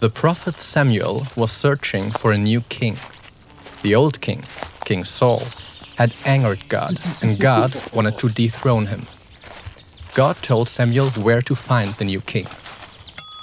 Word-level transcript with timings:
The 0.00 0.10
prophet 0.10 0.60
Samuel 0.60 1.26
was 1.34 1.50
searching 1.50 2.12
for 2.12 2.30
a 2.30 2.38
new 2.38 2.60
king. 2.60 2.96
The 3.82 3.96
old 3.96 4.20
king, 4.20 4.44
King 4.84 5.02
Saul, 5.02 5.42
had 5.96 6.14
angered 6.24 6.68
God, 6.68 7.00
and 7.20 7.36
God 7.36 7.74
wanted 7.92 8.16
to 8.18 8.28
dethrone 8.28 8.86
him. 8.86 9.06
God 10.14 10.36
told 10.36 10.68
Samuel 10.68 11.10
where 11.24 11.42
to 11.42 11.54
find 11.56 11.90
the 11.94 12.04
new 12.04 12.20
king. 12.20 12.46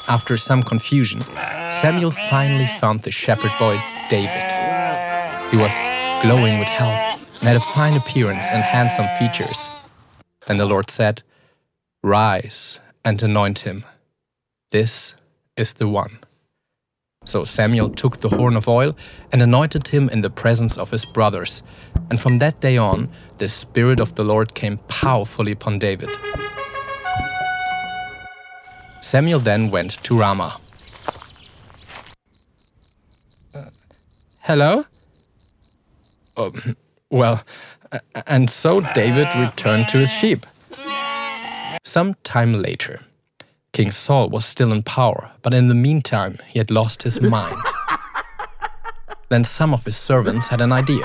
After 0.07 0.37
some 0.37 0.63
confusion, 0.63 1.25
Samuel 1.81 2.11
finally 2.11 2.67
found 2.67 3.01
the 3.01 3.11
shepherd 3.11 3.51
boy, 3.59 3.77
David. 4.09 4.51
He 5.51 5.57
was 5.57 5.73
glowing 6.21 6.59
with 6.59 6.69
health 6.69 7.19
and 7.39 7.49
had 7.49 7.57
a 7.57 7.71
fine 7.75 7.97
appearance 7.97 8.45
and 8.53 8.63
handsome 8.63 9.09
features. 9.19 9.59
Then 10.47 10.55
the 10.55 10.65
Lord 10.65 10.89
said, 10.89 11.21
Rise 12.01 12.79
and 13.03 13.21
anoint 13.21 13.59
him. 13.59 13.83
This 14.71 15.13
is 15.57 15.73
the 15.73 15.89
one. 15.89 16.19
So 17.25 17.43
Samuel 17.43 17.89
took 17.89 18.21
the 18.21 18.29
horn 18.29 18.55
of 18.55 18.67
oil 18.67 18.95
and 19.31 19.41
anointed 19.41 19.87
him 19.87 20.09
in 20.09 20.21
the 20.21 20.29
presence 20.29 20.77
of 20.77 20.91
his 20.91 21.03
brothers. 21.05 21.63
And 22.09 22.19
from 22.19 22.39
that 22.39 22.61
day 22.61 22.77
on, 22.77 23.09
the 23.39 23.49
Spirit 23.49 23.99
of 23.99 24.15
the 24.15 24.23
Lord 24.23 24.53
came 24.53 24.77
powerfully 24.87 25.51
upon 25.51 25.79
David. 25.79 26.09
Samuel 29.01 29.39
then 29.39 29.71
went 29.71 30.03
to 30.03 30.17
Ramah. 30.17 30.57
Hello? 34.43 34.83
Um, 36.37 36.51
well, 37.09 37.43
and 38.27 38.49
so 38.49 38.81
David 38.93 39.27
returned 39.35 39.87
to 39.89 39.97
his 39.97 40.11
sheep. 40.11 40.45
Some 41.83 42.13
time 42.23 42.53
later, 42.53 42.99
King 43.75 43.91
Saul 43.91 44.29
was 44.29 44.45
still 44.45 44.71
in 44.71 44.83
power, 44.83 45.31
but 45.41 45.53
in 45.53 45.67
the 45.67 45.75
meantime, 45.75 46.37
he 46.47 46.59
had 46.59 46.71
lost 46.71 47.03
his 47.03 47.21
mind. 47.37 47.57
then 49.27 49.43
some 49.43 49.73
of 49.73 49.83
his 49.83 49.97
servants 49.97 50.47
had 50.47 50.61
an 50.61 50.71
idea. 50.71 51.03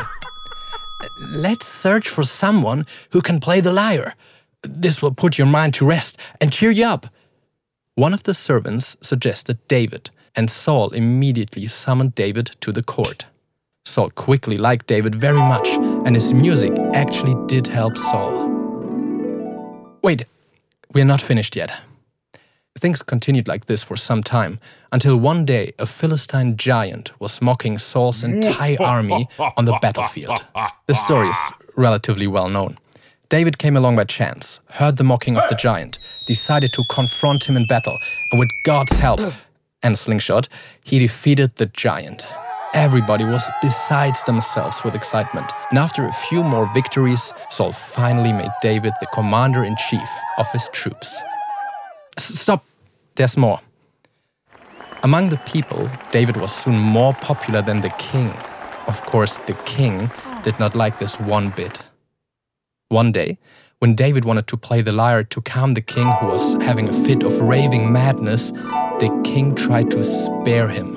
Let's 1.32 1.66
search 1.66 2.08
for 2.08 2.22
someone 2.22 2.84
who 3.10 3.22
can 3.22 3.40
play 3.40 3.60
the 3.60 3.72
lyre. 3.72 4.14
This 4.62 5.02
will 5.02 5.12
put 5.12 5.36
your 5.36 5.48
mind 5.48 5.74
to 5.74 5.84
rest 5.84 6.16
and 6.40 6.52
cheer 6.52 6.70
you 6.70 6.84
up. 6.84 7.08
One 7.96 8.14
of 8.14 8.22
the 8.22 8.34
servants 8.34 8.96
suggested 9.00 9.58
David, 9.66 10.10
and 10.36 10.48
Saul 10.48 10.90
immediately 10.90 11.66
summoned 11.66 12.14
David 12.14 12.52
to 12.60 12.70
the 12.70 12.84
court. 12.84 13.24
Saul 13.84 14.10
quickly 14.10 14.58
liked 14.58 14.86
David 14.86 15.16
very 15.16 15.40
much, 15.40 15.66
and 16.06 16.14
his 16.14 16.32
music 16.32 16.78
actually 16.94 17.34
did 17.48 17.66
help 17.66 17.98
Saul. 17.98 18.48
Wait, 20.04 20.24
we're 20.94 21.04
not 21.04 21.20
finished 21.20 21.56
yet. 21.56 21.72
Things 22.78 23.02
continued 23.02 23.48
like 23.48 23.66
this 23.66 23.82
for 23.82 23.96
some 23.96 24.22
time, 24.22 24.60
until 24.92 25.16
one 25.16 25.44
day 25.44 25.72
a 25.78 25.86
Philistine 25.86 26.56
giant 26.56 27.10
was 27.20 27.42
mocking 27.42 27.78
Saul's 27.78 28.22
entire 28.22 28.76
army 28.80 29.28
on 29.56 29.64
the 29.64 29.76
battlefield. 29.82 30.44
The 30.86 30.94
story 30.94 31.28
is 31.28 31.36
relatively 31.76 32.28
well 32.28 32.48
known. 32.48 32.78
David 33.28 33.58
came 33.58 33.76
along 33.76 33.96
by 33.96 34.04
chance, 34.04 34.60
heard 34.70 34.96
the 34.96 35.04
mocking 35.04 35.36
of 35.36 35.48
the 35.48 35.56
giant, 35.56 35.98
decided 36.26 36.72
to 36.74 36.84
confront 36.90 37.44
him 37.44 37.56
in 37.56 37.66
battle, 37.66 37.98
and 38.30 38.38
with 38.38 38.48
God's 38.64 38.96
help 38.96 39.20
and 39.82 39.98
slingshot, 39.98 40.48
he 40.84 40.98
defeated 41.00 41.56
the 41.56 41.66
giant. 41.66 42.26
Everybody 42.72 43.24
was 43.24 43.44
besides 43.60 44.22
themselves 44.24 44.84
with 44.84 44.94
excitement, 44.94 45.52
and 45.70 45.78
after 45.78 46.06
a 46.06 46.12
few 46.12 46.44
more 46.44 46.72
victories, 46.72 47.32
Saul 47.50 47.72
finally 47.72 48.32
made 48.32 48.50
David 48.62 48.92
the 49.00 49.06
commander 49.12 49.64
in 49.64 49.74
chief 49.88 50.08
of 50.38 50.50
his 50.52 50.68
troops. 50.72 51.20
Stop, 52.22 52.64
there's 53.16 53.36
more. 53.36 53.60
Among 55.02 55.30
the 55.30 55.38
people, 55.38 55.90
David 56.12 56.36
was 56.36 56.54
soon 56.54 56.78
more 56.78 57.14
popular 57.14 57.62
than 57.62 57.80
the 57.80 57.90
king. 57.90 58.28
Of 58.86 59.00
course, 59.02 59.36
the 59.38 59.54
king 59.64 60.10
did 60.42 60.58
not 60.58 60.74
like 60.74 60.98
this 60.98 61.18
one 61.18 61.50
bit. 61.50 61.80
One 62.88 63.12
day, 63.12 63.38
when 63.78 63.94
David 63.94 64.24
wanted 64.26 64.46
to 64.48 64.58
play 64.58 64.82
the 64.82 64.92
lyre 64.92 65.24
to 65.24 65.40
calm 65.40 65.72
the 65.72 65.80
king 65.80 66.06
who 66.20 66.26
was 66.26 66.54
having 66.62 66.88
a 66.88 66.92
fit 66.92 67.22
of 67.22 67.40
raving 67.40 67.92
madness, 67.92 68.50
the 69.00 69.22
king 69.24 69.54
tried 69.54 69.90
to 69.92 70.04
spare 70.04 70.68
him. 70.68 70.96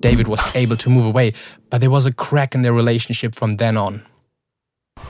David 0.00 0.28
was 0.28 0.40
able 0.56 0.76
to 0.76 0.88
move 0.88 1.04
away, 1.04 1.34
but 1.68 1.80
there 1.82 1.90
was 1.90 2.06
a 2.06 2.12
crack 2.12 2.54
in 2.54 2.62
their 2.62 2.72
relationship 2.72 3.34
from 3.34 3.56
then 3.56 3.76
on. 3.76 4.02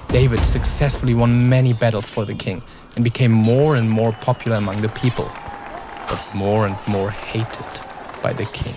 David 0.09 0.45
successfully 0.45 1.15
won 1.15 1.49
many 1.49 1.73
battles 1.73 2.09
for 2.09 2.25
the 2.25 2.35
king 2.35 2.63
and 2.95 3.05
became 3.05 3.33
more 3.33 3.77
and 3.77 3.91
more 3.91 4.13
popular 4.13 4.57
among 4.57 4.81
the 4.81 4.89
people, 4.91 5.31
but 6.09 6.25
more 6.35 6.67
and 6.67 6.77
more 6.89 7.11
hated 7.11 7.67
by 8.23 8.33
the 8.33 8.47
king. 8.47 8.75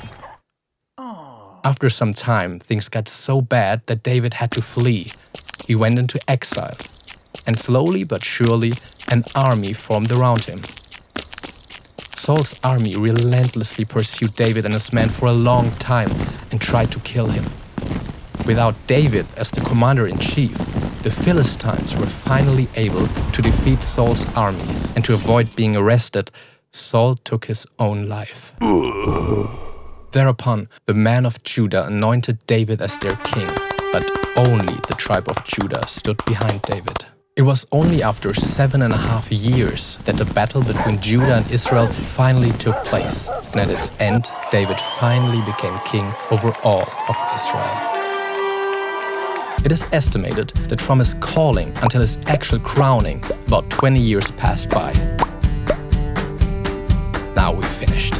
After 1.63 1.89
some 1.89 2.13
time, 2.13 2.59
things 2.59 2.89
got 2.89 3.07
so 3.07 3.41
bad 3.41 3.81
that 3.87 4.03
David 4.03 4.33
had 4.35 4.51
to 4.51 4.61
flee. 4.61 5.11
He 5.65 5.75
went 5.75 5.99
into 5.99 6.19
exile, 6.29 6.77
and 7.45 7.59
slowly 7.59 8.03
but 8.03 8.23
surely, 8.23 8.73
an 9.09 9.25
army 9.35 9.73
formed 9.73 10.11
around 10.11 10.45
him. 10.45 10.61
Saul's 12.15 12.53
army 12.63 12.95
relentlessly 12.95 13.85
pursued 13.85 14.35
David 14.35 14.65
and 14.65 14.73
his 14.73 14.91
men 14.91 15.09
for 15.09 15.27
a 15.27 15.33
long 15.33 15.71
time 15.71 16.11
and 16.51 16.59
tried 16.59 16.91
to 16.91 16.99
kill 16.99 17.27
him. 17.27 17.45
Without 18.45 18.75
David 18.87 19.25
as 19.37 19.49
the 19.51 19.61
commander 19.61 20.07
in 20.07 20.17
chief, 20.19 20.57
the 21.03 21.11
Philistines 21.11 21.95
were 21.95 22.05
finally 22.05 22.67
able 22.75 23.07
to 23.07 23.41
defeat 23.41 23.83
Saul's 23.83 24.25
army, 24.35 24.65
and 24.95 25.03
to 25.05 25.13
avoid 25.13 25.55
being 25.55 25.75
arrested, 25.75 26.31
Saul 26.71 27.15
took 27.15 27.45
his 27.45 27.65
own 27.79 28.07
life. 28.07 28.53
Thereupon, 30.11 30.69
the 30.85 30.93
men 30.93 31.25
of 31.25 31.43
Judah 31.43 31.85
anointed 31.85 32.45
David 32.47 32.81
as 32.81 32.97
their 32.97 33.15
king, 33.17 33.49
but 33.91 34.09
only 34.37 34.75
the 34.87 34.95
tribe 34.97 35.27
of 35.29 35.43
Judah 35.43 35.87
stood 35.87 36.23
behind 36.25 36.61
David. 36.63 37.05
It 37.35 37.43
was 37.43 37.67
only 37.71 38.01
after 38.01 38.33
seven 38.33 38.81
and 38.81 38.93
a 38.93 38.97
half 38.97 39.31
years 39.31 39.97
that 40.05 40.17
the 40.17 40.25
battle 40.25 40.63
between 40.63 40.99
Judah 40.99 41.35
and 41.35 41.51
Israel 41.51 41.85
finally 41.85 42.51
took 42.53 42.75
place, 42.85 43.27
and 43.51 43.61
at 43.61 43.69
its 43.69 43.91
end, 43.99 44.27
David 44.51 44.79
finally 44.99 45.41
became 45.45 45.77
king 45.85 46.11
over 46.31 46.51
all 46.63 46.87
of 47.07 47.17
Israel. 47.35 47.96
It 49.63 49.71
is 49.71 49.83
estimated 49.91 50.53
that 50.67 50.81
from 50.81 50.99
his 50.99 51.13
calling 51.19 51.73
until 51.81 52.01
his 52.01 52.17
actual 52.25 52.59
crowning, 52.59 53.23
about 53.47 53.69
20 53.69 53.99
years 53.99 54.31
passed 54.31 54.69
by. 54.69 54.93
Now 57.35 57.55
we 57.55 57.63
finished. 57.63 58.19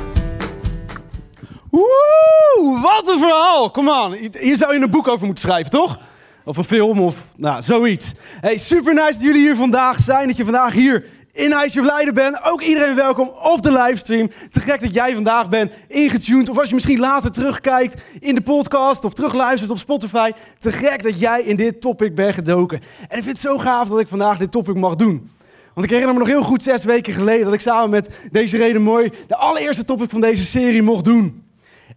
Woe, 1.69 2.79
wat 2.81 3.07
een 3.07 3.19
verhaal. 3.19 3.71
Kom 3.71 3.89
aan, 3.89 4.13
hier 4.13 4.55
zou 4.55 4.73
je 4.73 4.81
een 4.81 4.89
boek 4.89 5.07
over 5.07 5.25
moeten 5.25 5.43
schrijven, 5.49 5.71
toch? 5.71 5.99
Of 6.43 6.57
een 6.57 6.63
film 6.63 6.99
of 6.99 7.33
nou, 7.35 7.61
zoiets. 7.61 8.11
Hey, 8.41 8.57
super 8.57 8.93
nice 8.93 9.11
dat 9.11 9.21
jullie 9.21 9.41
hier 9.41 9.55
vandaag 9.55 10.01
zijn. 10.01 10.27
Dat 10.27 10.37
je 10.37 10.43
vandaag 10.43 10.73
hier 10.73 11.05
in 11.37 11.53
IJsje 11.53 11.81
Leiden 11.81 12.13
bent. 12.13 12.43
Ook 12.43 12.61
iedereen 12.61 12.95
welkom 12.95 13.27
op 13.27 13.61
de 13.61 13.71
livestream. 13.71 14.29
Te 14.51 14.59
gek 14.59 14.79
dat 14.79 14.93
jij 14.93 15.13
vandaag 15.13 15.49
bent 15.49 15.71
ingetuned. 15.87 16.49
Of 16.49 16.57
als 16.57 16.67
je 16.67 16.73
misschien 16.73 16.99
later 16.99 17.31
terugkijkt 17.31 18.01
in 18.19 18.35
de 18.35 18.41
podcast 18.41 19.03
of 19.03 19.13
terugluistert 19.13 19.71
op 19.71 19.77
Spotify. 19.77 20.31
Te 20.59 20.71
gek 20.71 21.03
dat 21.03 21.19
jij 21.19 21.41
in 21.41 21.55
dit 21.55 21.81
topic 21.81 22.15
bent 22.15 22.33
gedoken. 22.33 22.79
En 23.07 23.17
ik 23.17 23.23
vind 23.23 23.25
het 23.25 23.39
zo 23.39 23.57
gaaf 23.57 23.89
dat 23.89 23.99
ik 23.99 24.07
vandaag 24.07 24.37
dit 24.37 24.51
topic 24.51 24.75
mag 24.75 24.95
doen. 24.95 25.29
Want 25.73 25.85
ik 25.85 25.89
herinner 25.89 26.13
me 26.13 26.19
nog 26.19 26.27
heel 26.27 26.43
goed 26.43 26.63
zes 26.63 26.83
weken 26.83 27.13
geleden 27.13 27.45
dat 27.45 27.53
ik 27.53 27.61
samen 27.61 27.89
met 27.89 28.09
deze 28.31 28.57
reden 28.57 28.81
mooi 28.81 29.11
de 29.27 29.35
allereerste 29.35 29.83
topic 29.83 30.09
van 30.09 30.21
deze 30.21 30.45
serie 30.45 30.81
mocht 30.81 31.05
doen. 31.05 31.43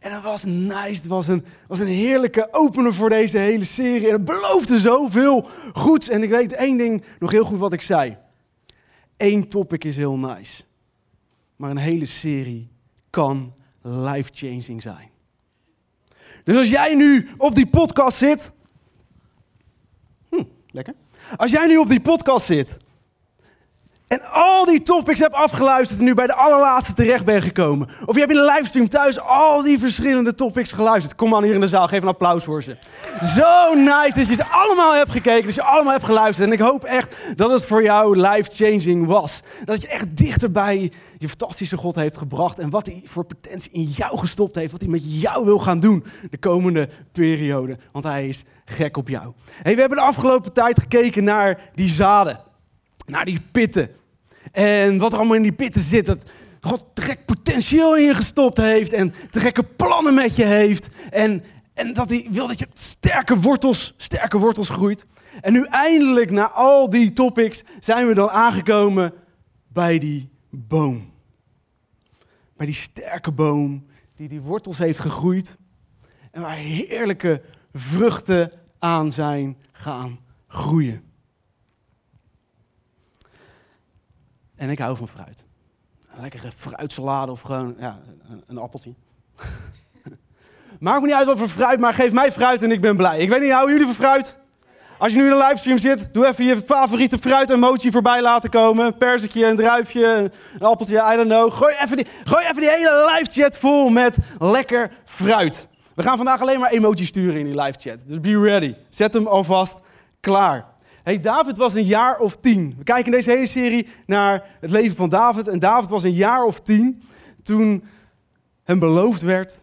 En 0.01 0.11
dat 0.11 0.23
was 0.23 0.45
nice. 0.45 1.01
Het 1.01 1.07
was 1.07 1.27
een, 1.27 1.45
was 1.69 1.79
een 1.79 1.87
heerlijke 1.87 2.49
opener 2.51 2.95
voor 2.95 3.09
deze 3.09 3.39
hele 3.39 3.65
serie. 3.65 4.07
En 4.07 4.13
het 4.13 4.25
beloofde 4.25 4.79
zoveel 4.79 5.49
goeds. 5.73 6.09
En 6.09 6.23
ik 6.23 6.31
weet 6.31 6.53
één 6.53 6.77
ding 6.77 7.05
nog 7.19 7.31
heel 7.31 7.45
goed 7.45 7.59
wat 7.59 7.73
ik 7.73 7.81
zei. 7.81 8.17
Eén 9.21 9.49
topic 9.49 9.85
is 9.85 9.97
heel 9.97 10.17
nice. 10.17 10.63
Maar 11.57 11.71
een 11.71 11.77
hele 11.77 12.07
serie 12.07 12.69
kan 13.11 13.55
life-changing 13.83 14.83
zijn. 14.83 15.11
Dus 16.45 16.57
als 16.57 16.69
jij 16.69 16.95
nu 16.95 17.29
op 17.37 17.55
die 17.55 17.67
podcast 17.67 18.17
zit. 18.17 18.53
Hm, 20.29 20.45
lekker. 20.71 20.95
Als 21.37 21.51
jij 21.51 21.67
nu 21.67 21.77
op 21.77 21.89
die 21.89 22.01
podcast 22.01 22.45
zit 22.47 22.77
en 24.11 24.23
al 24.33 24.65
die 24.65 24.83
topics 24.83 25.19
heb 25.19 25.33
afgeluisterd 25.33 25.99
en 25.99 26.05
nu 26.05 26.15
bij 26.15 26.27
de 26.27 26.35
allerlaatste 26.35 26.93
terecht 26.93 27.25
ben 27.25 27.43
gekomen. 27.43 27.89
Of 28.05 28.15
je 28.15 28.21
hebt 28.21 28.33
in 28.33 28.39
de 28.39 28.53
livestream 28.55 28.89
thuis 28.89 29.21
al 29.21 29.63
die 29.63 29.79
verschillende 29.79 30.35
topics 30.35 30.73
geluisterd. 30.73 31.15
Kom 31.15 31.35
aan 31.35 31.43
hier 31.43 31.55
in 31.55 31.61
de 31.61 31.67
zaal, 31.67 31.89
geef 31.89 32.03
een 32.03 32.09
applaus 32.09 32.45
voor 32.45 32.63
ze. 32.63 32.77
Zo 33.21 33.75
nice 33.75 34.19
dat 34.19 34.27
je 34.27 34.35
ze 34.35 34.45
allemaal 34.47 34.95
hebt 34.95 35.11
gekeken, 35.11 35.45
dat 35.45 35.55
je 35.55 35.63
allemaal 35.63 35.93
hebt 35.93 36.05
geluisterd. 36.05 36.47
En 36.47 36.53
ik 36.53 36.61
hoop 36.61 36.85
echt 36.85 37.17
dat 37.37 37.51
het 37.51 37.65
voor 37.65 37.83
jou 37.83 38.17
life-changing 38.17 39.07
was. 39.07 39.41
Dat 39.65 39.81
je 39.81 39.89
echt 39.89 40.17
dichterbij 40.17 40.93
je 41.19 41.29
fantastische 41.29 41.77
God 41.77 41.95
heeft 41.95 42.17
gebracht. 42.17 42.59
En 42.59 42.71
wat 42.71 42.87
hij 42.87 43.03
voor 43.05 43.25
potentie 43.25 43.71
in 43.73 43.83
jou 43.83 44.19
gestopt 44.19 44.55
heeft. 44.55 44.73
Wat 44.73 44.81
hij 44.81 44.91
met 44.91 45.21
jou 45.21 45.45
wil 45.45 45.59
gaan 45.59 45.81
doen 45.81 46.05
de 46.31 46.39
komende 46.39 46.89
periode. 47.13 47.79
Want 47.93 48.05
hij 48.05 48.29
is 48.29 48.43
gek 48.65 48.97
op 48.97 49.09
jou. 49.09 49.33
Hey, 49.63 49.75
we 49.75 49.81
hebben 49.81 49.99
de 49.99 50.05
afgelopen 50.05 50.53
tijd 50.53 50.79
gekeken 50.81 51.25
naar 51.25 51.61
die 51.75 51.89
zaden. 51.89 52.41
Naar 53.07 53.25
die 53.25 53.41
pitten. 53.53 54.00
En 54.53 54.99
wat 54.99 55.13
er 55.13 55.19
allemaal 55.19 55.37
in 55.37 55.43
die 55.43 55.53
pitten 55.53 55.81
zit, 55.81 56.07
dat, 56.07 56.31
God 56.61 56.87
direct 56.95 57.25
potentieel 57.25 57.97
in 57.97 58.05
je 58.05 58.15
gestopt 58.15 58.57
heeft 58.57 58.93
en 58.93 59.15
gekke 59.31 59.63
plannen 59.63 60.15
met 60.15 60.37
je 60.37 60.45
heeft. 60.45 60.89
En, 61.11 61.43
en 61.75 61.93
dat 61.93 62.09
hij 62.09 62.27
wil 62.31 62.47
dat 62.47 62.59
je 62.59 62.69
sterke 62.75 63.39
wortels, 63.39 63.95
sterke 63.97 64.39
wortels 64.39 64.69
groeit. 64.69 65.05
En 65.41 65.53
nu 65.53 65.65
eindelijk, 65.65 66.31
na 66.31 66.51
al 66.51 66.91
die 66.91 67.13
topics, 67.13 67.63
zijn 67.79 68.07
we 68.07 68.15
dan 68.15 68.31
aangekomen 68.31 69.13
bij 69.69 69.99
die 69.99 70.31
boom. 70.51 71.13
Bij 72.57 72.67
die 72.67 72.75
sterke 72.75 73.33
boom 73.33 73.87
die 74.17 74.29
die 74.29 74.41
wortels 74.41 74.79
heeft 74.79 74.99
gegroeid. 74.99 75.57
En 76.31 76.41
waar 76.41 76.55
heerlijke 76.55 77.43
vruchten 77.73 78.53
aan 78.79 79.13
zijn 79.13 79.57
gaan 79.73 80.19
groeien. 80.49 81.10
En 84.61 84.71
ik 84.71 84.79
hou 84.79 84.97
van 84.97 85.09
fruit. 85.09 85.45
Een 86.15 86.21
lekkere 86.21 86.53
fruitsalade 86.57 87.33
of 87.33 87.41
gewoon 87.41 87.75
ja, 87.79 87.99
een, 88.29 88.43
een 88.47 88.59
appeltje. 88.59 88.95
Maakt 90.81 91.01
me 91.01 91.07
niet 91.07 91.17
uit 91.17 91.27
wat 91.27 91.39
voor 91.39 91.49
fruit, 91.49 91.81
maar 91.81 91.95
geef 91.95 92.13
mij 92.13 92.33
fruit 92.33 92.63
en 92.63 92.71
ik 92.71 92.81
ben 92.81 92.97
blij. 92.97 93.19
Ik 93.19 93.29
weet 93.29 93.41
niet, 93.41 93.51
houden 93.51 93.77
jullie 93.77 93.95
van 93.95 94.05
fruit? 94.05 94.39
Als 94.99 95.13
je 95.13 95.19
nu 95.19 95.25
in 95.27 95.33
een 95.33 95.39
livestream 95.39 95.79
zit, 95.79 96.15
doe 96.15 96.27
even 96.27 96.45
je 96.45 96.63
favoriete 96.65 97.19
fruit-emoji 97.19 97.91
voorbij 97.91 98.23
laten 98.23 98.51
komen. 98.51 98.87
Een 98.87 98.99
perzikje, 98.99 99.47
een 99.47 99.57
druifje, 99.57 100.31
een 100.55 100.67
appeltje, 100.67 100.97
I 101.13 101.17
don't 101.17 101.29
know. 101.29 101.53
Gooi 101.53 101.75
even 101.83 101.97
die, 101.97 102.07
gooi 102.25 102.45
even 102.45 102.61
die 102.61 102.71
hele 102.71 103.13
live 103.15 103.41
chat 103.41 103.57
vol 103.57 103.89
met 103.89 104.17
lekker 104.39 104.91
fruit. 105.05 105.67
We 105.95 106.03
gaan 106.03 106.17
vandaag 106.17 106.41
alleen 106.41 106.61
maar 106.61 106.71
emoji 106.71 107.05
sturen 107.05 107.37
in 107.37 107.45
die 107.45 107.61
live 107.61 107.79
chat. 107.81 107.99
Dus 108.07 108.21
be 108.21 108.41
ready. 108.41 108.75
Zet 108.89 109.15
hem 109.15 109.27
alvast 109.27 109.81
klaar. 110.21 110.70
Hey, 111.03 111.21
David 111.21 111.57
was 111.57 111.75
een 111.75 111.85
jaar 111.85 112.19
of 112.19 112.37
tien. 112.37 112.75
We 112.79 112.85
kijken 112.85 113.05
in 113.05 113.13
deze 113.13 113.31
hele 113.31 113.47
serie 113.47 113.87
naar 114.07 114.57
het 114.61 114.71
leven 114.71 114.97
van 114.97 115.09
David. 115.09 115.49
En 115.49 115.59
David 115.59 115.89
was 115.89 116.03
een 116.03 116.13
jaar 116.13 116.45
of 116.45 116.61
tien 116.61 117.03
toen 117.43 117.85
hem 118.63 118.79
beloofd 118.79 119.21
werd, 119.21 119.63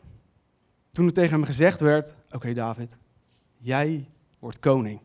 toen 0.91 1.05
er 1.05 1.13
tegen 1.13 1.31
hem 1.31 1.43
gezegd 1.43 1.79
werd: 1.79 2.15
Oké, 2.29 2.53
David, 2.53 2.97
jij 3.57 4.09
wordt 4.39 4.59
koning. 4.59 4.99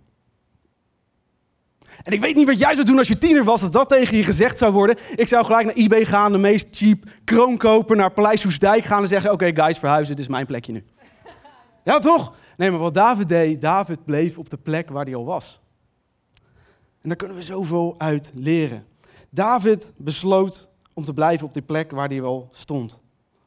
En 2.02 2.12
ik 2.12 2.20
weet 2.20 2.37
niet 2.37 2.46
wat 2.46 2.58
jij 2.58 2.75
zou 2.75 2.87
doen 2.87 2.99
als 2.99 3.08
je 3.08 3.19
tiener 3.19 3.44
was, 3.44 3.61
als 3.61 3.70
dat 3.70 3.88
tegen 3.88 4.17
je 4.17 4.23
gezegd 4.23 4.58
zou 4.58 4.73
worden. 4.73 4.96
Ik 5.14 5.29
zou 5.29 5.44
gelijk 5.44 5.67
naar 5.67 5.75
eBay 5.75 6.05
gaan, 6.05 6.32
de 6.32 6.38
meest 6.38 6.67
cheap 6.70 7.05
kroon 7.25 7.56
kopen, 7.56 7.96
naar 7.96 8.12
Paleis 8.12 8.43
Hoesdijk 8.43 8.84
gaan 8.84 9.02
en 9.02 9.08
zeggen: 9.08 9.32
Oké, 9.32 9.50
guys, 9.55 9.79
verhuizen, 9.79 10.17
dit 10.17 10.25
is 10.25 10.31
mijn 10.31 10.46
plekje 10.46 10.73
nu. 10.73 10.84
Ja, 11.84 11.99
toch? 11.99 12.34
Nee, 12.56 12.70
maar 12.70 12.81
wat 12.81 12.94
David 12.94 13.29
deed, 13.29 13.61
David 13.61 14.05
bleef 14.05 14.38
op 14.38 14.50
de 14.50 14.56
plek 14.56 14.90
waar 14.90 15.05
hij 15.05 15.14
al 15.14 15.25
was. 15.25 15.62
En 17.02 17.08
daar 17.08 17.16
kunnen 17.16 17.37
we 17.37 17.43
zoveel 17.43 17.94
uit 17.99 18.31
leren. 18.34 18.87
David 19.31 19.93
besloot 19.96 20.69
om 20.94 21.04
te 21.04 21.14
blijven 21.14 21.46
op 21.46 21.52
die 21.52 21.62
plek 21.62 21.90
waar 21.90 22.08
hij 22.08 22.22
wel 22.22 22.49
stond. 22.50 22.99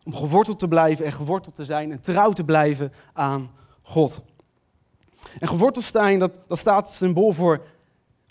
Om 0.04 0.16
geworteld 0.16 0.60
te 0.60 0.68
blijven 0.68 1.06
en 1.06 1.12
geworteld 1.12 1.56
te 1.56 1.66
zijn 1.66 1.92
en 1.92 2.02
trouw 2.02 2.31
te 2.31 2.44
blijven 2.44 2.94
aan 3.13 3.52
God. 3.81 4.22
En 5.40 5.48
geworteld 5.48 5.86
zijn, 5.86 6.19
dat, 6.19 6.40
dat 6.48 6.57
staat 6.57 6.90
symbool 6.90 7.31
voor, 7.31 7.66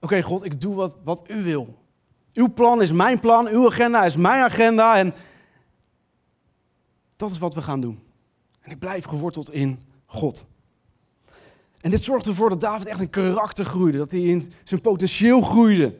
oké 0.00 0.22
God, 0.22 0.44
ik 0.44 0.60
doe 0.60 0.74
wat, 0.74 0.98
wat 1.04 1.30
u 1.30 1.42
wil. 1.42 1.82
Uw 2.34 2.52
plan 2.52 2.82
is 2.82 2.92
mijn 2.92 3.20
plan, 3.20 3.48
uw 3.48 3.66
agenda 3.66 4.04
is 4.04 4.16
mijn 4.16 4.42
agenda 4.42 4.96
en 4.96 5.14
dat 7.16 7.30
is 7.30 7.38
wat 7.38 7.54
we 7.54 7.62
gaan 7.62 7.80
doen. 7.80 8.02
En 8.60 8.70
ik 8.70 8.78
blijf 8.78 9.04
geworteld 9.04 9.52
in 9.52 9.82
God. 10.06 10.44
En 11.84 11.90
dit 11.90 12.04
zorgde 12.04 12.30
ervoor 12.30 12.48
dat 12.48 12.60
David 12.60 12.86
echt 12.86 13.00
een 13.00 13.10
karakter 13.10 13.64
groeide, 13.64 13.98
dat 13.98 14.10
hij 14.10 14.20
in 14.20 14.52
zijn 14.62 14.80
potentieel 14.80 15.40
groeide. 15.40 15.94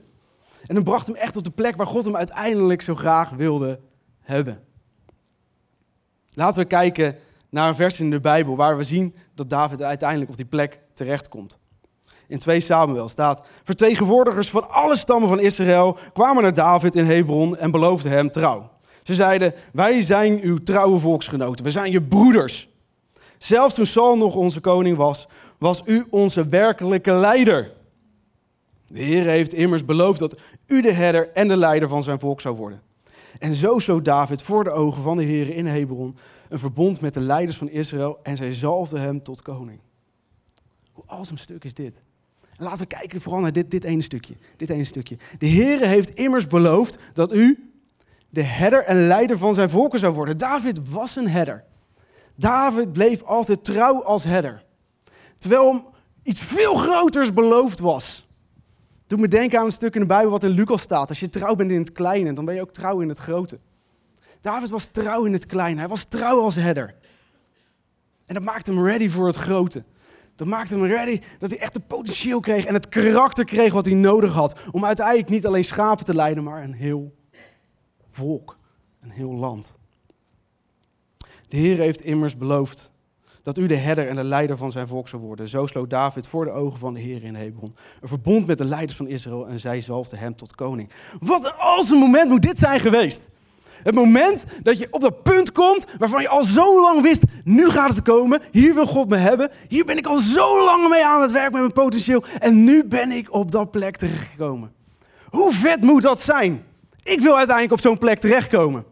En 0.67 0.75
dan 0.75 0.85
bracht 0.85 1.07
hem 1.07 1.15
echt 1.15 1.37
op 1.37 1.45
de 1.45 1.51
plek 1.51 1.77
waar 1.77 1.87
God 1.87 2.05
hem 2.05 2.17
uiteindelijk 2.17 2.83
zo 2.83 2.95
graag 2.95 3.31
wilde 3.31 3.81
hebben. 4.21 4.63
Laten 6.35 6.61
we 6.61 6.67
kijken 6.67 7.17
naar 7.49 7.69
een 7.69 7.75
vers 7.75 8.01
in 8.01 8.11
de 8.11 8.21
Bijbel 8.21 8.57
waar 8.57 8.77
we 8.77 8.83
zien 8.83 9.15
dat 9.35 9.51
David 9.51 9.83
uiteindelijk 9.83 10.31
op 10.31 10.37
die 10.37 10.47
plek 10.47 10.81
terechtkomt. 10.93 11.59
In 12.27 12.39
2 12.39 12.61
Samuel 12.61 13.09
staat: 13.09 13.49
Vertegenwoordigers 13.65 14.51
van 14.51 14.69
alle 14.69 14.97
stammen 14.97 15.29
van 15.29 15.41
Israël 15.41 15.99
kwamen 16.13 16.43
naar 16.43 16.55
David 16.55 16.95
in 16.95 17.05
Hebron 17.05 17.57
en 17.57 17.71
beloofden 17.71 18.11
hem 18.11 18.31
trouw. 18.31 18.71
Ze 19.03 19.15
zeiden: 19.15 19.53
Wij 19.73 20.01
zijn 20.01 20.41
uw 20.43 20.59
trouwe 20.59 20.99
volksgenoten, 20.99 21.65
we 21.65 21.71
zijn 21.71 21.91
je 21.91 22.03
broeders. 22.03 22.69
Zelfs 23.39 23.75
toen 23.75 23.87
Saul 23.87 24.17
nog 24.17 24.35
onze 24.35 24.61
koning 24.61 24.97
was, 24.97 25.27
was 25.59 25.83
u 25.87 26.07
onze 26.11 26.49
werkelijke 26.49 27.13
leider. 27.13 27.73
De 28.87 29.03
Heer 29.03 29.27
heeft 29.27 29.53
immers 29.53 29.85
beloofd 29.85 30.19
dat 30.19 30.41
u 30.67 30.83
de 30.83 30.93
herder 30.93 31.31
en 31.31 31.49
de 31.49 31.57
leider 31.57 31.89
van 31.89 32.03
zijn 32.03 32.19
volk 32.19 32.41
zou 32.41 32.57
worden. 32.57 32.83
En 33.39 33.55
zo 33.55 33.79
sloot 33.79 34.05
David 34.05 34.43
voor 34.43 34.65
de 34.65 34.71
ogen 34.71 35.03
van 35.03 35.17
de 35.17 35.23
Heer 35.23 35.49
in 35.49 35.67
Hebron 35.67 36.17
een 36.49 36.59
verbond 36.59 37.01
met 37.01 37.15
de 37.15 37.21
leiders 37.21 37.57
van 37.57 37.69
Israël 37.69 38.19
en 38.23 38.37
zij 38.37 38.53
zalfde 38.53 38.99
hem 38.99 39.21
tot 39.21 39.43
koning. 39.43 39.81
Hoe 40.93 41.05
awesome 41.07 41.39
stuk 41.39 41.65
is 41.65 41.75
dit? 41.75 41.95
En 42.57 42.65
laten 42.65 42.79
we 42.79 42.87
kijken 42.87 43.21
vooral 43.21 43.41
naar 43.41 43.53
dit, 43.53 43.71
dit 43.71 43.85
ene 43.85 44.03
stukje. 44.03 44.35
Dit 44.57 44.71
ene 44.71 44.85
stukje. 44.85 45.17
De 45.39 45.47
Heer 45.47 45.81
heeft 45.87 46.09
immers 46.09 46.47
beloofd 46.47 46.97
dat 47.13 47.33
u 47.33 47.71
de 48.31 48.43
herder 48.43 48.85
en 48.85 49.07
leider 49.07 49.39
van 49.39 49.55
zijn 49.55 49.71
volken 49.71 49.99
zou 49.99 50.15
worden. 50.15 50.39
David 50.39 50.89
was 50.89 51.17
een 51.17 51.29
herder. 51.29 51.65
David 52.35 52.93
bleef 52.93 53.23
altijd 53.23 53.65
trouw 53.65 54.03
als 54.05 54.25
herder. 54.25 54.65
Terwijl 55.45 55.73
hem 55.73 55.85
iets 56.23 56.41
veel 56.41 56.75
groters 56.75 57.33
beloofd 57.33 57.81
was. 57.81 58.27
Doe 59.07 59.19
me 59.19 59.29
denken 59.29 59.59
aan 59.59 59.65
een 59.65 59.71
stuk 59.71 59.95
in 59.95 60.01
de 60.01 60.07
Bijbel 60.07 60.31
wat 60.31 60.43
in 60.43 60.51
Lucas 60.51 60.83
staat. 60.83 61.09
Als 61.09 61.21
je 61.21 61.29
trouw 61.29 61.55
bent 61.55 61.71
in 61.71 61.79
het 61.79 61.93
kleine, 61.93 62.33
dan 62.33 62.45
ben 62.45 62.55
je 62.55 62.61
ook 62.61 62.73
trouw 62.73 63.01
in 63.01 63.09
het 63.09 63.19
grote. 63.19 63.59
David 64.41 64.71
was 64.71 64.89
trouw 64.93 65.25
in 65.25 65.33
het 65.33 65.47
kleine. 65.47 65.79
Hij 65.79 65.89
was 65.89 66.05
trouw 66.09 66.41
als 66.41 66.55
herder. 66.55 66.95
En 68.27 68.35
dat 68.35 68.43
maakte 68.43 68.73
hem 68.73 68.85
ready 68.85 69.09
voor 69.09 69.27
het 69.27 69.37
grote. 69.37 69.85
Dat 70.37 70.47
maakte 70.47 70.75
hem 70.75 70.85
ready 70.85 71.21
dat 71.39 71.51
hij 71.51 71.59
echt 71.59 71.75
het 71.75 71.87
potentieel 71.87 72.41
kreeg 72.41 72.65
en 72.65 72.75
het 72.75 72.89
karakter 72.89 73.45
kreeg 73.45 73.73
wat 73.73 73.87
hij 73.87 73.95
nodig 73.95 74.33
had. 74.33 74.61
Om 74.71 74.85
uiteindelijk 74.85 75.29
niet 75.29 75.47
alleen 75.47 75.65
schapen 75.65 76.05
te 76.05 76.15
leiden, 76.15 76.45
maar 76.45 76.63
een 76.63 76.75
heel 76.75 77.15
volk, 78.09 78.59
een 79.01 79.11
heel 79.11 79.35
land. 79.35 79.75
De 81.49 81.57
Heer 81.57 81.79
heeft 81.79 82.01
immers 82.01 82.37
beloofd 82.37 82.93
dat 83.45 83.59
u 83.59 83.67
de 83.67 83.77
herder 83.77 84.09
en 84.09 84.17
de 84.17 84.25
leider 84.25 84.57
van 84.57 84.71
zijn 84.71 84.89
volk 84.89 85.09
zou 85.09 85.23
worden. 85.23 85.49
Zo 85.49 85.67
sloot 85.67 85.91
David 85.91 86.29
voor 86.29 86.45
de 86.45 86.51
ogen 86.51 86.79
van 86.79 86.95
de 86.95 87.01
Heer 87.01 87.25
in 87.25 87.35
Hebron. 87.35 87.75
Een 88.01 88.09
verbond 88.09 88.47
met 88.47 88.59
de 88.59 88.65
leiders 88.65 88.97
van 88.97 89.07
Israël 89.07 89.49
en 89.49 89.59
zij 89.59 89.81
zalfde 89.81 90.17
hem 90.17 90.37
tot 90.37 90.55
koning. 90.55 90.91
Wat 91.21 91.45
een 91.45 91.55
awesome 91.59 92.01
moment 92.01 92.29
moet 92.29 92.43
dit 92.43 92.59
zijn 92.59 92.81
geweest. 92.81 93.29
Het 93.83 93.95
moment 93.95 94.45
dat 94.63 94.79
je 94.79 94.87
op 94.91 95.01
dat 95.01 95.23
punt 95.23 95.53
komt 95.53 95.87
waarvan 95.99 96.23
je 96.23 96.29
al 96.29 96.45
zo 96.45 96.81
lang 96.81 97.03
wist, 97.03 97.23
nu 97.45 97.71
gaat 97.71 97.89
het 97.89 98.03
komen, 98.03 98.41
hier 98.51 98.75
wil 98.75 98.87
God 98.87 99.09
me 99.09 99.17
hebben, 99.17 99.51
hier 99.69 99.85
ben 99.85 99.97
ik 99.97 100.07
al 100.07 100.17
zo 100.17 100.65
lang 100.65 100.89
mee 100.89 101.05
aan 101.05 101.23
het 101.23 101.33
werk 101.33 101.53
met 101.53 101.61
mijn 101.61 101.73
potentieel 101.73 102.25
en 102.39 102.65
nu 102.65 102.85
ben 102.85 103.11
ik 103.11 103.33
op 103.33 103.51
dat 103.51 103.71
plek 103.71 103.97
terechtgekomen. 103.97 104.73
Hoe 105.29 105.53
vet 105.53 105.81
moet 105.81 106.03
dat 106.03 106.21
zijn? 106.21 106.65
Ik 107.03 107.21
wil 107.21 107.37
uiteindelijk 107.37 107.75
op 107.75 107.81
zo'n 107.81 107.99
plek 107.99 108.19
terechtkomen. 108.19 108.85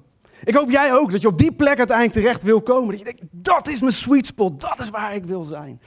Ik 0.45 0.55
hoop 0.55 0.71
jij 0.71 0.93
ook 0.95 1.11
dat 1.11 1.21
je 1.21 1.29
op 1.29 1.39
die 1.39 1.53
plek 1.53 1.79
uiteindelijk 1.79 2.19
terecht 2.19 2.43
wil 2.43 2.63
komen. 2.63 2.89
Dat 2.89 2.99
je 2.99 3.05
denkt, 3.05 3.21
dat 3.31 3.69
is 3.69 3.81
mijn 3.81 3.93
sweet 3.93 4.27
spot, 4.27 4.61
dat 4.61 4.79
is 4.79 4.91
waar 4.91 5.15
ik 5.15 5.25
wil 5.25 5.43
zijn. 5.43 5.81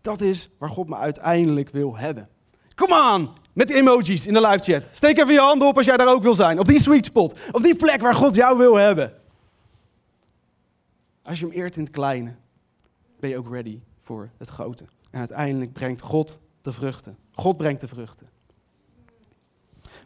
Dat 0.00 0.20
is 0.20 0.50
waar 0.58 0.70
God 0.70 0.88
me 0.88 0.96
uiteindelijk 0.96 1.70
wil 1.70 1.96
hebben. 1.96 2.28
Kom 2.74 2.92
aan, 2.92 3.32
met 3.52 3.68
de 3.68 3.74
emojis 3.74 4.26
in 4.26 4.32
de 4.32 4.40
live 4.40 4.72
chat. 4.72 4.90
Steek 4.92 5.18
even 5.18 5.32
je 5.32 5.40
handen 5.40 5.68
op 5.68 5.76
als 5.76 5.86
jij 5.86 5.96
daar 5.96 6.12
ook 6.12 6.22
wil 6.22 6.34
zijn. 6.34 6.58
Op 6.58 6.66
die 6.66 6.80
sweet 6.80 7.04
spot, 7.04 7.38
op 7.52 7.62
die 7.62 7.76
plek 7.76 8.00
waar 8.00 8.14
God 8.14 8.34
jou 8.34 8.58
wil 8.58 8.76
hebben. 8.76 9.12
Als 11.22 11.38
je 11.38 11.46
hem 11.46 11.54
eert 11.54 11.76
in 11.76 11.82
het 11.82 11.92
kleine, 11.92 12.34
ben 13.20 13.30
je 13.30 13.38
ook 13.38 13.52
ready 13.52 13.80
voor 14.02 14.30
het 14.38 14.48
grote. 14.48 14.84
En 15.10 15.18
uiteindelijk 15.18 15.72
brengt 15.72 16.00
God 16.00 16.38
de 16.60 16.72
vruchten. 16.72 17.16
God 17.32 17.56
brengt 17.56 17.80
de 17.80 17.88
vruchten. 17.88 18.26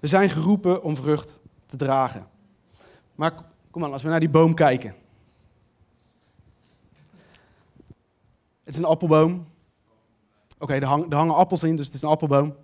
We 0.00 0.06
zijn 0.06 0.30
geroepen 0.30 0.82
om 0.82 0.96
vrucht 0.96 1.40
te 1.66 1.76
dragen. 1.76 2.26
Maar 3.14 3.32
Kom 3.74 3.82
maar, 3.82 3.92
als 3.92 4.02
we 4.02 4.08
naar 4.08 4.20
die 4.20 4.28
boom 4.28 4.54
kijken. 4.54 4.94
Het 8.64 8.74
is 8.74 8.76
een 8.76 8.84
appelboom. 8.84 9.46
Oké, 10.58 10.72
er, 10.72 10.82
er, 10.82 11.14
hangen 11.14 11.34
appels 11.34 11.62
in, 11.62 11.76
dus 11.76 11.86
het 11.86 11.94
is 11.94 12.02
een 12.02 12.08
appelboom. 12.08 12.56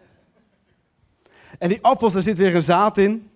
en 1.58 1.68
die 1.68 1.84
appels, 1.84 2.12
daar 2.12 2.22
zit 2.22 2.38
weer 2.38 2.54
een 2.54 2.60
zaad 2.60 2.98
in. 2.98 3.30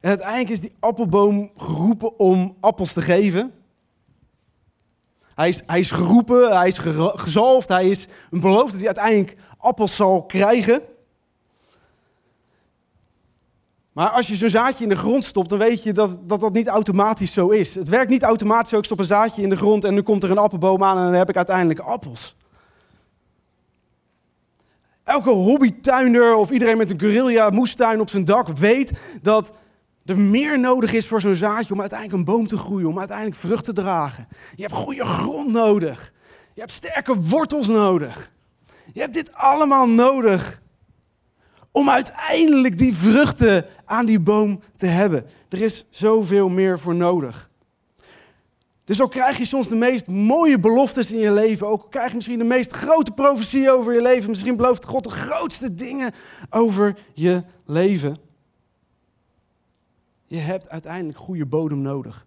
En 0.00 0.08
uiteindelijk 0.08 0.50
is 0.50 0.60
die 0.60 0.76
appelboom 0.80 1.50
geroepen 1.56 2.18
om 2.18 2.56
appels 2.60 2.92
te 2.92 3.00
geven. 3.00 3.54
Hij 5.34 5.48
is, 5.48 5.60
hij 5.66 5.78
is 5.78 5.90
geroepen, 5.90 6.56
hij 6.56 6.68
is 6.68 6.78
gezalfd, 7.14 7.68
hij 7.68 7.88
is 7.88 8.06
een 8.30 8.40
beloofd 8.40 8.70
dat 8.70 8.78
hij 8.78 8.86
uiteindelijk 8.86 9.36
appels 9.58 9.96
zal 9.96 10.26
krijgen. 10.26 10.89
Maar 13.92 14.08
als 14.08 14.26
je 14.26 14.34
zo'n 14.34 14.48
zaadje 14.48 14.82
in 14.82 14.88
de 14.88 14.96
grond 14.96 15.24
stopt, 15.24 15.48
dan 15.48 15.58
weet 15.58 15.82
je 15.82 15.92
dat, 15.92 16.16
dat 16.28 16.40
dat 16.40 16.52
niet 16.52 16.66
automatisch 16.66 17.32
zo 17.32 17.48
is. 17.48 17.74
Het 17.74 17.88
werkt 17.88 18.10
niet 18.10 18.22
automatisch 18.22 18.68
zo, 18.68 18.78
ik 18.78 18.84
stop 18.84 18.98
een 18.98 19.04
zaadje 19.04 19.42
in 19.42 19.48
de 19.48 19.56
grond 19.56 19.84
en 19.84 19.94
nu 19.94 20.02
komt 20.02 20.22
er 20.22 20.30
een 20.30 20.38
appelboom 20.38 20.84
aan 20.84 20.96
en 20.96 21.04
dan 21.04 21.12
heb 21.12 21.28
ik 21.28 21.36
uiteindelijk 21.36 21.80
appels. 21.80 22.36
Elke 25.04 25.30
hobbytuinder 25.30 26.34
of 26.34 26.50
iedereen 26.50 26.76
met 26.76 26.90
een 26.90 27.00
guerrilla 27.00 27.50
moestuin 27.50 28.00
op 28.00 28.10
zijn 28.10 28.24
dak 28.24 28.48
weet 28.48 29.00
dat 29.22 29.58
er 30.04 30.18
meer 30.18 30.60
nodig 30.60 30.92
is 30.92 31.06
voor 31.06 31.20
zo'n 31.20 31.34
zaadje 31.34 31.72
om 31.72 31.80
uiteindelijk 31.80 32.18
een 32.18 32.34
boom 32.34 32.46
te 32.46 32.56
groeien, 32.56 32.88
om 32.88 32.98
uiteindelijk 32.98 33.38
vrucht 33.38 33.64
te 33.64 33.72
dragen. 33.72 34.28
Je 34.54 34.62
hebt 34.62 34.74
goede 34.74 35.04
grond 35.04 35.52
nodig. 35.52 36.12
Je 36.54 36.60
hebt 36.60 36.72
sterke 36.72 37.20
wortels 37.20 37.66
nodig. 37.66 38.30
Je 38.92 39.00
hebt 39.00 39.14
dit 39.14 39.32
allemaal 39.32 39.88
nodig 39.88 40.60
om 41.72 41.90
uiteindelijk 41.90 42.78
die 42.78 42.94
vruchten 42.94 43.66
aan 43.84 44.06
die 44.06 44.20
boom 44.20 44.60
te 44.76 44.86
hebben. 44.86 45.26
Er 45.48 45.62
is 45.62 45.84
zoveel 45.90 46.48
meer 46.48 46.78
voor 46.78 46.94
nodig. 46.94 47.50
Dus 48.84 49.00
ook 49.00 49.10
krijg 49.10 49.38
je 49.38 49.44
soms 49.44 49.68
de 49.68 49.74
meest 49.74 50.06
mooie 50.06 50.58
beloftes 50.58 51.10
in 51.10 51.18
je 51.18 51.32
leven. 51.32 51.66
Ook 51.66 51.86
krijg 51.90 52.08
je 52.08 52.14
misschien 52.14 52.38
de 52.38 52.44
meest 52.44 52.72
grote 52.72 53.12
profetie 53.12 53.70
over 53.70 53.92
je 53.92 54.02
leven. 54.02 54.30
Misschien 54.30 54.56
belooft 54.56 54.84
God 54.84 55.04
de 55.04 55.10
grootste 55.10 55.74
dingen 55.74 56.12
over 56.50 56.98
je 57.14 57.42
leven. 57.64 58.16
Je 60.26 60.36
hebt 60.36 60.68
uiteindelijk 60.68 61.18
goede 61.18 61.46
bodem 61.46 61.80
nodig. 61.80 62.26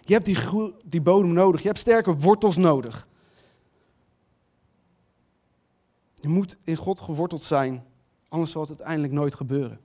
Je 0.00 0.12
hebt 0.12 0.24
die, 0.24 0.38
die 0.84 1.00
bodem 1.00 1.32
nodig. 1.32 1.60
Je 1.60 1.66
hebt 1.66 1.80
sterke 1.80 2.16
wortels 2.16 2.56
nodig. 2.56 3.08
Je 6.14 6.28
moet 6.28 6.56
in 6.64 6.76
God 6.76 7.00
geworteld 7.00 7.42
zijn, 7.42 7.84
anders 8.30 8.52
zal 8.52 8.60
het 8.60 8.70
uiteindelijk 8.70 9.12
nooit 9.12 9.34
gebeuren. 9.34 9.80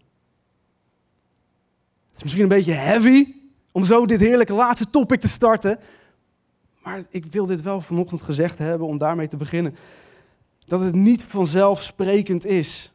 Het 2.07 2.15
is 2.15 2.23
misschien 2.23 2.43
een 2.43 2.57
beetje 2.57 2.71
heavy 2.71 3.33
om 3.71 3.83
zo 3.83 4.05
dit 4.05 4.19
heerlijke 4.19 4.53
laatste 4.53 4.89
topic 4.89 5.19
te 5.19 5.27
starten. 5.27 5.79
Maar 6.83 7.03
ik 7.09 7.25
wil 7.25 7.45
dit 7.45 7.61
wel 7.61 7.81
vanochtend 7.81 8.21
gezegd 8.21 8.57
hebben 8.57 8.87
om 8.87 8.97
daarmee 8.97 9.27
te 9.27 9.37
beginnen. 9.37 9.75
Dat 10.65 10.79
het 10.79 10.93
niet 10.93 11.23
vanzelfsprekend 11.23 12.45
is. 12.45 12.93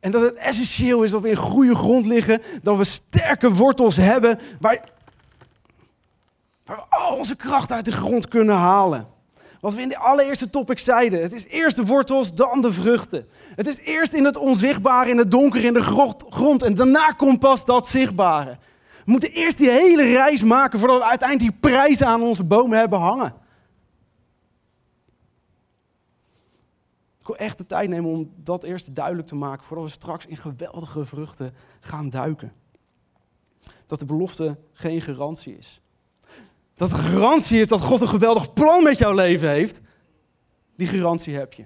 En 0.00 0.10
dat 0.10 0.22
het 0.22 0.34
essentieel 0.34 1.02
is 1.02 1.10
dat 1.10 1.22
we 1.22 1.28
in 1.28 1.36
goede 1.36 1.74
grond 1.74 2.06
liggen. 2.06 2.42
Dat 2.62 2.76
we 2.76 2.84
sterke 2.84 3.54
wortels 3.54 3.96
hebben 3.96 4.38
waar, 4.60 4.90
waar 6.64 6.76
we 6.76 6.96
al 6.96 7.16
onze 7.16 7.36
kracht 7.36 7.72
uit 7.72 7.84
de 7.84 7.92
grond 7.92 8.28
kunnen 8.28 8.56
halen. 8.56 9.08
Wat 9.60 9.74
we 9.74 9.80
in 9.80 9.88
de 9.88 9.98
allereerste 9.98 10.50
topic 10.50 10.78
zeiden. 10.78 11.22
Het 11.22 11.32
is 11.32 11.44
eerst 11.44 11.76
de 11.76 11.86
wortels, 11.86 12.34
dan 12.34 12.60
de 12.60 12.72
vruchten. 12.72 13.28
Het 13.60 13.68
is 13.68 13.78
eerst 13.78 14.12
in 14.12 14.24
het 14.24 14.36
onzichtbare, 14.36 15.10
in 15.10 15.18
het 15.18 15.30
donker, 15.30 15.64
in 15.64 15.72
de 15.72 15.82
grond. 16.28 16.62
En 16.62 16.74
daarna 16.74 17.08
komt 17.08 17.40
pas 17.40 17.64
dat 17.64 17.86
zichtbare. 17.86 18.58
We 19.04 19.10
moeten 19.10 19.30
eerst 19.30 19.58
die 19.58 19.70
hele 19.70 20.02
reis 20.02 20.42
maken 20.42 20.78
voordat 20.78 20.98
we 20.98 21.04
uiteindelijk 21.04 21.50
die 21.50 21.60
prijzen 21.70 22.06
aan 22.06 22.22
onze 22.22 22.44
bomen 22.44 22.78
hebben 22.78 22.98
hangen. 22.98 23.34
Ik 27.20 27.26
wil 27.26 27.36
echt 27.36 27.58
de 27.58 27.66
tijd 27.66 27.88
nemen 27.88 28.10
om 28.10 28.32
dat 28.36 28.62
eerst 28.62 28.94
duidelijk 28.94 29.26
te 29.26 29.34
maken 29.34 29.66
voordat 29.66 29.86
we 29.86 29.90
straks 29.90 30.26
in 30.26 30.36
geweldige 30.36 31.06
vruchten 31.06 31.54
gaan 31.80 32.10
duiken. 32.10 32.52
Dat 33.86 33.98
de 33.98 34.04
belofte 34.04 34.58
geen 34.72 35.00
garantie 35.00 35.56
is. 35.56 35.80
Dat 36.74 36.88
de 36.88 36.94
garantie 36.94 37.60
is 37.60 37.68
dat 37.68 37.80
God 37.80 38.00
een 38.00 38.08
geweldig 38.08 38.52
plan 38.52 38.82
met 38.82 38.98
jouw 38.98 39.14
leven 39.14 39.50
heeft. 39.50 39.80
Die 40.76 40.86
garantie 40.86 41.34
heb 41.34 41.52
je. 41.52 41.64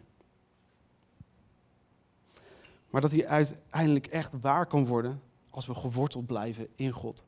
Maar 2.94 3.02
dat 3.02 3.12
die 3.12 3.28
uiteindelijk 3.28 4.06
echt 4.06 4.34
waar 4.40 4.66
kan 4.66 4.86
worden 4.86 5.20
als 5.50 5.66
we 5.66 5.74
geworteld 5.74 6.26
blijven 6.26 6.66
in 6.76 6.90
God. 6.90 7.24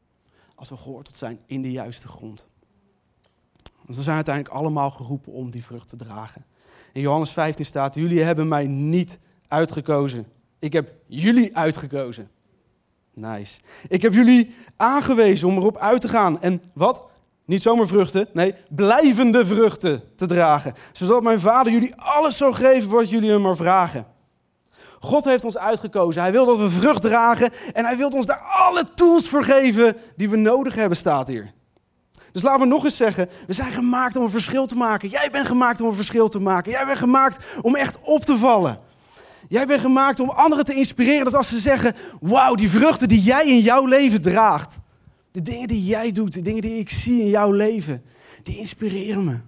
Als 0.55 0.69
we 0.69 0.77
geworteld 0.77 1.17
zijn 1.17 1.41
in 1.47 1.63
de 1.63 1.71
juiste 1.71 2.09
grond. 2.09 2.47
Want 3.77 3.97
we 3.97 4.03
zijn 4.03 4.17
uiteindelijk 4.17 4.55
allemaal 4.55 4.91
geroepen 4.91 5.33
om 5.33 5.51
die 5.51 5.65
vrucht 5.65 5.89
te 5.89 5.97
dragen. 5.97 6.45
In 6.93 7.01
Johannes 7.01 7.31
15 7.31 7.65
staat, 7.65 7.95
jullie 7.95 8.23
hebben 8.23 8.49
mij 8.49 8.67
niet 8.67 9.19
uitgekozen. 9.49 10.27
Ik 10.59 10.73
heb 10.73 10.93
jullie 11.07 11.57
uitgekozen. 11.57 12.31
Nice. 13.15 13.61
Ik 13.89 14.03
heb 14.03 14.13
jullie 14.13 14.55
aangewezen 14.77 15.49
om 15.49 15.57
erop 15.57 15.77
uit 15.77 16.01
te 16.01 16.09
gaan. 16.09 16.43
En 16.43 16.63
wat? 16.75 17.07
Niet 17.45 17.63
zomaar 17.63 17.87
vruchten, 17.87 18.29
nee, 18.33 18.55
blijvende 18.69 19.47
vruchten 19.47 20.03
te 20.17 20.27
dragen. 20.27 20.75
Zodat 20.93 21.23
mijn 21.23 21.41
vader 21.41 21.73
jullie 21.73 21.95
alles 21.97 22.37
zou 22.37 22.55
geven 22.55 22.91
wat 22.91 23.09
jullie 23.09 23.31
hem 23.31 23.43
maar 23.43 23.57
vragen. 23.57 24.15
God 25.01 25.25
heeft 25.25 25.45
ons 25.45 25.57
uitgekozen. 25.57 26.23
Hij 26.23 26.33
wil 26.33 26.45
dat 26.45 26.59
we 26.59 26.71
vrucht 26.71 27.03
dragen 27.03 27.51
en 27.73 27.85
hij 27.85 27.97
wil 27.97 28.09
ons 28.09 28.27
daar 28.27 28.41
alle 28.41 28.85
tools 28.95 29.29
voor 29.29 29.45
geven 29.45 29.97
die 30.17 30.31
we 30.31 30.37
nodig 30.37 30.75
hebben, 30.75 30.99
staat 30.99 31.29
hier. 31.29 31.55
Dus 32.33 32.43
laten 32.43 32.61
we 32.61 32.67
nog 32.67 32.85
eens 32.85 32.97
zeggen, 32.97 33.29
we 33.47 33.53
zijn 33.53 33.73
gemaakt 33.73 34.17
om 34.17 34.23
een 34.23 34.31
verschil 34.31 34.67
te 34.67 34.75
maken. 34.75 35.09
Jij 35.09 35.31
bent 35.31 35.47
gemaakt 35.47 35.81
om 35.81 35.87
een 35.87 35.95
verschil 35.95 36.29
te 36.29 36.39
maken. 36.39 36.71
Jij 36.71 36.87
bent 36.87 36.99
gemaakt 36.99 37.45
om 37.63 37.77
echt 37.77 37.99
op 38.03 38.25
te 38.25 38.39
vallen. 38.39 38.79
Jij 39.49 39.67
bent 39.67 39.81
gemaakt 39.81 40.21
om 40.21 40.29
anderen 40.29 40.65
te 40.65 40.75
inspireren. 40.75 41.25
Dat 41.25 41.35
als 41.35 41.49
ze 41.49 41.61
zeggen, 41.61 41.95
wauw, 42.21 42.55
die 42.55 42.71
vruchten 42.71 43.09
die 43.09 43.23
jij 43.23 43.47
in 43.47 43.61
jouw 43.61 43.87
leven 43.87 44.23
draagt. 44.23 44.77
De 45.31 45.43
dingen 45.43 45.69
die 45.69 45.85
jij 45.85 46.13
doet, 46.13 46.33
de 46.33 46.43
dingen 46.43 46.63
die 46.63 46.79
ik 46.79 46.91
zie 46.91 47.21
in 47.21 47.29
jouw 47.29 47.51
leven, 47.51 48.05
die 48.43 48.59
inspireren 48.59 49.25
me. 49.25 49.39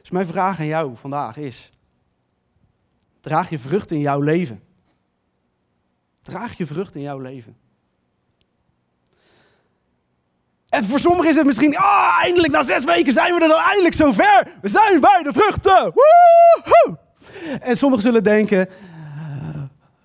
Dus 0.00 0.10
mijn 0.10 0.26
vraag 0.26 0.60
aan 0.60 0.66
jou 0.66 0.96
vandaag 0.96 1.36
is, 1.36 1.70
draag 3.20 3.50
je 3.50 3.58
vrucht 3.58 3.90
in 3.90 4.00
jouw 4.00 4.20
leven? 4.20 4.62
Draag 6.22 6.56
je 6.56 6.66
vrucht 6.66 6.94
in 6.94 7.00
jouw 7.00 7.18
leven? 7.18 7.56
En 10.68 10.84
voor 10.84 10.98
sommigen 10.98 11.28
is 11.28 11.36
het 11.36 11.46
misschien, 11.46 11.76
ah, 11.76 12.18
eindelijk 12.22 12.52
na 12.52 12.62
zes 12.62 12.84
weken 12.84 13.12
zijn 13.12 13.34
we 13.34 13.40
er 13.40 13.48
dan 13.48 13.60
eindelijk 13.60 13.94
zover. 13.94 14.52
We 14.60 14.68
zijn 14.68 15.00
bij 15.00 15.22
de 15.22 15.32
vruchten. 15.32 15.92
Woehoe! 15.94 16.98
En 17.60 17.76
sommigen 17.76 18.04
zullen 18.04 18.22
denken, 18.22 18.68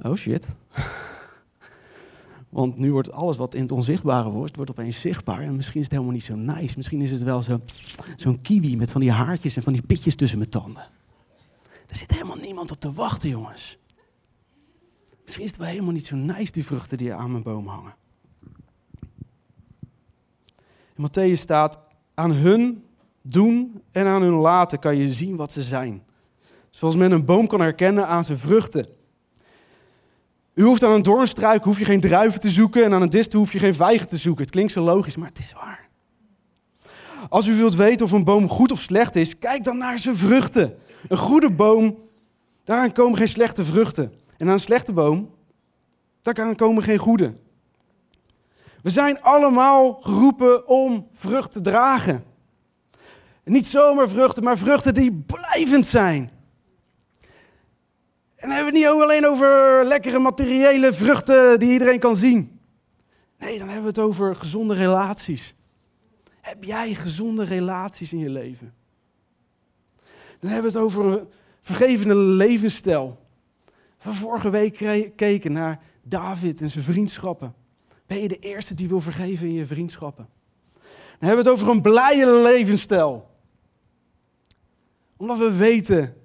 oh 0.02 0.16
shit. 0.16 0.48
Want 2.50 2.78
nu 2.78 2.92
wordt 2.92 3.12
alles 3.12 3.38
wat 3.38 3.54
in 3.54 3.62
het 3.62 3.72
onzichtbare 3.72 4.30
wordt, 4.30 4.56
wordt 4.56 4.72
opeens 4.72 5.02
zichtbaar. 5.02 5.42
En 5.42 5.56
misschien 5.56 5.80
is 5.80 5.84
het 5.84 5.92
helemaal 5.92 6.14
niet 6.14 6.24
zo 6.24 6.36
nice. 6.36 6.74
Misschien 6.76 7.02
is 7.02 7.12
het 7.12 7.24
wel 7.24 7.44
zo'n 8.16 8.42
kiwi 8.42 8.78
met 8.78 8.92
van 8.92 9.02
die 9.02 9.12
haartjes 9.12 9.56
en 9.56 9.64
van 9.64 9.74
die 9.74 9.82
pitjes 9.82 10.16
tussen 10.16 10.38
mijn 10.38 10.50
tanden. 10.50 10.88
Er 11.94 12.00
zit 12.00 12.12
helemaal 12.12 12.36
niemand 12.36 12.72
op 12.72 12.80
te 12.80 12.94
wachten, 12.94 13.30
jongens. 13.30 13.78
Misschien 15.24 15.44
is 15.44 15.52
het 15.52 15.60
wel 15.60 15.70
helemaal 15.70 15.92
niet 15.92 16.06
zo 16.06 16.16
nice, 16.16 16.52
die 16.52 16.66
vruchten 16.66 16.98
die 16.98 17.14
aan 17.14 17.32
mijn 17.32 17.44
boom 17.44 17.68
hangen. 17.68 17.96
In 20.96 21.08
Matthäus 21.08 21.40
staat, 21.42 21.80
aan 22.14 22.32
hun 22.32 22.84
doen 23.22 23.82
en 23.92 24.06
aan 24.06 24.22
hun 24.22 24.34
laten 24.34 24.80
kan 24.80 24.98
je 24.98 25.12
zien 25.12 25.36
wat 25.36 25.52
ze 25.52 25.62
zijn. 25.62 26.04
Zoals 26.70 26.96
men 26.96 27.12
een 27.12 27.26
boom 27.26 27.48
kan 27.48 27.60
herkennen 27.60 28.08
aan 28.08 28.24
zijn 28.24 28.38
vruchten. 28.38 28.88
U 30.54 30.64
hoeft 30.64 30.84
aan 30.84 30.92
een 30.92 31.04
doornstruik 31.04 31.64
hoef 31.64 31.80
je 31.80 31.86
geen 31.86 32.02
druiven 32.02 32.40
te 32.40 32.50
zoeken 32.50 32.84
en 32.84 32.94
aan 32.94 33.02
een 33.02 33.10
distel 33.10 33.40
hoef 33.40 33.52
je 33.52 33.60
geen 33.60 33.76
vijgen 33.76 34.08
te 34.08 34.18
zoeken. 34.18 34.44
Het 34.44 34.54
klinkt 34.54 34.72
zo 34.72 34.84
logisch, 34.84 35.16
maar 35.16 35.28
het 35.28 35.40
is 35.40 35.54
waar. 35.54 35.90
Als 37.30 37.48
u 37.48 37.56
wilt 37.56 37.76
weten 37.76 38.06
of 38.06 38.12
een 38.12 38.24
boom 38.24 38.50
goed 38.50 38.72
of 38.72 38.80
slecht 38.80 39.16
is, 39.16 39.38
kijk 39.40 39.64
dan 39.64 39.78
naar 39.78 40.00
zijn 40.00 40.18
vruchten. 40.18 40.78
Een 41.08 41.18
goede 41.18 41.52
boom, 41.52 41.98
daaraan 42.64 42.92
komen 42.92 43.18
geen 43.18 43.28
slechte 43.28 43.66
vruchten. 43.66 44.14
En 44.38 44.48
aan 44.48 44.54
een 44.54 44.60
slechte 44.60 44.94
boom, 44.94 45.36
daar 46.22 46.56
komen 46.56 46.84
geen 46.84 46.98
goede. 46.98 47.34
We 48.82 48.90
zijn 48.90 49.22
allemaal 49.22 49.94
geroepen 49.94 50.68
om 50.68 51.08
vrucht 51.14 51.52
te 51.52 51.62
dragen. 51.62 52.24
Niet 53.44 53.66
zomaar 53.66 54.10
vruchten, 54.10 54.44
maar 54.44 54.58
vruchten 54.58 54.94
die 54.94 55.14
blijvend 55.14 55.86
zijn. 55.86 56.32
En 58.36 58.50
dan 58.50 58.58
hebben 58.58 58.74
we 58.74 58.80
het 58.80 58.90
niet 58.90 59.02
alleen 59.02 59.28
over 59.28 59.86
lekkere 59.86 60.20
materiële 60.20 60.94
vruchten 60.94 61.60
die 61.60 61.72
iedereen 61.72 62.00
kan 62.00 62.16
zien. 62.16 62.60
Nee, 63.38 63.58
dan 63.58 63.68
hebben 63.68 63.94
we 63.94 64.00
het 64.00 64.10
over 64.10 64.36
gezonde 64.36 64.74
relaties. 64.74 65.56
Heb 66.42 66.64
jij 66.64 66.94
gezonde 66.94 67.44
relaties 67.44 68.12
in 68.12 68.20
je 68.20 68.30
leven? 68.30 68.74
Dan 70.44 70.52
hebben 70.52 70.72
we 70.72 70.78
het 70.78 70.88
over 70.88 71.06
een 71.06 71.28
vergevende 71.62 72.16
levensstijl. 72.16 73.20
We 74.02 74.14
vorige 74.14 74.50
week 74.50 74.74
keken 75.16 75.52
naar 75.52 75.80
David 76.02 76.62
en 76.62 76.70
zijn 76.70 76.84
vriendschappen. 76.84 77.54
Ben 78.08 78.22
je 78.22 78.28
de 78.28 78.40
eerste 78.40 78.74
die 78.74 78.88
wil 78.88 79.02
vergeven 79.02 79.48
in 79.48 79.54
je 79.54 79.66
vriendschappen? 79.66 80.28
Dan 81.20 81.30
hebben 81.30 81.44
we 81.44 81.50
het 81.50 81.60
over 81.60 81.74
een 81.74 81.82
blije 81.82 82.28
levensstijl. 82.28 83.30
Omdat 85.18 85.38
we 85.38 85.56
weten 85.56 86.16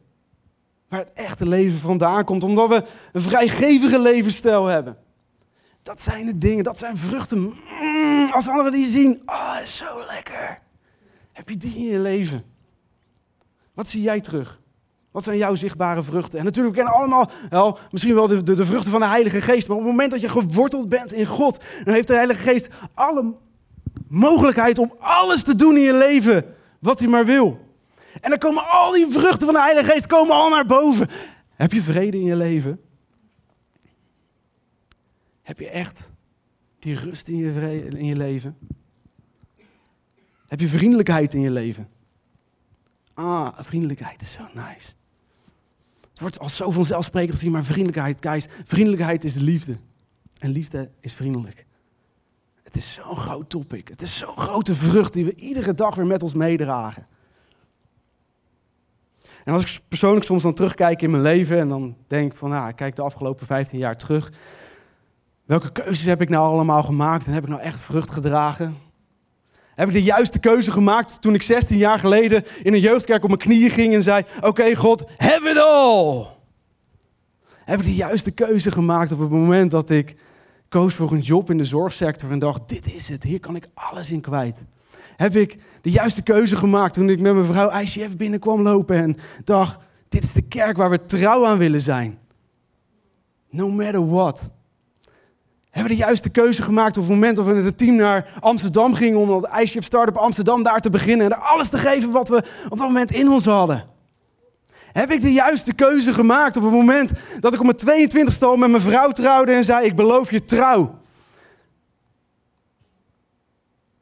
waar 0.89 1.01
het 1.01 1.13
echte 1.13 1.47
leven 1.47 1.79
vandaan 1.79 2.25
komt. 2.25 2.45
Omdat 2.45 2.69
we 2.69 2.85
een 3.13 3.23
vrijgevige 3.23 3.99
levensstijl 3.99 4.67
hebben. 4.67 4.97
Dat 5.83 6.01
zijn 6.01 6.27
de 6.27 6.39
dingen, 6.39 6.65
dat 6.65 6.79
zijn 6.79 6.97
vruchten. 6.97 7.39
Mm, 7.81 8.29
als 8.31 8.49
anderen 8.49 8.73
die 8.73 8.87
zien, 8.87 9.23
oh, 9.27 9.59
zo 9.59 10.07
lekker. 10.07 10.59
Heb 11.33 11.49
je 11.49 11.57
die 11.57 11.77
in 11.77 11.85
je 11.85 12.01
leven? 12.01 12.57
Wat 13.79 13.89
zie 13.89 14.03
jij 14.03 14.21
terug? 14.21 14.61
Wat 15.11 15.23
zijn 15.25 15.37
jouw 15.39 15.55
zichtbare 15.55 16.03
vruchten? 16.03 16.39
En 16.39 16.45
natuurlijk, 16.45 16.75
we 16.75 16.83
kennen 16.83 17.01
allemaal 17.01 17.31
wel, 17.49 17.79
misschien 17.91 18.15
wel 18.15 18.27
de, 18.27 18.43
de, 18.43 18.67
vruchten 18.67 18.91
van 18.91 19.01
de 19.01 19.07
Heilige 19.07 19.41
Geest. 19.41 19.69
Maar 19.69 19.77
op 19.77 19.83
het 19.83 19.93
moment 19.93 20.11
dat 20.11 20.21
je 20.21 20.29
geworteld 20.29 20.89
bent 20.89 21.13
in 21.13 21.27
God, 21.27 21.65
dan 21.85 21.95
heeft 21.95 22.07
de 22.07 22.15
Heilige 22.15 22.41
Geest 22.41 22.69
alle 22.95 23.35
mogelijkheid 24.09 24.79
om 24.79 24.93
alles 24.99 25.43
te 25.43 25.55
doen 25.55 25.77
in 25.77 25.83
je 25.83 25.95
leven 25.95 26.55
wat 26.79 26.99
hij 26.99 27.09
maar 27.09 27.25
wil. 27.25 27.59
En 28.21 28.31
dan 28.31 28.39
komen 28.39 28.69
al 28.69 28.93
die 28.93 29.07
vruchten 29.07 29.47
van 29.47 29.55
de 29.55 29.63
Heilige 29.63 29.91
Geest 29.91 30.07
komen 30.07 30.35
al 30.35 30.49
naar 30.49 30.67
boven. 30.67 31.09
Heb 31.55 31.73
je 31.73 31.83
vrede 31.83 32.17
in 32.17 32.25
je 32.25 32.37
leven? 32.37 32.81
Heb 35.43 35.59
je 35.59 35.71
echt 35.71 36.11
die 36.79 36.95
rust 36.95 37.29
in 37.29 37.37
je, 37.37 37.87
in 37.89 38.07
je 38.07 38.17
leven? 38.17 38.59
Heb 40.47 40.61
je 40.61 40.69
vriendelijkheid 40.69 41.35
in 41.35 41.41
je 41.41 41.51
leven? 41.51 41.89
Ah, 43.19 43.49
vriendelijkheid 43.57 44.21
is 44.23 44.33
zo 44.33 44.43
nice. 44.55 44.93
Het 46.11 46.21
wordt 46.21 46.39
al 46.39 46.49
zo 46.49 46.71
vanzelfsprekend 46.71 47.35
gezien, 47.35 47.53
maar 47.53 47.65
vriendelijkheid, 47.65 48.17
guys, 48.21 48.47
vriendelijkheid 48.65 49.25
is 49.25 49.33
de 49.33 49.43
liefde. 49.43 49.79
En 50.39 50.51
liefde 50.51 50.91
is 51.01 51.15
vriendelijk. 51.15 51.67
Het 52.63 52.77
is 52.77 52.93
zo'n 52.93 53.17
groot 53.17 53.51
topic. 53.51 53.89
Het 53.89 54.03
is 54.03 54.19
zo'n 54.19 54.37
grote 54.37 54.75
vrucht 54.75 55.13
die 55.13 55.25
we 55.25 55.35
iedere 55.35 55.75
dag 55.75 55.95
weer 55.95 56.07
met 56.07 56.23
ons 56.23 56.35
meedragen. 56.35 57.07
En 59.45 59.53
als 59.53 59.63
ik 59.63 59.81
persoonlijk 59.89 60.25
soms 60.25 60.43
dan 60.43 60.55
terugkijk 60.55 61.03
in 61.03 61.11
mijn 61.11 61.23
leven 61.23 61.59
en 61.59 61.69
dan 61.69 61.97
denk 62.07 62.35
van, 62.35 62.51
nou, 62.51 62.69
ik 62.69 62.77
kijk 62.77 62.97
de 62.97 63.03
afgelopen 63.03 63.47
15 63.47 63.79
jaar 63.79 63.97
terug. 63.97 64.33
Welke 65.45 65.73
keuzes 65.73 66.05
heb 66.05 66.21
ik 66.21 66.29
nou 66.29 66.49
allemaal 66.49 66.83
gemaakt 66.83 67.27
en 67.27 67.33
heb 67.33 67.43
ik 67.43 67.49
nou 67.49 67.61
echt 67.61 67.81
vrucht 67.81 68.11
gedragen? 68.11 68.77
Heb 69.79 69.89
ik 69.89 69.95
de 69.95 70.03
juiste 70.03 70.39
keuze 70.39 70.71
gemaakt 70.71 71.21
toen 71.21 71.35
ik 71.35 71.43
16 71.43 71.77
jaar 71.77 71.99
geleden 71.99 72.45
in 72.63 72.73
een 72.73 72.81
jeugdkerk 72.81 73.23
op 73.23 73.29
mijn 73.29 73.41
knieën 73.41 73.71
ging 73.71 73.95
en 73.95 74.03
zei: 74.03 74.25
Oké, 74.41 74.75
God, 74.75 75.05
have 75.17 75.51
it 75.51 75.59
all. 75.59 76.27
Heb 77.65 77.79
ik 77.79 77.85
de 77.85 77.95
juiste 77.95 78.31
keuze 78.31 78.71
gemaakt 78.71 79.13
op 79.13 79.19
het 79.19 79.31
moment 79.31 79.71
dat 79.71 79.91
ik 79.91 80.17
koos 80.69 80.95
voor 80.95 81.13
een 81.13 81.21
job 81.21 81.51
in 81.51 81.59
de 81.59 81.65
zorgsector 81.65 82.31
en 82.31 82.39
dacht: 82.39 82.69
Dit 82.69 82.95
is 82.95 83.09
het, 83.09 83.23
hier 83.23 83.41
kan 83.41 83.57
ik 83.57 83.69
alles 83.75 84.11
in 84.11 84.21
kwijt. 84.21 84.57
Heb 85.17 85.37
ik 85.37 85.57
de 85.81 85.91
juiste 85.91 86.23
keuze 86.23 86.57
gemaakt 86.57 86.95
toen 86.95 87.11
ik 87.11 87.21
met 87.21 87.35
mijn 87.35 87.47
vrouw 87.47 87.81
ICF 87.81 88.17
binnenkwam 88.17 88.63
lopen 88.63 88.97
en 88.97 89.17
dacht: 89.45 89.79
Dit 90.09 90.23
is 90.23 90.33
de 90.33 90.43
kerk 90.43 90.77
waar 90.77 90.91
we 90.91 91.05
trouw 91.05 91.47
aan 91.47 91.59
willen 91.59 91.81
zijn. 91.81 92.19
No 93.51 93.69
matter 93.69 94.09
what. 94.09 94.51
Hebben 95.79 95.97
de 95.97 96.05
juiste 96.05 96.29
keuze 96.29 96.63
gemaakt 96.63 96.97
op 96.97 97.03
het 97.03 97.13
moment 97.13 97.37
dat 97.37 97.47
we 97.47 97.53
met 97.53 97.65
het 97.65 97.79
team 97.79 97.95
naar 97.95 98.33
Amsterdam 98.41 98.95
gingen 98.95 99.19
om 99.19 99.29
dat 99.29 99.59
ICF 99.59 99.85
Startup 99.85 100.17
Amsterdam 100.17 100.63
daar 100.63 100.81
te 100.81 100.91
beginnen 100.91 101.27
en 101.27 101.33
er 101.33 101.39
alles 101.39 101.69
te 101.69 101.79
geven 101.79 102.11
wat 102.11 102.29
we 102.29 102.37
op 102.69 102.79
dat 102.79 102.87
moment 102.87 103.11
in 103.11 103.29
ons 103.29 103.45
hadden? 103.45 103.85
Heb 104.93 105.11
ik 105.11 105.21
de 105.21 105.33
juiste 105.33 105.73
keuze 105.73 106.13
gemaakt 106.13 106.57
op 106.57 106.63
het 106.63 106.73
moment 106.73 107.11
dat 107.41 107.55
ik 107.55 107.61
op 107.61 107.85
mijn 107.85 108.11
22ste 108.11 108.39
al 108.39 108.57
met 108.57 108.71
mijn 108.71 108.83
vrouw 108.83 109.11
trouwde 109.11 109.53
en 109.53 109.65
zei: 109.65 109.87
Ik 109.87 109.97
beloof 109.97 110.31
je 110.31 110.45
trouw? 110.45 110.99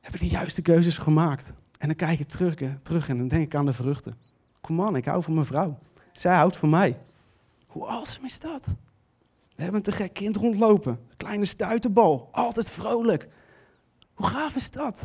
Heb 0.01 0.15
ik 0.15 0.21
de 0.21 0.29
juiste 0.29 0.63
keuzes 0.63 0.99
gemaakt? 0.99 1.53
En 1.79 1.87
dan 1.87 1.97
kijk 1.97 2.21
ik 2.21 2.29
terug, 2.29 2.55
terug 2.83 3.09
en 3.09 3.19
dan 3.19 3.29
denk 3.29 3.45
ik 3.45 3.55
aan 3.55 3.67
de 3.67 3.73
vruchten. 3.73 4.19
Kom 4.61 4.77
man, 4.77 4.97
ik 4.97 5.05
hou 5.05 5.23
van 5.23 5.35
mijn 5.35 5.47
vrouw. 5.47 5.79
Zij 6.13 6.35
houdt 6.35 6.57
van 6.57 6.71
mij. 6.71 6.97
Hoe 7.67 7.87
awesome 7.87 8.27
is 8.27 8.41
dat? 8.41 8.65
We 9.57 9.63
hebben 9.63 9.75
een 9.75 9.93
te 9.93 9.93
gek 9.93 10.13
kind 10.13 10.37
rondlopen. 10.37 10.99
Kleine 11.17 11.45
stuiterbal. 11.45 12.29
Altijd 12.33 12.71
vrolijk. 12.71 13.29
Hoe 14.15 14.27
gaaf 14.27 14.55
is 14.55 14.71
dat? 14.71 15.03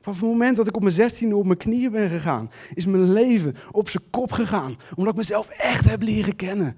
Vanaf 0.00 0.20
het 0.20 0.28
moment 0.28 0.56
dat 0.56 0.66
ik 0.66 0.76
op 0.76 0.82
mijn 0.82 0.94
zestiende 0.94 1.36
op 1.36 1.44
mijn 1.44 1.58
knieën 1.58 1.90
ben 1.90 2.10
gegaan, 2.10 2.50
is 2.74 2.86
mijn 2.86 3.12
leven 3.12 3.54
op 3.70 3.88
zijn 3.88 4.10
kop 4.10 4.32
gegaan. 4.32 4.76
Omdat 4.94 5.12
ik 5.12 5.18
mezelf 5.18 5.48
echt 5.48 5.84
heb 5.84 6.02
leren 6.02 6.36
kennen. 6.36 6.76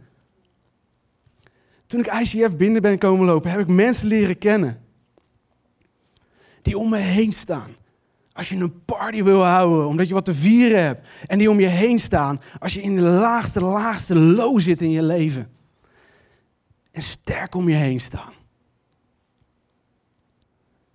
Toen 1.87 2.01
ik 2.01 2.13
ICF 2.13 2.57
binnen 2.57 2.83
ben 2.83 2.99
komen 2.99 3.27
lopen, 3.27 3.51
heb 3.51 3.61
ik 3.61 3.69
mensen 3.69 4.07
leren 4.07 4.39
kennen. 4.39 4.81
Die 6.63 6.79
om 6.79 6.89
me 6.89 6.99
heen 6.99 7.33
staan. 7.33 7.71
Als 8.33 8.49
je 8.49 8.57
een 8.57 8.85
party 8.85 9.23
wil 9.23 9.45
houden, 9.45 9.87
omdat 9.87 10.09
je 10.09 10.15
wat 10.15 10.25
te 10.25 10.35
vieren 10.35 10.83
hebt. 10.83 11.09
En 11.27 11.39
die 11.39 11.51
om 11.51 11.61
je 11.61 11.67
heen 11.67 11.99
staan, 11.99 12.41
als 12.59 12.75
je 12.75 12.83
in 12.83 12.97
de 12.97 13.03
laagste, 13.03 13.61
laagste 13.61 14.17
low 14.17 14.61
zit 14.61 14.81
in 14.81 14.91
je 14.91 15.03
leven 15.03 15.53
en 16.95 17.03
sterk 17.03 17.55
om 17.55 17.69
je 17.69 17.75
heen 17.75 18.01
staan. 18.01 18.33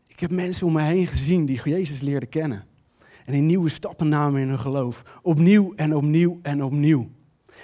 Ik 0.07 0.19
heb 0.19 0.31
mensen 0.31 0.67
om 0.67 0.73
me 0.73 0.81
heen 0.81 1.07
gezien 1.07 1.45
die 1.45 1.61
Jezus 1.63 2.01
leerden 2.01 2.29
kennen. 2.29 2.65
En 3.25 3.33
die 3.33 3.41
nieuwe 3.41 3.69
stappen 3.69 4.09
namen 4.09 4.41
in 4.41 4.47
hun 4.47 4.59
geloof. 4.59 5.01
Opnieuw 5.21 5.73
en 5.75 5.95
opnieuw 5.95 6.39
en 6.41 6.63
opnieuw. 6.63 7.09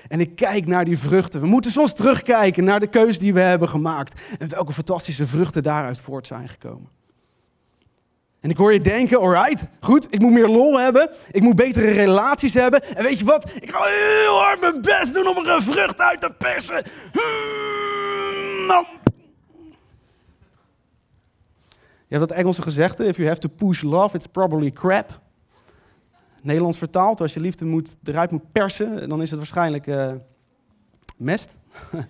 En 0.07 0.19
ik 0.19 0.35
kijk 0.35 0.67
naar 0.67 0.85
die 0.85 0.97
vruchten. 0.97 1.41
We 1.41 1.47
moeten 1.47 1.71
soms 1.71 1.93
terugkijken 1.93 2.63
naar 2.63 2.79
de 2.79 2.87
keuze 2.87 3.19
die 3.19 3.33
we 3.33 3.39
hebben 3.39 3.69
gemaakt. 3.69 4.21
En 4.39 4.49
welke 4.49 4.73
fantastische 4.73 5.27
vruchten 5.27 5.63
daaruit 5.63 5.99
voort 5.99 6.27
zijn 6.27 6.49
gekomen. 6.49 6.89
En 8.41 8.49
ik 8.49 8.57
hoor 8.57 8.73
je 8.73 8.81
denken, 8.81 9.19
alright, 9.19 9.67
goed, 9.79 10.07
ik 10.09 10.19
moet 10.19 10.31
meer 10.31 10.47
lol 10.47 10.79
hebben. 10.79 11.09
Ik 11.31 11.41
moet 11.41 11.55
betere 11.55 11.91
relaties 11.91 12.53
hebben. 12.53 12.95
En 12.95 13.03
weet 13.03 13.17
je 13.17 13.25
wat? 13.25 13.51
Ik 13.59 13.69
ga 13.69 13.83
heel 13.83 14.39
hard 14.39 14.61
mijn 14.61 14.81
best 14.81 15.13
doen 15.13 15.27
om 15.27 15.45
er 15.45 15.55
een 15.55 15.61
vrucht 15.61 15.99
uit 15.99 16.21
te 16.21 16.31
persen. 16.37 16.83
Je 22.07 22.15
hebt 22.15 22.29
dat 22.29 22.37
Engelse 22.37 22.61
gezegde, 22.61 23.05
if 23.05 23.15
you 23.15 23.27
have 23.27 23.39
to 23.39 23.49
push 23.49 23.81
love, 23.81 24.15
it's 24.15 24.27
probably 24.27 24.71
crap. 24.71 25.21
Nederlands 26.41 26.77
vertaald, 26.77 27.21
als 27.21 27.33
je 27.33 27.39
liefde 27.39 27.65
moet, 27.65 27.97
eruit 28.03 28.31
moet 28.31 28.51
persen, 28.51 29.09
dan 29.09 29.21
is 29.21 29.29
het 29.29 29.39
waarschijnlijk 29.39 29.87
uh, 29.87 30.13
mest. 31.17 31.53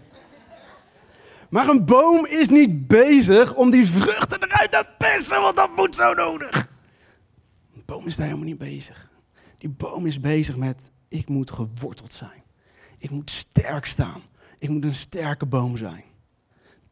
maar 1.50 1.68
een 1.68 1.86
boom 1.86 2.26
is 2.26 2.50
niet 2.50 2.88
bezig 2.88 3.54
om 3.56 3.72
die 3.72 3.88
vruchten 3.88 4.44
eruit 4.44 4.72
te 4.72 4.86
persen, 4.98 5.42
want 5.42 5.56
dat 5.56 5.76
moet 5.76 5.96
zo 5.96 6.14
nodig. 6.14 6.68
Een 7.76 7.84
boom 7.86 8.08
is 8.08 8.16
daar 8.16 8.26
helemaal 8.26 8.48
niet 8.48 8.58
bezig. 8.58 9.10
Die 9.58 9.70
boom 9.70 10.06
is 10.06 10.20
bezig 10.20 10.56
met, 10.56 10.92
ik 11.08 11.30
moet 11.30 11.52
geworteld 11.52 12.14
zijn. 12.14 12.44
Ik 12.98 13.10
moet 13.10 13.32
sterk 13.32 13.86
staan. 13.86 14.22
Ik 14.60 14.70
moet 14.70 14.84
een 14.84 14.96
sterke 14.96 15.46
boom 15.46 15.78
zijn. 15.78 16.04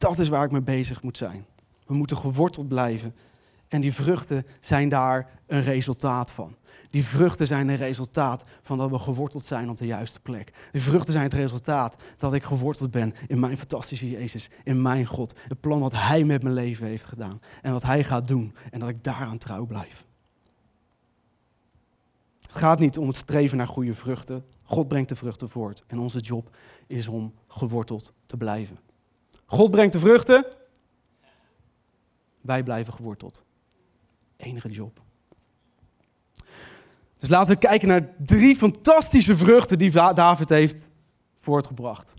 Dat 0.03 0.19
is 0.19 0.29
waar 0.29 0.45
ik 0.45 0.51
mee 0.51 0.63
bezig 0.63 1.01
moet 1.01 1.17
zijn. 1.17 1.45
We 1.85 1.93
moeten 1.93 2.17
geworteld 2.17 2.67
blijven. 2.67 3.15
En 3.67 3.81
die 3.81 3.93
vruchten 3.93 4.45
zijn 4.59 4.89
daar 4.89 5.29
een 5.47 5.61
resultaat 5.61 6.31
van. 6.31 6.55
Die 6.89 7.03
vruchten 7.03 7.47
zijn 7.47 7.67
een 7.67 7.75
resultaat 7.75 8.43
van 8.61 8.77
dat 8.77 8.89
we 8.89 8.99
geworteld 8.99 9.45
zijn 9.45 9.69
op 9.69 9.77
de 9.77 9.85
juiste 9.85 10.19
plek. 10.19 10.53
Die 10.71 10.81
vruchten 10.81 11.13
zijn 11.13 11.23
het 11.23 11.33
resultaat 11.33 11.95
dat 12.17 12.33
ik 12.33 12.43
geworteld 12.43 12.91
ben 12.91 13.13
in 13.27 13.39
mijn 13.39 13.57
fantastische 13.57 14.09
Jezus, 14.09 14.49
in 14.63 14.81
mijn 14.81 15.05
God. 15.05 15.35
Het 15.47 15.59
plan 15.59 15.79
wat 15.79 15.91
Hij 15.91 16.23
met 16.23 16.43
mijn 16.43 16.55
leven 16.55 16.87
heeft 16.87 17.05
gedaan 17.05 17.41
en 17.61 17.71
wat 17.71 17.83
Hij 17.83 18.03
gaat 18.03 18.27
doen 18.27 18.55
en 18.71 18.79
dat 18.79 18.89
ik 18.89 19.03
daaraan 19.03 19.37
trouw 19.37 19.65
blijf. 19.65 20.05
Het 22.41 22.55
gaat 22.55 22.79
niet 22.79 22.97
om 22.97 23.07
het 23.07 23.15
streven 23.15 23.57
naar 23.57 23.67
goede 23.67 23.95
vruchten. 23.95 24.45
God 24.63 24.87
brengt 24.87 25.09
de 25.09 25.15
vruchten 25.15 25.49
voort 25.49 25.83
en 25.87 25.99
onze 25.99 26.19
job 26.19 26.55
is 26.87 27.07
om 27.07 27.33
geworteld 27.47 28.13
te 28.25 28.37
blijven. 28.37 28.91
God 29.53 29.71
brengt 29.71 29.93
de 29.93 29.99
vruchten. 29.99 30.45
Wij 32.41 32.63
blijven 32.63 32.93
geworteld. 32.93 33.41
Enige 34.37 34.69
job. 34.69 35.01
Dus 37.19 37.29
laten 37.29 37.53
we 37.53 37.59
kijken 37.59 37.87
naar 37.87 38.09
drie 38.17 38.55
fantastische 38.55 39.37
vruchten 39.37 39.77
die 39.77 39.91
David 39.91 40.49
heeft 40.49 40.89
voortgebracht. 41.39 42.13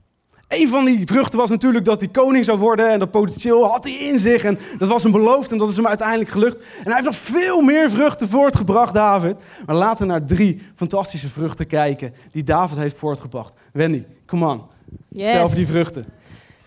Een 0.48 0.68
van 0.68 0.84
die 0.84 1.06
vruchten 1.06 1.38
was 1.38 1.50
natuurlijk 1.50 1.84
dat 1.84 2.00
hij 2.00 2.08
koning 2.08 2.44
zou 2.44 2.58
worden 2.58 2.90
en 2.90 2.98
dat 2.98 3.10
potentieel 3.10 3.64
had 3.66 3.84
hij 3.84 3.92
in 3.92 4.18
zich 4.18 4.42
en 4.42 4.58
dat 4.78 4.88
was 4.88 5.04
een 5.04 5.12
belofte 5.12 5.52
en 5.52 5.58
dat 5.58 5.68
is 5.68 5.76
hem 5.76 5.86
uiteindelijk 5.86 6.30
gelukt. 6.30 6.62
En 6.62 6.84
hij 6.84 6.94
heeft 6.94 7.06
nog 7.06 7.16
veel 7.16 7.60
meer 7.60 7.90
vruchten 7.90 8.28
voortgebracht, 8.28 8.94
David. 8.94 9.36
Maar 9.66 9.76
laten 9.76 10.06
we 10.06 10.12
naar 10.12 10.24
drie 10.24 10.62
fantastische 10.74 11.28
vruchten 11.28 11.66
kijken 11.66 12.14
die 12.30 12.44
David 12.44 12.76
heeft 12.76 12.96
voortgebracht. 12.96 13.54
Wendy, 13.72 14.04
come 14.26 14.46
on. 14.46 14.62
Yes. 15.08 15.24
Vertel 15.24 15.44
over 15.44 15.56
die 15.56 15.66
vruchten. 15.66 16.04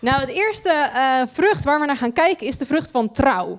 Nou, 0.00 0.20
het 0.20 0.28
eerste 0.28 0.90
uh, 0.94 1.22
vrucht 1.32 1.64
waar 1.64 1.80
we 1.80 1.86
naar 1.86 1.96
gaan 1.96 2.12
kijken 2.12 2.46
is 2.46 2.56
de 2.56 2.66
vrucht 2.66 2.90
van 2.90 3.10
trouw. 3.12 3.58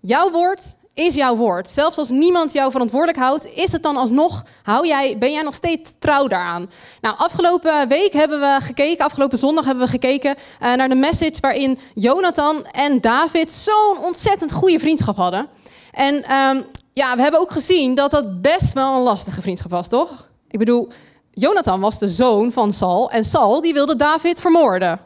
Jouw 0.00 0.30
woord 0.30 0.62
is 0.94 1.14
jouw 1.14 1.36
woord. 1.36 1.68
Zelfs 1.68 1.96
als 1.96 2.08
niemand 2.08 2.52
jou 2.52 2.70
verantwoordelijk 2.70 3.18
houdt, 3.18 3.54
is 3.54 3.72
het 3.72 3.82
dan 3.82 3.96
alsnog, 3.96 4.44
hou 4.62 4.86
jij, 4.86 5.18
ben 5.18 5.32
jij 5.32 5.42
nog 5.42 5.54
steeds 5.54 5.92
trouw 5.98 6.26
daaraan? 6.26 6.70
Nou, 7.00 7.16
afgelopen 7.18 7.88
week 7.88 8.12
hebben 8.12 8.40
we 8.40 8.58
gekeken, 8.60 9.04
afgelopen 9.04 9.38
zondag 9.38 9.64
hebben 9.64 9.84
we 9.84 9.90
gekeken 9.90 10.34
uh, 10.62 10.74
naar 10.74 10.88
de 10.88 10.94
message 10.94 11.40
waarin 11.40 11.78
Jonathan 11.94 12.66
en 12.66 13.00
David 13.00 13.52
zo'n 13.52 14.04
ontzettend 14.04 14.52
goede 14.52 14.78
vriendschap 14.78 15.16
hadden. 15.16 15.48
En 15.92 16.14
um, 16.14 16.64
ja, 16.92 17.16
we 17.16 17.22
hebben 17.22 17.40
ook 17.40 17.52
gezien 17.52 17.94
dat 17.94 18.10
dat 18.10 18.42
best 18.42 18.72
wel 18.72 18.94
een 18.94 19.02
lastige 19.02 19.42
vriendschap 19.42 19.70
was, 19.70 19.88
toch? 19.88 20.28
Ik 20.48 20.58
bedoel, 20.58 20.88
Jonathan 21.30 21.80
was 21.80 21.98
de 21.98 22.08
zoon 22.08 22.52
van 22.52 22.72
Saul 22.72 23.10
en 23.10 23.24
Saul 23.24 23.60
die 23.60 23.72
wilde 23.72 23.96
David 23.96 24.40
vermoorden 24.40 25.05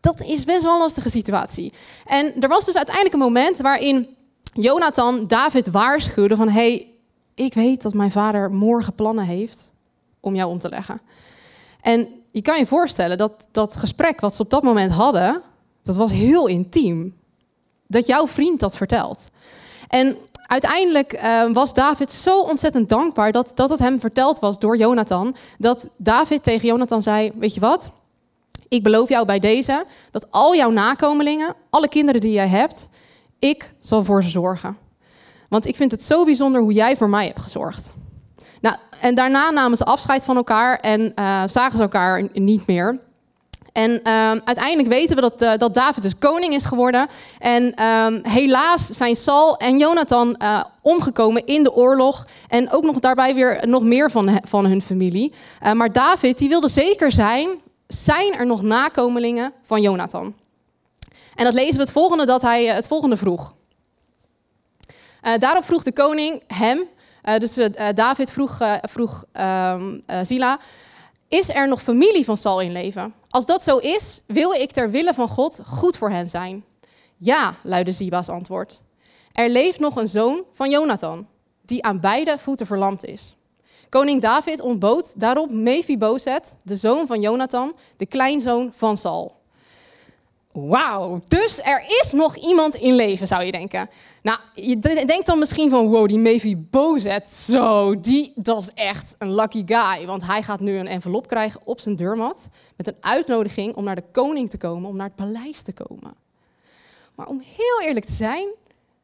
dat 0.00 0.20
is 0.20 0.44
best 0.44 0.62
wel 0.62 0.72
een 0.72 0.78
lastige 0.78 1.08
situatie. 1.08 1.72
En 2.06 2.40
er 2.40 2.48
was 2.48 2.64
dus 2.64 2.76
uiteindelijk 2.76 3.14
een 3.14 3.20
moment 3.20 3.56
waarin 3.56 4.16
Jonathan 4.52 5.26
David 5.26 5.70
waarschuwde 5.70 6.36
van... 6.36 6.48
hey, 6.48 6.94
ik 7.34 7.54
weet 7.54 7.82
dat 7.82 7.94
mijn 7.94 8.10
vader 8.10 8.50
morgen 8.50 8.94
plannen 8.94 9.24
heeft 9.24 9.70
om 10.20 10.34
jou 10.34 10.50
om 10.50 10.58
te 10.58 10.68
leggen. 10.68 11.00
En 11.80 12.08
je 12.30 12.42
kan 12.42 12.58
je 12.58 12.66
voorstellen 12.66 13.18
dat 13.18 13.46
dat 13.50 13.76
gesprek 13.76 14.20
wat 14.20 14.34
ze 14.34 14.42
op 14.42 14.50
dat 14.50 14.62
moment 14.62 14.92
hadden... 14.92 15.42
dat 15.82 15.96
was 15.96 16.10
heel 16.10 16.46
intiem. 16.46 17.18
Dat 17.86 18.06
jouw 18.06 18.26
vriend 18.26 18.60
dat 18.60 18.76
vertelt. 18.76 19.18
En 19.88 20.16
Uiteindelijk 20.50 21.12
eh, 21.12 21.50
was 21.52 21.74
David 21.74 22.10
zo 22.10 22.40
ontzettend 22.40 22.88
dankbaar 22.88 23.32
dat, 23.32 23.52
dat 23.54 23.70
het 23.70 23.78
hem 23.78 24.00
verteld 24.00 24.38
was 24.38 24.58
door 24.58 24.76
Jonathan. 24.76 25.36
Dat 25.58 25.86
David 25.96 26.42
tegen 26.42 26.68
Jonathan 26.68 27.02
zei: 27.02 27.32
Weet 27.34 27.54
je 27.54 27.60
wat? 27.60 27.90
Ik 28.70 28.82
beloof 28.82 29.08
jou 29.08 29.26
bij 29.26 29.38
deze 29.38 29.84
dat 30.10 30.26
al 30.30 30.56
jouw 30.56 30.70
nakomelingen, 30.70 31.54
alle 31.70 31.88
kinderen 31.88 32.20
die 32.20 32.32
jij 32.32 32.48
hebt, 32.48 32.88
ik 33.38 33.72
zal 33.80 34.04
voor 34.04 34.22
ze 34.22 34.30
zorgen. 34.30 34.76
Want 35.48 35.66
ik 35.66 35.76
vind 35.76 35.90
het 35.90 36.02
zo 36.02 36.24
bijzonder 36.24 36.60
hoe 36.60 36.72
jij 36.72 36.96
voor 36.96 37.08
mij 37.08 37.26
hebt 37.26 37.40
gezorgd. 37.40 37.90
Nou, 38.60 38.76
en 39.00 39.14
daarna 39.14 39.50
namen 39.50 39.76
ze 39.76 39.84
afscheid 39.84 40.24
van 40.24 40.36
elkaar 40.36 40.78
en 40.78 41.00
uh, 41.00 41.42
zagen 41.46 41.76
ze 41.76 41.82
elkaar 41.82 42.28
niet 42.32 42.66
meer. 42.66 43.00
En 43.72 43.90
uh, 43.90 44.30
uiteindelijk 44.30 44.88
weten 44.88 45.14
we 45.14 45.20
dat, 45.20 45.42
uh, 45.42 45.56
dat 45.56 45.74
David 45.74 46.02
dus 46.02 46.18
koning 46.18 46.54
is 46.54 46.64
geworden. 46.64 47.06
En 47.38 47.74
uh, 47.80 48.06
helaas 48.22 48.86
zijn 48.86 49.16
Saul 49.16 49.56
en 49.56 49.78
Jonathan 49.78 50.36
uh, 50.38 50.64
omgekomen 50.82 51.46
in 51.46 51.62
de 51.62 51.72
oorlog. 51.72 52.26
En 52.48 52.70
ook 52.72 52.84
nog 52.84 52.98
daarbij 52.98 53.34
weer 53.34 53.68
nog 53.68 53.82
meer 53.82 54.10
van, 54.10 54.40
van 54.48 54.66
hun 54.66 54.82
familie. 54.82 55.32
maar 55.74 55.92
David 55.92 56.38
die 56.38 56.48
wilde 56.48 56.68
zeker 56.68 57.12
zijn, 57.12 57.48
zijn 57.94 58.34
er 58.34 58.46
nog 58.46 58.62
nakomelingen 58.62 59.52
van 59.62 59.82
Jonathan? 59.82 60.34
En 61.34 61.44
dat 61.44 61.54
lezen 61.54 61.74
we 61.74 61.80
het 61.82 61.92
volgende 61.92 62.26
dat 62.26 62.42
hij 62.42 62.64
het 62.64 62.86
volgende 62.86 63.16
vroeg. 63.16 63.54
daarop 65.38 65.64
vroeg 65.64 65.82
de 65.82 65.92
koning 65.92 66.42
hem, 66.46 66.88
dus 67.38 67.54
David 67.94 68.30
vroeg, 68.30 68.58
vroeg 68.82 69.24
ehm, 69.32 69.98
Zila, 70.22 70.58
is 71.28 71.48
er 71.48 71.68
nog 71.68 71.82
familie 71.82 72.24
van 72.24 72.36
Saul 72.36 72.60
in 72.60 72.72
leven? 72.72 73.14
Als 73.28 73.46
dat 73.46 73.62
zo 73.62 73.76
is, 73.76 74.20
wil 74.26 74.52
ik 74.52 74.70
ter 74.70 74.90
wille 74.90 75.14
van 75.14 75.28
God 75.28 75.58
goed 75.66 75.96
voor 75.96 76.10
hen 76.10 76.28
zijn. 76.28 76.64
Ja, 77.16 77.54
luidde 77.62 77.92
Ziba's 77.92 78.28
antwoord. 78.28 78.80
Er 79.32 79.48
leeft 79.48 79.78
nog 79.78 79.96
een 79.96 80.08
zoon 80.08 80.44
van 80.52 80.70
Jonathan, 80.70 81.26
die 81.62 81.84
aan 81.84 82.00
beide 82.00 82.38
voeten 82.38 82.66
verlamd 82.66 83.04
is. 83.04 83.36
Koning 83.90 84.20
David 84.20 84.60
ontbood 84.60 85.12
daarop 85.16 85.50
Mephibozet, 85.50 86.52
de 86.62 86.76
zoon 86.76 87.06
van 87.06 87.20
Jonathan, 87.20 87.74
de 87.96 88.06
kleinzoon 88.06 88.72
van 88.76 88.96
Saul. 88.96 89.38
Wauw, 90.52 91.20
dus 91.28 91.58
er 91.62 91.84
is 91.86 92.12
nog 92.12 92.36
iemand 92.36 92.74
in 92.74 92.94
leven, 92.94 93.26
zou 93.26 93.44
je 93.44 93.52
denken. 93.52 93.88
Nou, 94.22 94.38
je 94.54 94.78
denkt 95.06 95.26
dan 95.26 95.38
misschien 95.38 95.70
van, 95.70 95.88
wow, 95.88 96.08
die 96.08 96.18
Mephibozet, 96.18 97.28
zo, 97.28 98.00
die, 98.00 98.32
dat 98.34 98.62
is 98.62 98.70
echt 98.74 99.14
een 99.18 99.34
lucky 99.34 99.62
guy. 99.66 100.06
Want 100.06 100.26
hij 100.26 100.42
gaat 100.42 100.60
nu 100.60 100.78
een 100.78 100.86
envelop 100.86 101.26
krijgen 101.26 101.60
op 101.64 101.80
zijn 101.80 101.96
deurmat 101.96 102.48
met 102.76 102.86
een 102.86 102.96
uitnodiging 103.00 103.74
om 103.74 103.84
naar 103.84 103.94
de 103.94 104.04
koning 104.12 104.50
te 104.50 104.58
komen, 104.58 104.88
om 104.88 104.96
naar 104.96 105.06
het 105.06 105.16
paleis 105.16 105.62
te 105.62 105.72
komen. 105.72 106.14
Maar 107.14 107.26
om 107.26 107.42
heel 107.56 107.88
eerlijk 107.88 108.06
te 108.06 108.12
zijn, 108.12 108.48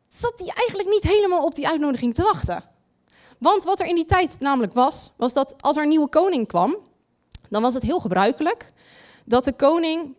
zat 0.09 0.35
hij 0.37 0.49
eigenlijk 0.55 0.89
niet 0.89 1.03
helemaal 1.03 1.45
op 1.45 1.55
die 1.55 1.69
uitnodiging 1.69 2.15
te 2.15 2.23
wachten. 2.23 2.75
Want 3.39 3.65
wat 3.65 3.81
er 3.81 3.87
in 3.87 3.95
die 3.95 4.05
tijd 4.05 4.37
namelijk 4.39 4.73
was, 4.73 5.11
was 5.17 5.33
dat 5.33 5.55
als 5.63 5.77
er 5.77 5.83
een 5.83 5.89
nieuwe 5.89 6.09
koning 6.09 6.47
kwam, 6.47 6.77
dan 7.49 7.63
was 7.63 7.75
het 7.75 7.83
heel 7.83 8.01
gebruikelijk 8.01 8.73
dat 9.25 9.45
de 9.45 9.53
koning 9.53 10.15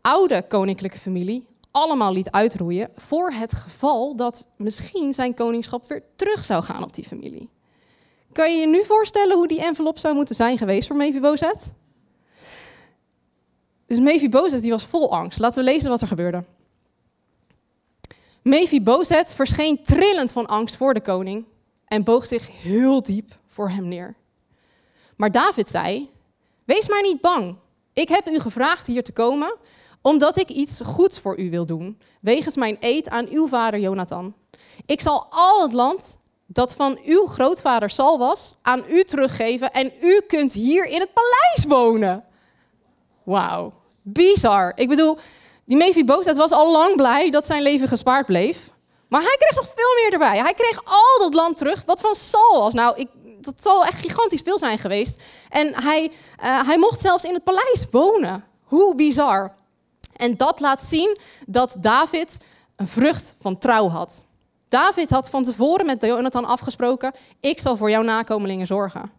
oude 0.00 0.46
koninklijke 0.48 0.98
familie 0.98 1.46
allemaal 1.70 2.12
liet 2.12 2.30
uitroeien 2.30 2.90
voor 2.96 3.32
het 3.32 3.52
geval 3.52 4.16
dat 4.16 4.46
misschien 4.56 5.12
zijn 5.12 5.34
koningschap 5.34 5.88
weer 5.88 6.02
terug 6.16 6.44
zou 6.44 6.62
gaan 6.62 6.82
op 6.82 6.94
die 6.94 7.04
familie. 7.04 7.48
Kan 8.32 8.52
je 8.52 8.60
je 8.60 8.66
nu 8.66 8.84
voorstellen 8.84 9.36
hoe 9.36 9.48
die 9.48 9.62
envelop 9.62 9.98
zou 9.98 10.14
moeten 10.14 10.34
zijn 10.34 10.58
geweest 10.58 10.86
voor 10.86 10.96
Mephibozet? 10.96 11.62
Dus 13.86 13.98
Mephibozet 13.98 14.62
die 14.62 14.70
was 14.70 14.84
vol 14.84 15.12
angst. 15.12 15.38
Laten 15.38 15.64
we 15.64 15.70
lezen 15.70 15.90
wat 15.90 16.00
er 16.00 16.06
gebeurde. 16.06 16.44
Mephibozet 18.42 19.32
verscheen 19.32 19.82
trillend 19.82 20.32
van 20.32 20.46
angst 20.46 20.76
voor 20.76 20.94
de 20.94 21.00
koning 21.00 21.44
en 21.86 22.04
boog 22.04 22.26
zich 22.26 22.62
heel 22.62 23.02
diep 23.02 23.38
voor 23.46 23.70
hem 23.70 23.88
neer. 23.88 24.14
Maar 25.16 25.30
David 25.30 25.68
zei: 25.68 26.04
Wees 26.64 26.88
maar 26.88 27.02
niet 27.02 27.20
bang. 27.20 27.56
Ik 27.92 28.08
heb 28.08 28.28
u 28.28 28.38
gevraagd 28.38 28.86
hier 28.86 29.04
te 29.04 29.12
komen 29.12 29.56
omdat 30.06 30.38
ik 30.38 30.48
iets 30.48 30.80
goeds 30.82 31.20
voor 31.20 31.38
u 31.38 31.50
wil 31.50 31.66
doen, 31.66 31.98
wegens 32.20 32.56
mijn 32.56 32.76
eed 32.80 33.08
aan 33.08 33.28
uw 33.28 33.48
vader 33.48 33.80
Jonathan. 33.80 34.34
Ik 34.86 35.00
zal 35.00 35.26
al 35.30 35.62
het 35.62 35.72
land 35.72 36.16
dat 36.46 36.74
van 36.74 36.98
uw 37.04 37.26
grootvader 37.26 37.90
Sal 37.90 38.18
was, 38.18 38.52
aan 38.62 38.82
u 38.88 39.04
teruggeven 39.04 39.72
en 39.72 39.92
u 40.00 40.20
kunt 40.26 40.52
hier 40.52 40.86
in 40.86 41.00
het 41.00 41.12
paleis 41.12 41.64
wonen. 41.68 42.24
Wauw, 43.22 43.72
bizar. 44.02 44.72
Ik 44.76 44.88
bedoel, 44.88 45.16
die 45.64 45.76
Mephibozet 45.76 46.36
was 46.36 46.50
al 46.50 46.72
lang 46.72 46.96
blij 46.96 47.30
dat 47.30 47.46
zijn 47.46 47.62
leven 47.62 47.88
gespaard 47.88 48.26
bleef. 48.26 48.70
Maar 49.14 49.22
hij 49.22 49.36
kreeg 49.38 49.54
nog 49.54 49.72
veel 49.74 49.94
meer 50.02 50.12
erbij. 50.12 50.38
Hij 50.38 50.52
kreeg 50.52 50.80
al 50.84 51.18
dat 51.18 51.34
land 51.34 51.56
terug 51.56 51.84
wat 51.84 52.00
van 52.00 52.14
Saul 52.14 52.60
was. 52.60 52.74
Nou, 52.74 52.96
ik, 52.98 53.08
dat 53.40 53.62
zal 53.62 53.84
echt 53.84 54.00
gigantisch 54.00 54.40
veel 54.40 54.58
zijn 54.58 54.78
geweest. 54.78 55.22
En 55.48 55.82
hij, 55.82 56.04
uh, 56.04 56.66
hij 56.66 56.78
mocht 56.78 57.00
zelfs 57.00 57.24
in 57.24 57.34
het 57.34 57.44
paleis 57.44 57.86
wonen. 57.90 58.44
Hoe 58.62 58.94
bizar. 58.94 59.54
En 60.16 60.36
dat 60.36 60.60
laat 60.60 60.80
zien 60.80 61.18
dat 61.46 61.74
David 61.78 62.36
een 62.76 62.86
vrucht 62.86 63.34
van 63.40 63.58
trouw 63.58 63.88
had. 63.88 64.22
David 64.68 65.10
had 65.10 65.30
van 65.30 65.44
tevoren 65.44 65.86
met 65.86 66.02
Jonathan 66.02 66.44
afgesproken: 66.44 67.12
ik 67.40 67.60
zal 67.60 67.76
voor 67.76 67.90
jouw 67.90 68.02
nakomelingen 68.02 68.66
zorgen. 68.66 69.12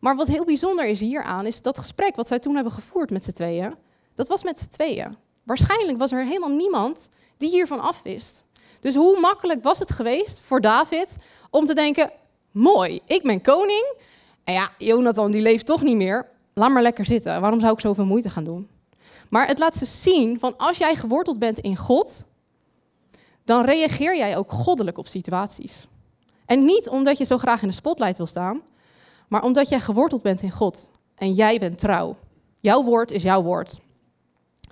Maar 0.00 0.16
wat 0.16 0.28
heel 0.28 0.44
bijzonder 0.44 0.86
is 0.86 1.00
hieraan, 1.00 1.46
is 1.46 1.62
dat 1.62 1.78
gesprek 1.78 2.16
wat 2.16 2.26
zij 2.26 2.38
toen 2.38 2.54
hebben 2.54 2.72
gevoerd 2.72 3.10
met 3.10 3.24
z'n 3.24 3.32
tweeën, 3.32 3.74
dat 4.14 4.28
was 4.28 4.42
met 4.42 4.58
z'n 4.58 4.68
tweeën. 4.68 5.14
Waarschijnlijk 5.42 5.98
was 5.98 6.12
er 6.12 6.24
helemaal 6.24 6.56
niemand 6.56 7.08
die 7.36 7.50
hiervan 7.50 7.80
afwist. 7.80 8.42
Dus 8.82 8.94
hoe 8.94 9.20
makkelijk 9.20 9.62
was 9.62 9.78
het 9.78 9.90
geweest 9.90 10.40
voor 10.46 10.60
David 10.60 11.16
om 11.50 11.66
te 11.66 11.74
denken: 11.74 12.10
mooi, 12.50 13.00
ik 13.06 13.22
ben 13.22 13.40
koning. 13.40 13.94
En 14.44 14.54
ja, 14.54 14.70
Jonathan 14.78 15.30
die 15.30 15.40
leeft 15.40 15.66
toch 15.66 15.82
niet 15.82 15.96
meer. 15.96 16.28
Laat 16.54 16.70
maar 16.70 16.82
lekker 16.82 17.04
zitten. 17.04 17.40
Waarom 17.40 17.60
zou 17.60 17.72
ik 17.72 17.80
zoveel 17.80 18.04
moeite 18.04 18.30
gaan 18.30 18.44
doen? 18.44 18.68
Maar 19.28 19.46
het 19.46 19.58
laat 19.58 19.76
ze 19.76 19.84
zien 19.84 20.38
van 20.38 20.56
als 20.56 20.76
jij 20.76 20.94
geworteld 20.94 21.38
bent 21.38 21.58
in 21.58 21.76
God, 21.76 22.24
dan 23.44 23.64
reageer 23.64 24.16
jij 24.16 24.36
ook 24.36 24.50
goddelijk 24.50 24.98
op 24.98 25.06
situaties. 25.06 25.88
En 26.46 26.64
niet 26.64 26.88
omdat 26.88 27.18
je 27.18 27.24
zo 27.24 27.38
graag 27.38 27.62
in 27.62 27.68
de 27.68 27.74
spotlight 27.74 28.16
wil 28.16 28.26
staan, 28.26 28.62
maar 29.28 29.42
omdat 29.42 29.68
jij 29.68 29.80
geworteld 29.80 30.22
bent 30.22 30.42
in 30.42 30.50
God. 30.50 30.88
En 31.14 31.32
jij 31.32 31.58
bent 31.58 31.78
trouw. 31.78 32.16
Jouw 32.60 32.82
woord 32.82 33.10
is 33.10 33.22
jouw 33.22 33.42
woord. 33.42 33.80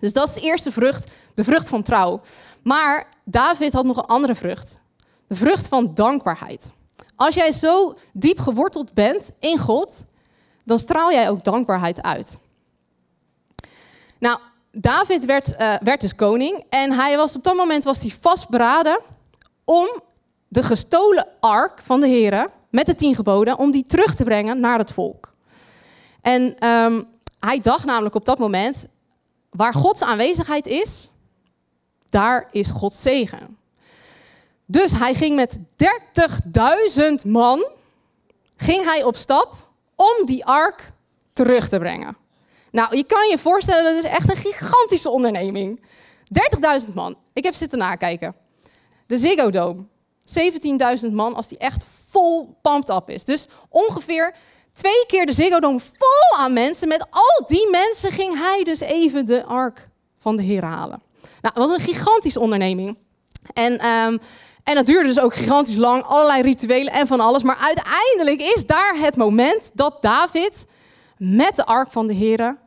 Dus 0.00 0.12
dat 0.12 0.28
is 0.28 0.34
de 0.34 0.40
eerste 0.40 0.72
vrucht, 0.72 1.12
de 1.34 1.44
vrucht 1.44 1.68
van 1.68 1.82
trouw. 1.82 2.20
Maar 2.62 3.06
David 3.24 3.72
had 3.72 3.84
nog 3.84 3.96
een 3.96 4.04
andere 4.04 4.34
vrucht. 4.34 4.76
De 5.26 5.34
vrucht 5.34 5.68
van 5.68 5.94
dankbaarheid. 5.94 6.64
Als 7.16 7.34
jij 7.34 7.52
zo 7.52 7.94
diep 8.12 8.38
geworteld 8.38 8.94
bent 8.94 9.30
in 9.38 9.58
God, 9.58 10.04
dan 10.64 10.78
straal 10.78 11.12
jij 11.12 11.30
ook 11.30 11.44
dankbaarheid 11.44 12.02
uit. 12.02 12.38
Nou, 14.18 14.38
David 14.72 15.24
werd, 15.24 15.48
uh, 15.48 15.74
werd 15.82 16.00
dus 16.00 16.14
koning 16.14 16.64
en 16.68 16.92
hij 16.92 17.16
was, 17.16 17.36
op 17.36 17.42
dat 17.42 17.56
moment 17.56 17.84
was 17.84 18.00
hij 18.00 18.10
vastberaden 18.20 19.00
om 19.64 20.00
de 20.48 20.62
gestolen 20.62 21.26
ark 21.40 21.80
van 21.84 22.00
de 22.00 22.08
heren 22.08 22.50
met 22.70 22.86
de 22.86 22.94
tien 22.94 23.14
geboden, 23.14 23.58
om 23.58 23.70
die 23.70 23.84
terug 23.84 24.14
te 24.14 24.24
brengen 24.24 24.60
naar 24.60 24.78
het 24.78 24.92
volk. 24.92 25.32
En 26.20 26.66
um, 26.68 27.08
hij 27.38 27.60
dacht 27.60 27.84
namelijk 27.84 28.14
op 28.14 28.24
dat 28.24 28.38
moment, 28.38 28.84
waar 29.50 29.74
Gods 29.74 30.02
aanwezigheid 30.02 30.66
is, 30.66 31.08
daar 32.08 32.48
is 32.50 32.70
Gods 32.70 33.02
zegen. 33.02 33.58
Dus 34.66 34.92
hij 34.92 35.14
ging 35.14 35.36
met 35.36 35.58
30.000 37.22 37.26
man 37.26 37.68
ging 38.56 38.84
hij 38.84 39.02
op 39.04 39.16
stap 39.16 39.54
om 39.96 40.26
die 40.26 40.44
ark 40.44 40.92
terug 41.32 41.68
te 41.68 41.78
brengen. 41.78 42.16
Nou, 42.72 42.96
je 42.96 43.04
kan 43.04 43.28
je 43.28 43.38
voorstellen, 43.38 43.84
dat 43.94 44.04
is 44.04 44.10
echt 44.10 44.30
een 44.30 44.36
gigantische 44.36 45.10
onderneming. 45.10 45.80
30.000 46.86 46.94
man. 46.94 47.16
Ik 47.32 47.44
heb 47.44 47.54
zitten 47.54 47.78
nakijken. 47.78 48.34
De 49.06 49.18
Ziggo 49.18 49.50
Dome. 49.50 49.84
17.000 51.04 51.12
man 51.12 51.34
als 51.34 51.48
die 51.48 51.58
echt 51.58 51.86
vol 52.08 52.58
pumped 52.62 52.88
up 52.88 53.10
is. 53.10 53.24
Dus 53.24 53.46
ongeveer 53.68 54.34
twee 54.76 55.06
keer 55.06 55.26
de 55.26 55.32
Ziggo 55.32 55.78
vol 55.78 56.38
aan 56.38 56.52
mensen. 56.52 56.88
Met 56.88 57.06
al 57.10 57.46
die 57.46 57.68
mensen 57.70 58.12
ging 58.12 58.38
hij 58.38 58.64
dus 58.64 58.80
even 58.80 59.26
de 59.26 59.44
ark 59.44 59.88
van 60.18 60.36
de 60.36 60.42
Heer 60.42 60.64
halen. 60.64 61.02
Nou, 61.20 61.54
het 61.54 61.68
was 61.68 61.70
een 61.70 61.94
gigantische 61.94 62.40
onderneming. 62.40 62.98
En, 63.52 63.72
um, 63.72 64.18
en 64.64 64.74
dat 64.74 64.86
duurde 64.86 65.08
dus 65.08 65.20
ook 65.20 65.34
gigantisch 65.34 65.76
lang. 65.76 66.02
Allerlei 66.02 66.42
rituelen 66.42 66.92
en 66.92 67.06
van 67.06 67.20
alles. 67.20 67.42
Maar 67.42 67.56
uiteindelijk 67.56 68.40
is 68.56 68.66
daar 68.66 68.96
het 68.98 69.16
moment 69.16 69.70
dat 69.74 70.02
David 70.02 70.64
met 71.16 71.56
de 71.56 71.66
ark 71.66 71.90
van 71.90 72.06
de 72.06 72.14
Heren 72.14 72.58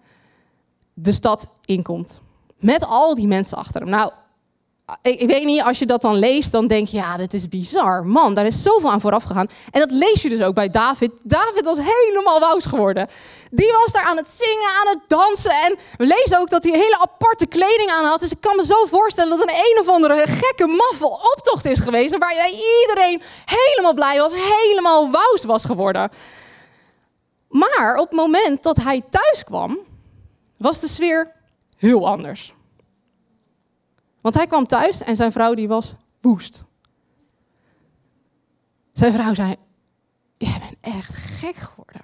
de 0.94 1.12
stad 1.12 1.48
inkomt. 1.66 2.20
Met 2.60 2.86
al 2.86 3.16
die 3.16 3.28
mensen 3.28 3.58
achter 3.58 3.82
hem. 3.82 3.90
Nou, 3.90 4.12
ik, 5.02 5.20
ik 5.20 5.28
weet 5.28 5.44
niet, 5.44 5.64
als 5.64 5.80
je 5.80 5.86
dat 5.86 6.02
dan 6.02 6.16
leest, 6.16 6.52
dan 6.52 6.68
denk 6.68 6.88
je, 6.88 6.98
ja, 6.98 7.18
dit 7.18 7.34
is 7.34 7.48
bizar. 7.48 8.06
Man, 8.06 8.34
daar 8.34 8.46
is 8.46 8.64
zoveel 8.64 8.92
aan 8.92 9.02
vooraf 9.02 9.24
gegaan. 9.24 9.48
En 9.72 9.80
dat 9.80 9.92
lees 9.92 10.22
je 10.22 10.30
dus 10.30 10.42
ook 10.42 10.56
bij 10.56 10.70
David. 10.70 11.12
David 11.24 11.66
was 11.66 11.78
helemaal 11.78 12.40
wous 12.40 12.66
geworden. 12.66 13.08
Die 13.52 13.72
was 13.72 13.92
daar 13.92 14.04
aan 14.04 14.18
het 14.18 14.28
zingen, 14.28 14.70
aan 14.80 14.88
het 14.88 15.00
dansen. 15.08 15.52
En 15.52 15.78
we 15.98 16.06
lezen 16.06 16.40
ook 16.40 16.50
dat 16.50 16.64
hij 16.64 16.72
hele 16.72 16.98
aparte 17.02 17.46
kleding 17.46 17.90
aan 17.90 18.06
had. 18.06 18.20
Dus 18.20 18.32
ik 18.32 18.42
kan 18.42 18.56
me 18.56 18.66
zo 18.66 18.86
voorstellen 18.86 19.38
dat 19.38 19.50
een 19.50 19.56
een 19.56 19.80
of 19.80 19.88
andere 19.88 20.28
gekke 20.28 20.68
maffel 20.68 21.20
optocht 21.36 21.66
is 21.66 21.80
geweest. 21.80 22.18
Waar 22.18 22.50
iedereen 22.82 23.22
helemaal 23.46 23.94
blij 23.94 24.20
was, 24.20 24.34
helemaal 24.34 25.12
wous 25.12 25.44
was 25.44 25.66
geworden. 25.66 26.10
Maar 27.50 27.96
op 27.96 28.10
het 28.10 28.20
moment 28.20 28.64
dat 28.64 28.78
hij 28.78 29.02
thuis 29.10 29.44
kwam, 29.44 29.80
was 30.58 30.80
de 30.80 30.88
sfeer 30.88 31.32
heel 31.78 32.08
anders. 32.08 32.54
Want 34.24 34.36
hij 34.36 34.48
kwam 34.48 34.68
thuis 34.68 35.02
en 35.02 35.16
zijn 35.16 35.32
vrouw 35.32 35.54
die 35.54 35.68
was 35.68 35.96
woest. 36.22 36.64
Zijn 38.94 39.14
vrouw 39.14 39.34
zei, 39.34 39.56
jij 40.38 40.58
bent 40.60 40.96
echt 40.96 41.14
gek 41.14 41.56
geworden. 41.56 42.02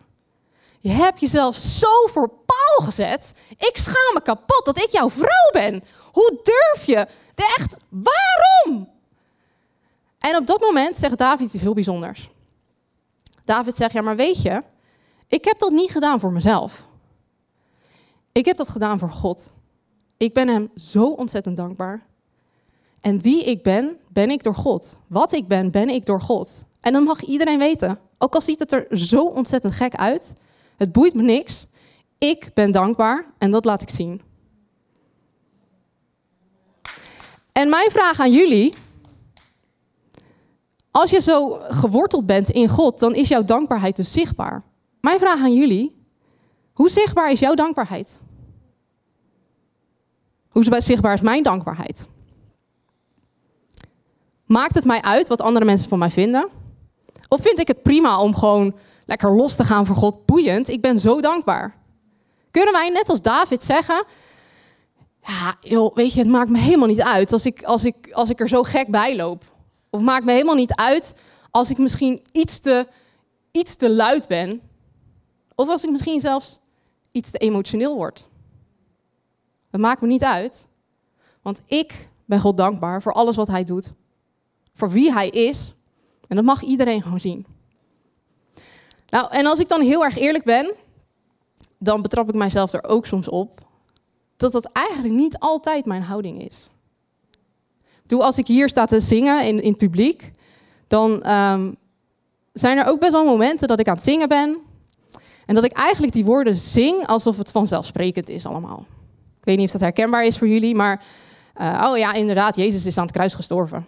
Je 0.79 0.89
hebt 0.89 1.19
jezelf 1.19 1.55
zo 1.55 2.07
voor 2.07 2.29
paal 2.29 2.85
gezet. 2.85 3.31
Ik 3.49 3.77
schaam 3.77 4.13
me 4.13 4.21
kapot 4.21 4.65
dat 4.65 4.77
ik 4.77 4.89
jouw 4.89 5.09
vrouw 5.09 5.51
ben. 5.51 5.83
Hoe 6.11 6.39
durf 6.43 6.85
je? 6.85 7.07
Echt, 7.35 7.77
waarom? 7.89 8.89
En 10.19 10.35
op 10.35 10.47
dat 10.47 10.59
moment 10.59 10.97
zegt 10.97 11.17
David 11.17 11.53
iets 11.53 11.63
heel 11.63 11.73
bijzonders. 11.73 12.29
David 13.43 13.75
zegt, 13.75 13.93
ja 13.93 14.01
maar 14.01 14.15
weet 14.15 14.41
je, 14.41 14.63
ik 15.27 15.45
heb 15.45 15.59
dat 15.59 15.71
niet 15.71 15.91
gedaan 15.91 16.19
voor 16.19 16.31
mezelf. 16.31 16.87
Ik 18.31 18.45
heb 18.45 18.57
dat 18.57 18.69
gedaan 18.69 18.99
voor 18.99 19.11
God. 19.11 19.51
Ik 20.17 20.33
ben 20.33 20.47
hem 20.47 20.71
zo 20.75 21.11
ontzettend 21.11 21.57
dankbaar. 21.57 22.07
En 23.01 23.19
wie 23.19 23.43
ik 23.43 23.63
ben, 23.63 23.97
ben 24.07 24.29
ik 24.29 24.43
door 24.43 24.55
God. 24.55 24.95
Wat 25.07 25.31
ik 25.31 25.47
ben, 25.47 25.71
ben 25.71 25.89
ik 25.89 26.05
door 26.05 26.21
God. 26.21 26.51
En 26.81 26.93
dat 26.93 27.03
mag 27.03 27.21
iedereen 27.21 27.59
weten. 27.59 27.99
Ook 28.17 28.33
al 28.33 28.41
ziet 28.41 28.59
het 28.59 28.71
er 28.71 28.87
zo 28.97 29.25
ontzettend 29.25 29.73
gek 29.73 29.95
uit. 29.95 30.33
Het 30.77 30.91
boeit 30.91 31.13
me 31.13 31.21
niks. 31.21 31.65
Ik 32.17 32.51
ben 32.53 32.71
dankbaar 32.71 33.25
en 33.37 33.51
dat 33.51 33.65
laat 33.65 33.81
ik 33.81 33.89
zien. 33.89 34.21
En 37.51 37.69
mijn 37.69 37.91
vraag 37.91 38.19
aan 38.19 38.31
jullie. 38.31 38.73
Als 40.91 41.09
je 41.09 41.21
zo 41.21 41.49
geworteld 41.59 42.25
bent 42.25 42.49
in 42.49 42.67
God, 42.67 42.99
dan 42.99 43.15
is 43.15 43.27
jouw 43.27 43.43
dankbaarheid 43.43 43.95
dus 43.95 44.11
zichtbaar. 44.11 44.63
Mijn 45.01 45.19
vraag 45.19 45.39
aan 45.39 45.53
jullie. 45.53 46.03
Hoe 46.73 46.89
zichtbaar 46.89 47.31
is 47.31 47.39
jouw 47.39 47.53
dankbaarheid? 47.53 48.19
Hoe 50.49 50.81
zichtbaar 50.81 51.13
is 51.13 51.21
mijn 51.21 51.43
dankbaarheid? 51.43 52.07
Maakt 54.49 54.75
het 54.75 54.85
mij 54.85 55.01
uit 55.01 55.27
wat 55.27 55.41
andere 55.41 55.65
mensen 55.65 55.89
van 55.89 55.99
mij 55.99 56.09
vinden? 56.09 56.49
Of 57.27 57.41
vind 57.41 57.59
ik 57.59 57.67
het 57.67 57.83
prima 57.83 58.21
om 58.21 58.35
gewoon 58.35 58.75
lekker 59.05 59.35
los 59.35 59.55
te 59.55 59.63
gaan 59.63 59.85
voor 59.85 59.95
God? 59.95 60.25
Boeiend, 60.25 60.67
ik 60.67 60.81
ben 60.81 60.99
zo 60.99 61.21
dankbaar. 61.21 61.75
Kunnen 62.51 62.73
wij 62.73 62.89
net 62.89 63.09
als 63.09 63.21
David 63.21 63.63
zeggen: 63.63 64.05
Ja, 65.23 65.55
joh, 65.59 65.95
weet 65.95 66.13
je, 66.13 66.19
het 66.19 66.27
maakt 66.27 66.49
me 66.49 66.57
helemaal 66.57 66.87
niet 66.87 67.01
uit 67.01 67.31
als 67.31 67.45
ik, 67.45 67.63
als, 67.63 67.83
ik, 67.83 68.11
als 68.11 68.29
ik 68.29 68.39
er 68.39 68.47
zo 68.47 68.63
gek 68.63 68.87
bij 68.87 69.15
loop. 69.15 69.43
Of 69.89 70.01
maakt 70.01 70.25
me 70.25 70.31
helemaal 70.31 70.55
niet 70.55 70.73
uit 70.73 71.13
als 71.51 71.69
ik 71.69 71.77
misschien 71.77 72.21
iets 72.31 72.59
te, 72.59 72.87
iets 73.51 73.75
te 73.75 73.89
luid 73.89 74.27
ben. 74.27 74.61
Of 75.55 75.69
als 75.69 75.83
ik 75.83 75.89
misschien 75.89 76.19
zelfs 76.19 76.59
iets 77.11 77.29
te 77.29 77.37
emotioneel 77.37 77.95
word. 77.95 78.25
Dat 79.71 79.81
maakt 79.81 80.01
me 80.01 80.07
niet 80.07 80.23
uit. 80.23 80.67
Want 81.41 81.61
ik 81.65 82.09
ben 82.25 82.39
God 82.39 82.57
dankbaar 82.57 83.01
voor 83.01 83.13
alles 83.13 83.35
wat 83.35 83.47
Hij 83.47 83.63
doet 83.63 83.97
voor 84.79 84.89
wie 84.89 85.13
hij 85.13 85.29
is. 85.29 85.73
En 86.27 86.35
dat 86.35 86.45
mag 86.45 86.61
iedereen 86.61 87.01
gewoon 87.01 87.19
zien. 87.19 87.45
Nou, 89.09 89.31
en 89.31 89.45
als 89.45 89.59
ik 89.59 89.69
dan 89.69 89.81
heel 89.81 90.03
erg 90.03 90.17
eerlijk 90.17 90.43
ben, 90.43 90.73
dan 91.77 92.01
betrap 92.01 92.29
ik 92.29 92.35
mijzelf 92.35 92.73
er 92.73 92.83
ook 92.83 93.05
soms 93.05 93.29
op 93.29 93.67
dat 94.37 94.51
dat 94.51 94.69
eigenlijk 94.71 95.15
niet 95.15 95.39
altijd 95.39 95.85
mijn 95.85 96.01
houding 96.01 96.41
is. 96.41 96.69
Doe 98.05 98.23
als 98.23 98.37
ik 98.37 98.47
hier 98.47 98.69
sta 98.69 98.85
te 98.85 98.99
zingen 98.99 99.45
in, 99.45 99.61
in 99.61 99.69
het 99.69 99.77
publiek, 99.77 100.31
dan 100.87 101.23
ehm, 101.23 101.71
zijn 102.53 102.77
er 102.77 102.85
ook 102.85 102.99
best 102.99 103.11
wel 103.11 103.25
momenten 103.25 103.67
dat 103.67 103.79
ik 103.79 103.87
aan 103.87 103.95
het 103.95 104.03
zingen 104.03 104.27
ben 104.27 104.57
en 105.45 105.55
dat 105.55 105.63
ik 105.63 105.71
eigenlijk 105.71 106.13
die 106.13 106.25
woorden 106.25 106.55
zing 106.55 107.07
alsof 107.07 107.37
het 107.37 107.51
vanzelfsprekend 107.51 108.29
is 108.29 108.45
allemaal. 108.45 108.85
Ik 109.39 109.45
weet 109.45 109.57
niet 109.57 109.65
of 109.65 109.71
dat 109.71 109.81
herkenbaar 109.81 110.25
is 110.25 110.37
voor 110.37 110.47
jullie, 110.47 110.75
maar 110.75 111.03
uh, 111.61 111.87
oh 111.89 111.97
ja, 111.97 112.13
inderdaad, 112.13 112.55
Jezus 112.55 112.85
is 112.85 112.97
aan 112.97 113.03
het 113.03 113.13
kruis 113.13 113.33
gestorven. 113.33 113.85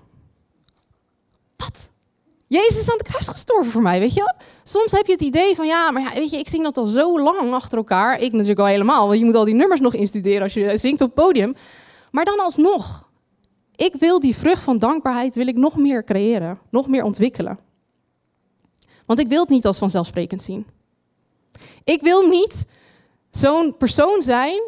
Jezus 2.48 2.80
is 2.80 2.90
aan 2.90 2.98
het 2.98 3.08
kruis 3.08 3.28
gestorven 3.28 3.72
voor 3.72 3.82
mij, 3.82 4.00
weet 4.00 4.14
je 4.14 4.34
Soms 4.64 4.92
heb 4.92 5.06
je 5.06 5.12
het 5.12 5.22
idee 5.22 5.56
van, 5.56 5.68
ja, 5.68 5.92
maar 5.92 6.02
ja, 6.02 6.14
weet 6.14 6.30
je, 6.30 6.38
ik 6.38 6.48
zing 6.48 6.64
dat 6.64 6.78
al 6.78 6.86
zo 6.86 7.22
lang 7.22 7.54
achter 7.54 7.78
elkaar. 7.78 8.20
Ik 8.20 8.32
natuurlijk 8.32 8.60
al 8.60 8.66
helemaal, 8.66 9.08
want 9.08 9.20
je 9.20 9.26
moet 9.26 9.36
al 9.36 9.46
die 9.46 9.54
nummers 9.54 9.80
nog 9.80 9.94
instuderen 9.94 10.42
als 10.42 10.54
je 10.54 10.78
zingt 10.78 11.02
op 11.02 11.16
het 11.16 11.26
podium. 11.26 11.54
Maar 12.12 12.26
dan 12.26 12.40
alsnog, 12.40 13.10
ik 13.76 13.96
wil 13.96 14.20
die 14.20 14.36
vrucht 14.36 14.64
van 14.64 14.78
dankbaarheid 14.78 15.36
wil 15.36 15.48
ik 15.48 15.58
nog 15.58 15.76
meer 15.76 16.04
creëren, 16.04 16.60
nog 16.70 16.88
meer 16.88 17.04
ontwikkelen. 17.04 17.60
Want 19.06 19.20
ik 19.20 19.28
wil 19.28 19.42
het 19.42 19.50
niet 19.50 19.66
als 19.66 19.78
vanzelfsprekend 19.78 20.42
zien. 20.42 20.66
Ik 21.84 22.02
wil 22.02 22.28
niet 22.28 22.66
zo'n 23.32 23.78
persoon 23.78 24.22
zijn, 24.22 24.62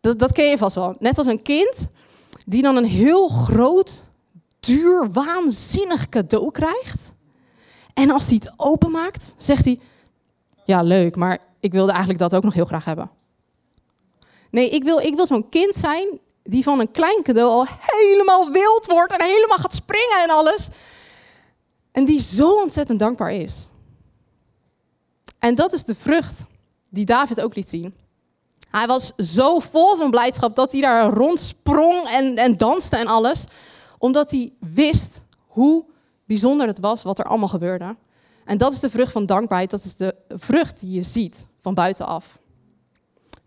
dat, 0.00 0.18
dat 0.18 0.32
ken 0.32 0.50
je 0.50 0.58
vast 0.58 0.74
wel, 0.74 0.96
net 0.98 1.18
als 1.18 1.26
een 1.26 1.42
kind 1.42 1.88
die 2.46 2.62
dan 2.62 2.76
een 2.76 2.84
heel 2.84 3.28
groot 3.28 4.02
duur, 4.64 5.12
waanzinnig 5.12 6.08
cadeau 6.08 6.50
krijgt. 6.50 7.00
En 7.94 8.10
als 8.10 8.26
hij 8.26 8.34
het 8.34 8.52
openmaakt, 8.56 9.34
zegt 9.36 9.64
hij: 9.64 9.80
Ja, 10.64 10.82
leuk, 10.82 11.16
maar 11.16 11.38
ik 11.60 11.72
wilde 11.72 11.90
eigenlijk 11.90 12.20
dat 12.20 12.34
ook 12.34 12.42
nog 12.42 12.54
heel 12.54 12.64
graag 12.64 12.84
hebben. 12.84 13.10
Nee, 14.50 14.70
ik 14.70 14.84
wil, 14.84 14.98
ik 14.98 15.14
wil 15.14 15.26
zo'n 15.26 15.48
kind 15.48 15.74
zijn 15.74 16.20
die 16.42 16.62
van 16.62 16.80
een 16.80 16.90
klein 16.90 17.22
cadeau 17.22 17.50
al 17.50 17.66
helemaal 17.80 18.50
wild 18.50 18.86
wordt 18.86 19.12
en 19.12 19.24
helemaal 19.24 19.58
gaat 19.58 19.74
springen 19.74 20.22
en 20.22 20.30
alles. 20.30 20.68
En 21.92 22.04
die 22.04 22.20
zo 22.20 22.60
ontzettend 22.60 22.98
dankbaar 22.98 23.32
is. 23.32 23.66
En 25.38 25.54
dat 25.54 25.72
is 25.72 25.84
de 25.84 25.94
vrucht 25.94 26.40
die 26.88 27.04
David 27.04 27.40
ook 27.40 27.54
liet 27.54 27.68
zien. 27.68 27.94
Hij 28.70 28.86
was 28.86 29.12
zo 29.16 29.58
vol 29.58 29.96
van 29.96 30.10
blijdschap 30.10 30.56
dat 30.56 30.72
hij 30.72 30.80
daar 30.80 31.10
rondsprong 31.10 32.08
en, 32.08 32.36
en 32.36 32.56
danste 32.56 32.96
en 32.96 33.06
alles 33.06 33.44
omdat 34.04 34.30
hij 34.30 34.50
wist 34.58 35.20
hoe 35.46 35.84
bijzonder 36.26 36.66
het 36.66 36.80
was 36.80 37.02
wat 37.02 37.18
er 37.18 37.24
allemaal 37.24 37.48
gebeurde. 37.48 37.96
En 38.44 38.58
dat 38.58 38.72
is 38.72 38.80
de 38.80 38.90
vrucht 38.90 39.12
van 39.12 39.26
dankbaarheid. 39.26 39.70
Dat 39.70 39.84
is 39.84 39.94
de 39.94 40.14
vrucht 40.28 40.80
die 40.80 40.90
je 40.90 41.02
ziet 41.02 41.46
van 41.60 41.74
buitenaf. 41.74 42.38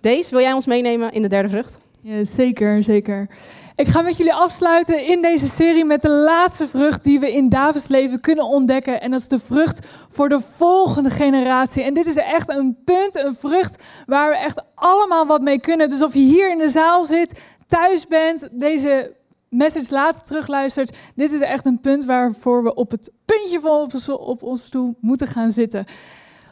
Deze, 0.01 0.29
wil 0.29 0.39
jij 0.39 0.53
ons 0.53 0.65
meenemen 0.65 1.11
in 1.11 1.21
de 1.21 1.27
derde 1.27 1.49
vrucht? 1.49 1.77
Ja, 2.01 2.23
zeker, 2.23 2.83
zeker. 2.83 3.29
Ik 3.75 3.87
ga 3.87 4.01
met 4.01 4.17
jullie 4.17 4.33
afsluiten 4.33 5.07
in 5.07 5.21
deze 5.21 5.45
serie 5.45 5.85
met 5.85 6.01
de 6.01 6.09
laatste 6.09 6.67
vrucht 6.67 7.03
die 7.03 7.19
we 7.19 7.33
in 7.33 7.49
Davids 7.49 7.87
leven 7.87 8.21
kunnen 8.21 8.45
ontdekken. 8.45 9.01
En 9.01 9.11
dat 9.11 9.21
is 9.21 9.27
de 9.27 9.39
vrucht 9.39 9.87
voor 10.09 10.29
de 10.29 10.41
volgende 10.41 11.09
generatie. 11.09 11.83
En 11.83 11.93
dit 11.93 12.05
is 12.05 12.15
echt 12.15 12.49
een 12.49 12.77
punt, 12.85 13.15
een 13.15 13.35
vrucht 13.35 13.83
waar 14.05 14.29
we 14.29 14.37
echt 14.37 14.63
allemaal 14.75 15.27
wat 15.27 15.41
mee 15.41 15.59
kunnen. 15.59 15.89
Dus 15.89 16.03
of 16.03 16.13
je 16.13 16.19
hier 16.19 16.51
in 16.51 16.57
de 16.57 16.69
zaal 16.69 17.03
zit, 17.03 17.41
thuis 17.67 18.07
bent, 18.07 18.49
deze 18.51 19.15
message 19.49 19.91
later 19.93 20.21
terugluistert, 20.21 20.97
dit 21.15 21.31
is 21.31 21.41
echt 21.41 21.65
een 21.65 21.79
punt 21.79 22.05
waarvoor 22.05 22.63
we 22.63 22.73
op 22.73 22.91
het 22.91 23.11
puntje 23.25 23.59
van 23.59 24.17
op 24.17 24.43
onze 24.43 24.63
stoel 24.63 24.97
moeten 24.99 25.27
gaan 25.27 25.51
zitten. 25.51 25.85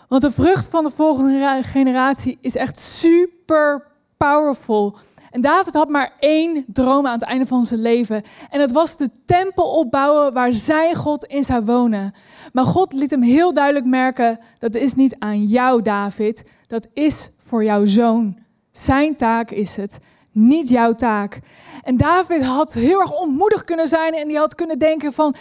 Want 0.08 0.22
de 0.22 0.32
vrucht 0.32 0.68
van 0.68 0.84
de 0.84 0.90
volgende 0.90 1.60
generatie 1.62 2.38
is 2.42 2.56
echt 2.56 2.78
super 2.78 3.88
powerful. 4.18 4.98
En 5.32 5.42
David 5.42 5.74
had 5.74 5.90
maar 5.90 6.14
één 6.20 6.66
droom 6.68 7.06
aan 7.06 7.14
het 7.14 7.24
einde 7.24 7.46
van 7.46 7.66
zijn 7.66 7.82
leven. 7.82 8.24
En 8.50 8.60
dat 8.60 8.72
was 8.72 8.98
de 8.98 9.10
tempel 9.26 9.70
opbouwen 9.70 10.34
waar 10.34 10.54
zijn 10.54 10.96
God 10.96 11.26
in 11.26 11.44
zou 11.44 11.66
wonen. 11.66 12.14
Maar 12.54 12.64
God 12.64 12.94
liet 12.94 13.12
hem 13.12 13.22
heel 13.22 13.54
duidelijk 13.54 13.86
merken: 13.86 14.40
dat 14.60 14.76
is 14.76 14.94
niet 14.94 15.16
aan 15.20 15.44
jou, 15.44 15.82
David. 15.82 16.52
Dat 16.68 16.88
is 16.94 17.30
voor 17.38 17.64
jouw 17.64 17.86
zoon. 17.86 18.38
Zijn 18.72 19.16
taak 19.16 19.52
is 19.52 19.76
het 19.76 20.00
niet 20.36 20.68
jouw 20.68 20.94
taak. 20.94 21.40
En 21.84 21.98
David 21.98 22.44
had 22.44 22.74
heel 22.74 23.00
erg 23.00 23.12
ontmoedigd 23.12 23.64
kunnen 23.66 23.88
zijn 23.88 24.14
en 24.14 24.28
die 24.28 24.38
had 24.38 24.56
kunnen 24.56 24.80
denken 24.80 25.14
van, 25.14 25.36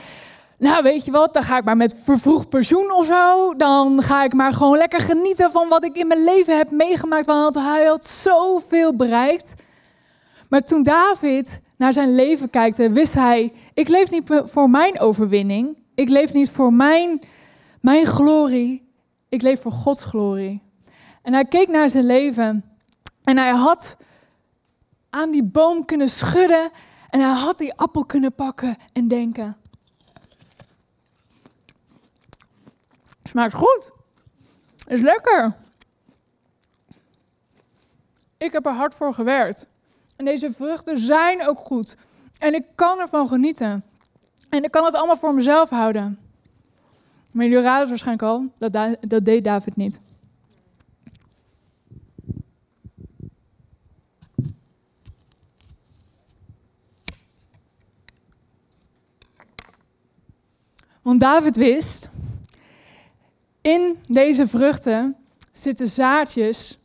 nou 0.59 0.83
weet 0.83 1.04
je 1.04 1.11
wat, 1.11 1.35
dan 1.35 1.42
ga 1.42 1.59
ik 1.59 1.64
maar 1.64 1.76
met 1.76 1.96
vervroegd 2.02 2.48
pensioen 2.48 2.92
of 2.92 3.07
zo. 3.07 3.54
Dan 3.57 4.02
ga 4.02 4.24
ik 4.24 4.35
maar 4.35 4.52
gewoon 4.52 4.76
lekker 4.76 5.00
genieten 5.00 5.50
van 5.50 5.68
wat 5.68 5.85
ik 5.85 5.96
in 5.96 6.07
mijn 6.07 6.24
leven 6.24 6.57
heb 6.57 6.70
meegemaakt, 6.70 7.26
want 7.26 7.54
hij 7.54 7.85
had 7.85 8.07
zoveel 8.07 8.96
bereikt. 8.96 9.54
Maar 10.48 10.61
toen 10.61 10.83
David 10.83 11.61
naar 11.76 11.92
zijn 11.92 12.14
leven 12.14 12.50
kijkte, 12.50 12.90
wist 12.90 13.14
hij, 13.14 13.52
ik 13.74 13.88
leef 13.88 14.11
niet 14.11 14.42
voor 14.44 14.70
mijn 14.70 15.00
overwinning. 15.00 15.76
Ik 15.94 16.09
leef 16.09 16.33
niet 16.33 16.50
voor 16.50 16.72
mijn, 16.72 17.20
mijn 17.80 18.07
glorie. 18.07 18.92
Ik 19.28 19.42
leef 19.42 19.61
voor 19.61 19.72
Gods 19.72 20.04
glorie. 20.04 20.62
En 21.22 21.33
hij 21.33 21.44
keek 21.44 21.68
naar 21.68 21.88
zijn 21.88 22.07
leven 22.07 22.64
en 23.24 23.38
hij 23.38 23.50
had 23.50 23.96
aan 25.14 25.31
die 25.31 25.44
boom 25.44 25.85
kunnen 25.85 26.09
schudden. 26.09 26.70
En 27.11 27.20
hij 27.20 27.33
had 27.33 27.59
die 27.59 27.74
appel 27.74 28.05
kunnen 28.05 28.35
pakken 28.35 28.77
en 28.92 29.09
denken: 29.09 29.57
Smaakt 33.22 33.55
goed. 33.55 33.90
Is 34.87 35.00
lekker. 35.00 35.57
Ik 38.37 38.53
heb 38.53 38.66
er 38.66 38.72
hard 38.72 38.94
voor 38.94 39.14
gewerkt. 39.14 39.66
En 40.16 40.24
deze 40.24 40.50
vruchten 40.53 40.98
zijn 40.98 41.46
ook 41.46 41.59
goed. 41.59 41.96
En 42.38 42.55
ik 42.55 42.66
kan 42.74 42.98
ervan 42.98 43.29
genieten. 43.29 43.85
En 44.48 44.62
ik 44.64 44.70
kan 44.70 44.85
het 44.85 44.94
allemaal 44.94 45.16
voor 45.16 45.35
mezelf 45.35 45.70
houden. 45.70 46.18
Maar 47.33 47.46
jullie 47.46 47.62
raden 47.62 47.88
waarschijnlijk 47.88 48.29
al, 48.29 48.50
dat, 48.59 48.72
da- 48.72 48.96
dat 49.00 49.24
deed 49.24 49.44
David 49.44 49.77
niet. 49.77 49.98
Want 61.05 61.21
David 61.21 61.57
wist, 61.57 62.09
in 63.61 63.97
deze 64.09 64.49
vruchten 64.49 65.17
zitten 65.53 65.88
zaadjes 65.88 66.79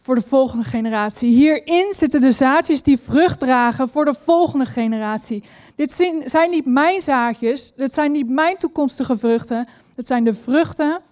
voor 0.00 0.14
de 0.14 0.20
volgende 0.20 0.64
generatie. 0.64 1.32
Hierin 1.34 1.92
zitten 1.92 2.20
de 2.20 2.30
zaadjes 2.30 2.82
die 2.82 2.98
vrucht 2.98 3.40
dragen 3.40 3.88
voor 3.88 4.04
de 4.04 4.14
volgende 4.14 4.64
generatie. 4.64 5.42
Dit 5.76 5.92
zijn, 6.24 6.50
niet 6.50 6.66
mijn 6.66 7.00
zaadjes, 7.00 7.72
dit 7.76 7.92
zijn 7.92 8.12
niet 8.12 8.30
mijn 8.30 8.56
toekomstige 8.56 9.16
vruchten. 9.16 9.68
Het 9.94 10.06
zijn 10.06 10.24
de 10.24 10.34
vruchten, 10.34 11.02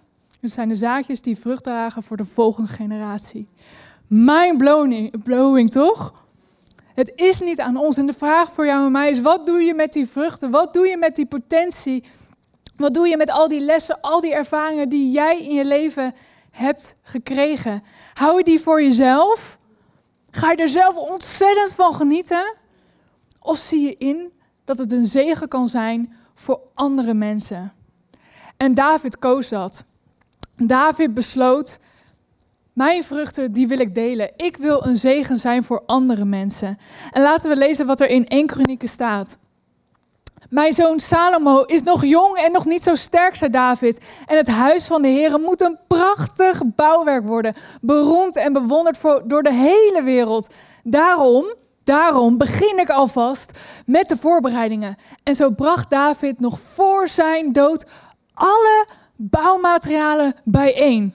het 0.41 0.51
zijn 0.51 0.67
de 0.67 0.75
zaadjes 0.75 1.21
die 1.21 1.37
vrucht 1.37 1.63
dragen 1.63 2.03
voor 2.03 2.17
de 2.17 2.25
volgende 2.25 2.69
generatie. 2.69 3.47
Mind 4.07 4.57
blowing, 4.57 5.23
blowing 5.23 5.71
toch? 5.71 6.13
Het 6.93 7.11
is 7.15 7.39
niet 7.39 7.59
aan 7.59 7.77
ons. 7.77 7.97
En 7.97 8.05
de 8.05 8.13
vraag 8.13 8.51
voor 8.51 8.65
jou 8.65 8.85
en 8.85 8.91
mij 8.91 9.09
is: 9.09 9.21
wat 9.21 9.45
doe 9.45 9.61
je 9.61 9.73
met 9.73 9.93
die 9.93 10.07
vruchten? 10.07 10.51
Wat 10.51 10.73
doe 10.73 10.87
je 10.87 10.97
met 10.97 11.15
die 11.15 11.25
potentie? 11.25 12.03
Wat 12.77 12.93
doe 12.93 13.07
je 13.07 13.17
met 13.17 13.31
al 13.31 13.47
die 13.47 13.61
lessen, 13.61 14.01
al 14.01 14.21
die 14.21 14.33
ervaringen 14.33 14.89
die 14.89 15.11
jij 15.11 15.41
in 15.41 15.53
je 15.53 15.65
leven 15.65 16.13
hebt 16.51 16.95
gekregen? 17.01 17.81
Hou 18.13 18.37
je 18.37 18.43
die 18.43 18.59
voor 18.59 18.83
jezelf? 18.83 19.57
Ga 20.31 20.51
je 20.51 20.57
er 20.57 20.67
zelf 20.67 20.95
ontzettend 20.95 21.73
van 21.73 21.93
genieten? 21.93 22.55
Of 23.39 23.57
zie 23.57 23.81
je 23.81 23.95
in 23.97 24.31
dat 24.65 24.77
het 24.77 24.91
een 24.91 25.05
zegen 25.05 25.47
kan 25.47 25.67
zijn 25.67 26.13
voor 26.33 26.59
andere 26.73 27.13
mensen? 27.13 27.73
En 28.57 28.73
David 28.73 29.19
koos 29.19 29.49
dat. 29.49 29.83
David 30.55 31.13
besloot: 31.13 31.77
mijn 32.73 33.03
vruchten, 33.03 33.51
die 33.51 33.67
wil 33.67 33.79
ik 33.79 33.95
delen. 33.95 34.31
Ik 34.35 34.57
wil 34.57 34.85
een 34.85 34.97
zegen 34.97 35.37
zijn 35.37 35.63
voor 35.63 35.83
andere 35.85 36.25
mensen. 36.25 36.77
En 37.11 37.21
laten 37.21 37.49
we 37.49 37.55
lezen 37.55 37.85
wat 37.85 37.99
er 37.99 38.09
in 38.09 38.27
1 38.27 38.47
Kronieken 38.47 38.87
staat. 38.87 39.37
Mijn 40.49 40.73
zoon 40.73 40.99
Salomo 40.99 41.61
is 41.61 41.81
nog 41.81 42.05
jong 42.05 42.37
en 42.37 42.51
nog 42.51 42.65
niet 42.65 42.83
zo 42.83 42.95
sterk, 42.95 43.35
zei 43.35 43.51
David. 43.51 44.05
En 44.25 44.37
het 44.37 44.47
huis 44.47 44.85
van 44.85 45.01
de 45.01 45.07
Heer 45.07 45.39
moet 45.39 45.61
een 45.61 45.79
prachtig 45.87 46.61
bouwwerk 46.75 47.25
worden. 47.25 47.53
Beroemd 47.81 48.35
en 48.35 48.53
bewonderd 48.53 49.01
door 49.25 49.43
de 49.43 49.53
hele 49.53 50.01
wereld. 50.03 50.47
Daarom, 50.83 51.53
daarom 51.83 52.37
begin 52.37 52.79
ik 52.79 52.89
alvast 52.89 53.59
met 53.85 54.09
de 54.09 54.17
voorbereidingen. 54.17 54.95
En 55.23 55.35
zo 55.35 55.49
bracht 55.49 55.89
David 55.89 56.39
nog 56.39 56.59
voor 56.59 57.07
zijn 57.07 57.51
dood 57.51 57.85
alle 58.33 58.87
bouwmaterialen 59.15 60.35
bijeen. 60.43 61.13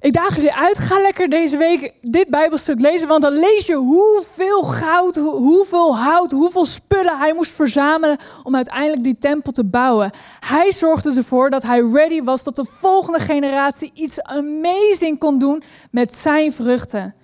Ik 0.00 0.12
daag 0.12 0.34
jullie 0.34 0.54
uit, 0.54 0.78
ga 0.78 1.00
lekker 1.00 1.28
deze 1.28 1.56
week 1.56 1.92
dit 2.02 2.28
Bijbelstuk 2.28 2.80
lezen, 2.80 3.08
want 3.08 3.22
dan 3.22 3.32
lees 3.32 3.66
je 3.66 3.74
hoeveel 3.74 4.62
goud, 4.62 5.16
hoe- 5.16 5.34
hoeveel 5.34 5.96
hout, 5.98 6.30
hoeveel 6.30 6.64
spullen 6.64 7.18
hij 7.18 7.34
moest 7.34 7.50
verzamelen 7.50 8.16
om 8.42 8.54
uiteindelijk 8.56 9.04
die 9.04 9.18
tempel 9.18 9.52
te 9.52 9.64
bouwen. 9.64 10.10
Hij 10.46 10.72
zorgde 10.72 11.14
ervoor 11.16 11.50
dat 11.50 11.62
hij 11.62 11.80
ready 11.80 12.22
was, 12.22 12.44
dat 12.44 12.56
de 12.56 12.64
volgende 12.64 13.18
generatie 13.18 13.90
iets 13.94 14.22
amazing 14.22 15.18
kon 15.18 15.38
doen 15.38 15.62
met 15.90 16.14
zijn 16.14 16.52
vruchten. 16.52 17.14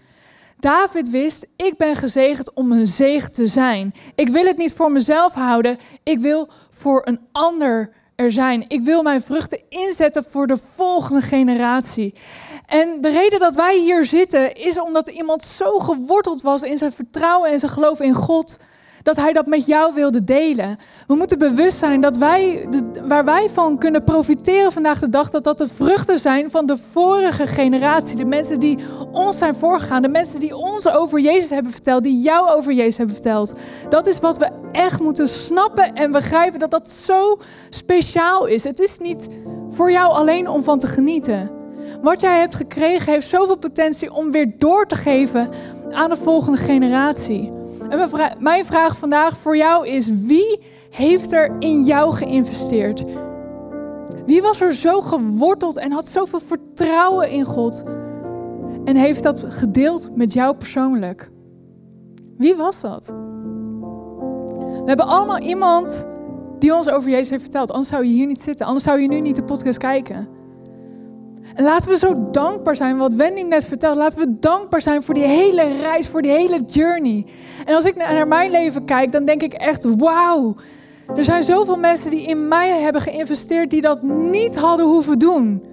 David 0.58 1.10
wist, 1.10 1.46
ik 1.56 1.74
ben 1.76 1.94
gezegend 1.96 2.54
om 2.54 2.72
een 2.72 2.86
zegen 2.86 3.32
te 3.32 3.46
zijn. 3.46 3.94
Ik 4.14 4.28
wil 4.28 4.44
het 4.44 4.56
niet 4.56 4.72
voor 4.72 4.92
mezelf 4.92 5.32
houden, 5.32 5.76
ik 6.02 6.18
wil 6.18 6.48
voor 6.70 7.02
een 7.04 7.20
ander 7.32 7.92
er 8.16 8.32
zijn. 8.32 8.64
Ik 8.68 8.80
wil 8.80 9.02
mijn 9.02 9.22
vruchten 9.22 9.62
inzetten 9.68 10.24
voor 10.24 10.46
de 10.46 10.56
volgende 10.56 11.20
generatie. 11.20 12.14
En 12.66 13.00
de 13.00 13.08
reden 13.08 13.38
dat 13.38 13.54
wij 13.54 13.78
hier 13.78 14.04
zitten 14.04 14.54
is 14.54 14.80
omdat 14.80 15.08
iemand 15.08 15.42
zo 15.42 15.78
geworteld 15.78 16.42
was 16.42 16.62
in 16.62 16.78
zijn 16.78 16.92
vertrouwen 16.92 17.50
en 17.50 17.58
zijn 17.58 17.72
geloof 17.72 18.00
in 18.00 18.14
God, 18.14 18.56
dat 19.04 19.16
hij 19.16 19.32
dat 19.32 19.46
met 19.46 19.66
jou 19.66 19.94
wilde 19.94 20.24
delen. 20.24 20.76
We 21.06 21.14
moeten 21.14 21.38
bewust 21.38 21.78
zijn 21.78 22.00
dat 22.00 22.16
wij, 22.16 22.68
waar 23.08 23.24
wij 23.24 23.48
van 23.48 23.78
kunnen 23.78 24.04
profiteren 24.04 24.72
vandaag 24.72 24.98
de 24.98 25.08
dag, 25.08 25.30
dat 25.30 25.44
dat 25.44 25.58
de 25.58 25.68
vruchten 25.68 26.18
zijn 26.18 26.50
van 26.50 26.66
de 26.66 26.76
vorige 26.76 27.46
generatie. 27.46 28.16
De 28.16 28.24
mensen 28.24 28.60
die 28.60 28.78
ons 29.12 29.38
zijn 29.38 29.54
voorgegaan, 29.54 30.02
de 30.02 30.08
mensen 30.08 30.40
die 30.40 30.56
ons 30.56 30.88
over 30.88 31.20
Jezus 31.20 31.50
hebben 31.50 31.72
verteld, 31.72 32.02
die 32.02 32.20
jou 32.20 32.50
over 32.50 32.72
Jezus 32.72 32.96
hebben 32.96 33.14
verteld. 33.14 33.52
Dat 33.88 34.06
is 34.06 34.20
wat 34.20 34.38
we 34.38 34.50
echt 34.72 35.00
moeten 35.00 35.28
snappen 35.28 35.92
en 35.92 36.10
begrijpen, 36.10 36.58
dat 36.58 36.70
dat 36.70 36.88
zo 36.88 37.38
speciaal 37.70 38.46
is. 38.46 38.64
Het 38.64 38.80
is 38.80 38.98
niet 38.98 39.28
voor 39.68 39.90
jou 39.90 40.12
alleen 40.12 40.48
om 40.48 40.62
van 40.62 40.78
te 40.78 40.86
genieten. 40.86 41.50
Wat 42.02 42.20
jij 42.20 42.38
hebt 42.38 42.54
gekregen 42.54 43.12
heeft 43.12 43.28
zoveel 43.28 43.58
potentie 43.58 44.12
om 44.12 44.30
weer 44.30 44.54
door 44.58 44.86
te 44.86 44.96
geven 44.96 45.50
aan 45.90 46.10
de 46.10 46.16
volgende 46.16 46.58
generatie. 46.58 47.63
Mijn 48.38 48.64
vraag 48.64 48.98
vandaag 48.98 49.36
voor 49.36 49.56
jou 49.56 49.88
is: 49.88 50.10
wie 50.10 50.60
heeft 50.90 51.32
er 51.32 51.56
in 51.58 51.84
jou 51.84 52.12
geïnvesteerd? 52.12 53.04
Wie 54.26 54.42
was 54.42 54.60
er 54.60 54.74
zo 54.74 55.00
geworteld 55.00 55.78
en 55.78 55.92
had 55.92 56.08
zoveel 56.08 56.40
vertrouwen 56.40 57.30
in 57.30 57.44
God 57.44 57.82
en 58.84 58.96
heeft 58.96 59.22
dat 59.22 59.44
gedeeld 59.48 60.16
met 60.16 60.32
jou 60.32 60.56
persoonlijk? 60.56 61.30
Wie 62.36 62.56
was 62.56 62.80
dat? 62.80 63.06
We 64.74 64.90
hebben 64.90 65.06
allemaal 65.06 65.38
iemand 65.38 66.06
die 66.58 66.74
ons 66.74 66.88
over 66.88 67.10
Jezus 67.10 67.30
heeft 67.30 67.42
verteld. 67.42 67.70
Anders 67.70 67.88
zou 67.88 68.04
je 68.04 68.12
hier 68.12 68.26
niet 68.26 68.40
zitten. 68.40 68.66
Anders 68.66 68.84
zou 68.84 69.00
je 69.00 69.08
nu 69.08 69.20
niet 69.20 69.36
de 69.36 69.44
podcast 69.44 69.78
kijken. 69.78 70.28
En 71.54 71.64
laten 71.64 71.90
we 71.90 71.96
zo 71.96 72.30
dankbaar 72.30 72.76
zijn, 72.76 72.96
wat 72.96 73.14
Wendy 73.14 73.42
net 73.42 73.66
vertelde. 73.66 73.98
Laten 73.98 74.18
we 74.18 74.36
dankbaar 74.40 74.80
zijn 74.80 75.02
voor 75.02 75.14
die 75.14 75.26
hele 75.26 75.76
reis, 75.80 76.08
voor 76.08 76.22
die 76.22 76.30
hele 76.30 76.60
journey. 76.66 77.26
En 77.64 77.74
als 77.74 77.84
ik 77.84 77.96
naar 77.96 78.28
mijn 78.28 78.50
leven 78.50 78.84
kijk, 78.84 79.12
dan 79.12 79.24
denk 79.24 79.42
ik 79.42 79.52
echt, 79.52 79.84
wauw. 79.96 80.56
Er 81.16 81.24
zijn 81.24 81.42
zoveel 81.42 81.76
mensen 81.76 82.10
die 82.10 82.26
in 82.26 82.48
mij 82.48 82.80
hebben 82.80 83.02
geïnvesteerd 83.02 83.70
die 83.70 83.80
dat 83.80 84.02
niet 84.02 84.56
hadden 84.56 84.86
hoeven 84.86 85.18
doen. 85.18 85.64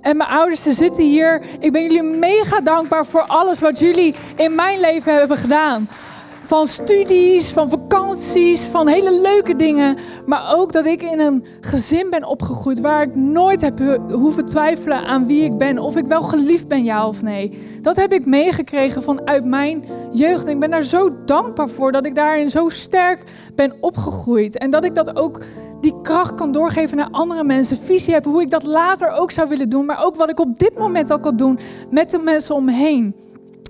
En 0.00 0.16
mijn 0.16 0.30
ouders, 0.30 0.62
ze 0.62 0.72
zitten 0.72 1.04
hier. 1.04 1.42
Ik 1.58 1.72
ben 1.72 1.82
jullie 1.82 2.02
mega 2.02 2.60
dankbaar 2.60 3.06
voor 3.06 3.22
alles 3.22 3.60
wat 3.60 3.78
jullie 3.78 4.14
in 4.36 4.54
mijn 4.54 4.80
leven 4.80 5.14
hebben 5.14 5.36
gedaan. 5.36 5.88
Van 6.52 6.66
studies, 6.66 7.50
van 7.52 7.68
vakanties, 7.68 8.60
van 8.60 8.88
hele 8.88 9.20
leuke 9.20 9.56
dingen. 9.56 9.96
Maar 10.26 10.54
ook 10.54 10.72
dat 10.72 10.84
ik 10.86 11.02
in 11.02 11.20
een 11.20 11.44
gezin 11.60 12.10
ben 12.10 12.24
opgegroeid 12.24 12.80
waar 12.80 13.02
ik 13.02 13.14
nooit 13.14 13.60
heb 13.60 13.78
ho- 13.78 14.10
hoeven 14.10 14.46
twijfelen 14.46 15.04
aan 15.06 15.26
wie 15.26 15.44
ik 15.44 15.58
ben. 15.58 15.78
Of 15.78 15.96
ik 15.96 16.06
wel 16.06 16.22
geliefd 16.22 16.68
ben, 16.68 16.84
ja 16.84 17.06
of 17.06 17.22
nee. 17.22 17.58
Dat 17.82 17.96
heb 17.96 18.12
ik 18.12 18.26
meegekregen 18.26 19.02
vanuit 19.02 19.44
mijn 19.44 19.84
jeugd. 20.10 20.44
En 20.44 20.50
ik 20.50 20.60
ben 20.60 20.70
daar 20.70 20.82
zo 20.82 21.24
dankbaar 21.24 21.68
voor 21.68 21.92
dat 21.92 22.06
ik 22.06 22.14
daarin 22.14 22.50
zo 22.50 22.68
sterk 22.68 23.22
ben 23.54 23.72
opgegroeid. 23.80 24.58
En 24.58 24.70
dat 24.70 24.84
ik 24.84 24.94
dat 24.94 25.16
ook 25.16 25.40
die 25.80 26.00
kracht 26.02 26.34
kan 26.34 26.52
doorgeven 26.52 26.96
naar 26.96 27.08
andere 27.10 27.44
mensen. 27.44 27.76
Visie 27.76 28.12
hebben 28.12 28.32
hoe 28.32 28.42
ik 28.42 28.50
dat 28.50 28.62
later 28.64 29.10
ook 29.10 29.30
zou 29.30 29.48
willen 29.48 29.68
doen. 29.68 29.84
Maar 29.84 30.04
ook 30.04 30.16
wat 30.16 30.28
ik 30.30 30.40
op 30.40 30.58
dit 30.58 30.78
moment 30.78 31.10
al 31.10 31.20
kan 31.20 31.36
doen 31.36 31.58
met 31.90 32.10
de 32.10 32.18
mensen 32.18 32.54
om 32.54 32.64
me. 32.64 33.12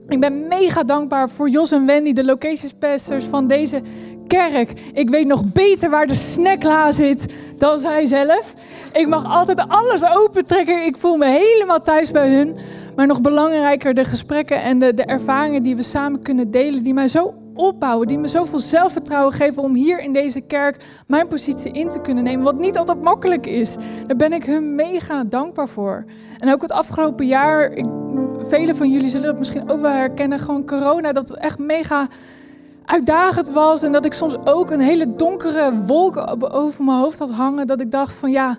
Ik 0.09 0.21
ben 0.21 0.49
mega 0.49 0.83
dankbaar 0.83 1.31
voor 1.31 1.49
Jos 1.49 1.71
en 1.71 1.87
Wendy, 1.87 2.13
de 2.13 2.25
locations 2.25 2.73
pastors 2.79 3.25
van 3.25 3.47
deze 3.47 3.83
kerk. 4.27 4.73
Ik 4.93 5.11
weet 5.11 5.27
nog 5.27 5.53
beter 5.53 5.91
waar 5.91 6.07
de 6.07 6.15
snackla 6.15 6.93
zit 6.93 7.35
dan 7.57 7.79
zij 7.79 8.07
zelf. 8.07 8.55
Ik 8.93 9.09
mag 9.09 9.25
altijd 9.25 9.65
alles 9.69 10.17
opentrekken. 10.17 10.87
Ik 10.87 10.97
voel 10.97 11.17
me 11.17 11.27
helemaal 11.27 11.83
thuis 11.83 12.11
bij 12.11 12.29
hun. 12.29 12.57
Maar 12.97 13.07
nog 13.07 13.21
belangrijker, 13.21 13.95
de 13.95 14.05
gesprekken 14.05 14.63
en 14.63 14.79
de, 14.79 14.95
de 14.95 15.05
ervaringen 15.05 15.63
die 15.63 15.77
we 15.77 15.83
samen 15.83 16.23
kunnen 16.23 16.51
delen, 16.51 16.83
die 16.83 16.95
mij 16.95 17.09
zo 17.09 17.35
opbouwen, 17.55 18.07
die 18.07 18.19
me 18.19 18.29
zoveel 18.29 18.59
zelfvertrouwen 18.59 19.33
geven 19.33 19.63
om 19.63 19.75
hier 19.75 20.01
in 20.01 20.13
deze 20.13 20.41
kerk 20.41 20.85
mijn 21.07 21.29
positie 21.29 21.73
in 21.73 21.89
te 21.89 22.01
kunnen 22.01 22.25
nemen. 22.25 22.45
Wat 22.45 22.59
niet 22.59 22.79
altijd 22.79 23.03
makkelijk 23.03 23.47
is. 23.47 23.77
Daar 24.05 24.17
ben 24.17 24.33
ik 24.33 24.45
hun 24.45 24.75
mega 24.75 25.25
dankbaar 25.25 25.69
voor. 25.69 26.05
En 26.39 26.53
ook 26.53 26.63
het 26.63 26.73
afgelopen 26.73 27.27
jaar, 27.27 27.73
ik, 27.73 27.87
velen 28.39 28.77
van 28.77 28.91
jullie 28.91 29.09
zullen 29.09 29.29
het 29.29 29.39
misschien 29.39 29.71
ook 29.71 29.81
wel 29.81 29.91
herkennen, 29.91 30.39
gewoon 30.39 30.67
corona, 30.67 31.13
dat 31.13 31.37
echt 31.37 31.59
mega 31.59 32.09
uitdagend 32.85 33.51
was. 33.51 33.83
En 33.83 33.93
dat 33.93 34.05
ik 34.05 34.13
soms 34.13 34.37
ook 34.45 34.71
een 34.71 34.81
hele 34.81 35.15
donkere 35.15 35.73
wolk 35.87 36.37
over 36.55 36.85
mijn 36.85 36.99
hoofd 36.99 37.19
had 37.19 37.31
hangen. 37.31 37.67
Dat 37.67 37.81
ik 37.81 37.91
dacht 37.91 38.15
van 38.15 38.31
ja, 38.31 38.59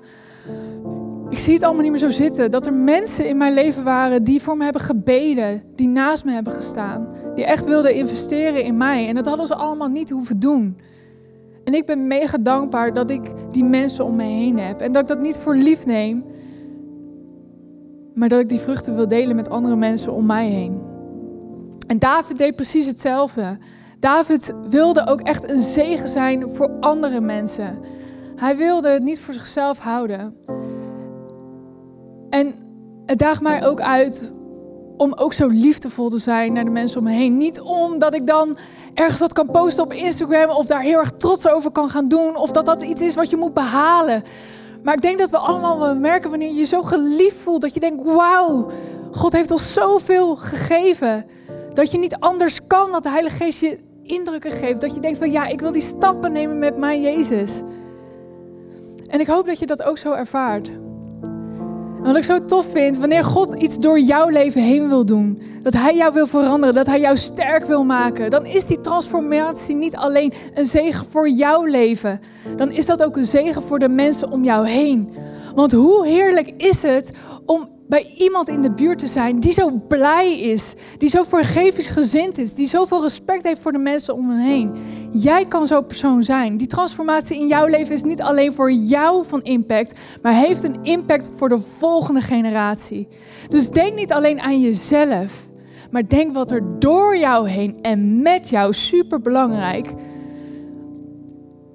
ik 1.30 1.38
zie 1.38 1.54
het 1.54 1.64
allemaal 1.64 1.82
niet 1.82 1.92
meer 1.92 2.00
zo 2.00 2.10
zitten. 2.10 2.52
Dat 2.52 2.66
er 2.66 2.74
mensen 2.74 3.28
in 3.28 3.38
mijn 3.38 3.54
leven 3.54 3.84
waren 3.84 4.24
die 4.24 4.42
voor 4.42 4.58
me 4.58 4.64
hebben 4.64 4.82
gebeden, 4.82 5.64
die 5.76 5.88
naast 5.88 6.26
me 6.26 6.32
hebben 6.32 6.54
gestaan, 6.54 7.08
die 7.36 7.46
echt 7.46 7.66
wilden 7.66 7.96
investeren 7.96 8.64
in 8.64 8.78
mij. 8.78 9.08
En 9.08 9.16
dat 9.16 9.26
hadden 9.26 9.46
ze 9.46 9.56
allemaal 9.56 9.88
niet 9.88 10.10
hoeven 10.10 10.40
doen. 10.40 10.78
En 11.64 11.74
ik 11.74 11.86
ben 11.86 12.08
mega 12.08 12.38
dankbaar 12.38 12.94
dat 12.94 13.10
ik 13.10 13.32
die 13.52 13.64
mensen 13.64 14.06
om 14.06 14.16
me 14.16 14.24
heen 14.24 14.60
heb. 14.60 14.82
En 14.82 14.92
dat 14.92 15.02
ik 15.02 15.08
dat 15.08 15.22
niet 15.22 15.38
voor 15.38 15.56
lief 15.56 15.86
neem, 15.86 16.24
maar 18.14 18.30
dat 18.30 18.40
ik 18.40 18.50
die 18.50 18.60
vruchten 18.60 18.96
wil 18.96 19.08
delen 19.08 19.36
met 19.36 19.50
andere 19.50 19.76
mensen 19.76 20.14
om 20.14 20.26
mij 20.26 20.48
heen. 20.48 20.82
En 21.88 22.00
David 22.00 22.38
deed 22.38 22.56
precies 22.56 22.86
hetzelfde. 22.86 23.58
David 24.00 24.54
wilde 24.70 25.08
ook 25.08 25.22
echt 25.22 25.50
een 25.50 25.62
zegen 25.62 26.08
zijn 26.08 26.50
voor 26.50 26.70
andere 26.80 27.22
mensen. 27.22 27.80
Hij 28.36 28.58
wilde 28.58 28.90
het 28.90 29.04
niet 29.04 29.20
voor 29.20 29.34
zichzelf 29.34 29.80
houden. 29.80 30.36
En 32.30 32.54
het 33.06 33.20
daagt 33.20 33.42
mij 33.42 33.66
ook 33.66 33.82
uit 33.82 34.32
om 34.98 35.14
ook 35.14 35.34
zo 35.34 35.48
liefdevol 35.48 36.10
te 36.10 36.18
zijn 36.18 36.54
naar 36.54 36.64
de 36.64 36.70
mensen 36.70 36.98
om 36.98 37.04
me 37.04 37.12
heen. 37.12 37.38
Niet 37.38 37.60
omdat 37.60 38.14
ik 38.14 38.28
dan 38.28 38.58
ergens 38.94 39.20
dat 39.20 39.34
kan 39.34 39.52
posten 39.52 39.84
op 39.84 39.94
Instagram 39.94 40.50
of 40.50 40.66
daar 40.66 40.82
heel 40.82 41.00
erg 41.00 41.12
trots 41.12 41.48
over 41.48 41.72
kan 41.72 41.90
gaan 41.90 42.08
doen 42.08 42.36
of 42.36 42.52
dat 42.52 42.66
dat 42.66 42.82
iets 42.82 43.02
is 43.02 43.16
wat 43.16 43.30
je 43.30 43.38
moet 43.38 43.54
behalen. 43.54 44.24
Maar 44.84 44.94
ik 44.94 45.02
denk 45.02 45.20
dat 45.20 45.30
we 45.30 45.38
allemaal 45.38 45.80
wel 45.80 45.96
merken 45.96 46.30
wanneer 46.30 46.48
je 46.48 46.56
je 46.56 46.66
zo 46.66 46.82
geliefd 46.82 47.38
voelt 47.38 47.62
dat 47.62 47.74
je 47.74 47.80
denkt: 47.80 48.04
wauw, 48.04 48.72
God 49.12 49.32
heeft 49.32 49.52
ons 49.52 49.74
zoveel 49.74 50.36
gegeven. 50.36 51.26
Dat 51.74 51.92
je 51.92 51.98
niet 51.98 52.16
anders 52.16 52.60
kan 52.68 52.92
dat 52.92 53.04
de 53.04 53.10
Heilige 53.10 53.36
Geest 53.36 53.60
je 53.60 53.80
indrukken 54.04 54.52
geeft. 54.52 54.82
Dat 54.82 54.94
je 54.94 55.00
denkt 55.00 55.18
van 55.18 55.32
ja, 55.32 55.48
ik 55.48 55.60
wil 55.60 55.72
die 55.72 55.82
stappen 55.82 56.32
nemen 56.32 56.60
met 56.60 56.78
mijn 56.78 57.02
Jezus. 57.02 57.62
En 59.08 59.20
ik 59.20 59.28
hoop 59.28 59.46
dat 59.46 59.60
je 59.60 59.66
dat 59.66 59.84
ook 59.84 59.98
zo 59.98 60.12
ervaart. 60.12 60.70
Wat 62.04 62.16
ik 62.16 62.24
zo 62.24 62.46
tof 62.46 62.66
vind, 62.72 62.98
wanneer 62.98 63.24
God 63.24 63.54
iets 63.62 63.78
door 63.78 64.00
jouw 64.00 64.30
leven 64.30 64.62
heen 64.62 64.90
wil 64.90 65.06
doen, 65.06 65.42
dat 65.62 65.74
Hij 65.74 65.96
jou 65.96 66.14
wil 66.14 66.28
veranderen, 66.28 66.76
dat 66.76 66.86
Hij 66.86 67.00
jou 67.00 67.18
sterk 67.18 67.66
wil 67.66 67.84
maken, 67.84 68.30
dan 68.30 68.46
is 68.46 68.66
die 68.66 68.82
transformatie 68.82 69.76
niet 69.76 69.96
alleen 69.96 70.34
een 70.54 70.66
zegen 70.66 71.06
voor 71.06 71.30
jouw 71.30 71.64
leven, 71.66 72.20
dan 72.56 72.72
is 72.72 72.86
dat 72.86 73.04
ook 73.04 73.18
een 73.18 73.26
zegen 73.26 73.62
voor 73.62 73.80
de 73.80 73.90
mensen 73.90 74.32
om 74.32 74.44
jou 74.44 74.68
heen. 74.68 75.14
Want 75.56 75.72
hoe 75.72 76.08
heerlijk 76.08 76.54
is 76.58 76.82
het 76.82 77.12
om 77.46 77.70
bij 77.94 78.14
iemand 78.18 78.50
in 78.50 78.62
de 78.62 78.72
buurt 78.72 79.00
te 79.00 79.08
zijn 79.08 79.40
die 79.40 79.52
zo 79.52 79.72
blij 79.88 80.40
is, 80.40 80.74
die 80.98 81.10
zo 81.10 81.24
vergevingsgezind 81.24 82.38
is, 82.38 82.54
die 82.54 82.68
zoveel 82.68 83.02
respect 83.02 83.44
heeft 83.44 83.62
voor 83.62 83.72
de 83.72 83.78
mensen 83.78 84.14
om 84.14 84.30
hem 84.30 84.40
heen. 84.40 84.72
Jij 85.12 85.46
kan 85.46 85.68
zo'n 85.68 85.86
persoon 85.86 86.24
zijn. 86.24 86.58
Die 86.58 86.68
transformatie 86.68 87.40
in 87.40 87.48
jouw 87.48 87.68
leven 87.68 87.94
is 87.94 88.04
niet 88.04 88.22
alleen 88.22 88.54
voor 88.54 88.72
jou 88.72 89.26
van 89.26 89.42
impact, 89.42 90.00
maar 90.22 90.34
heeft 90.34 90.64
een 90.64 90.84
impact 90.84 91.30
voor 91.36 91.50
de 91.50 91.60
volgende 91.60 92.22
generatie. 92.22 93.08
Dus 93.48 93.70
denk 93.70 93.96
niet 93.96 94.14
alleen 94.14 94.40
aan 94.40 94.62
jezelf, 94.62 95.50
maar 95.92 96.08
denk 96.08 96.34
wat 96.34 96.52
er 96.52 96.80
door 96.80 97.18
jou 97.18 97.50
heen 97.50 97.82
en 97.82 98.22
met 98.22 98.50
jou 98.50 98.74
super 98.74 99.22
belangrijk 99.22 99.94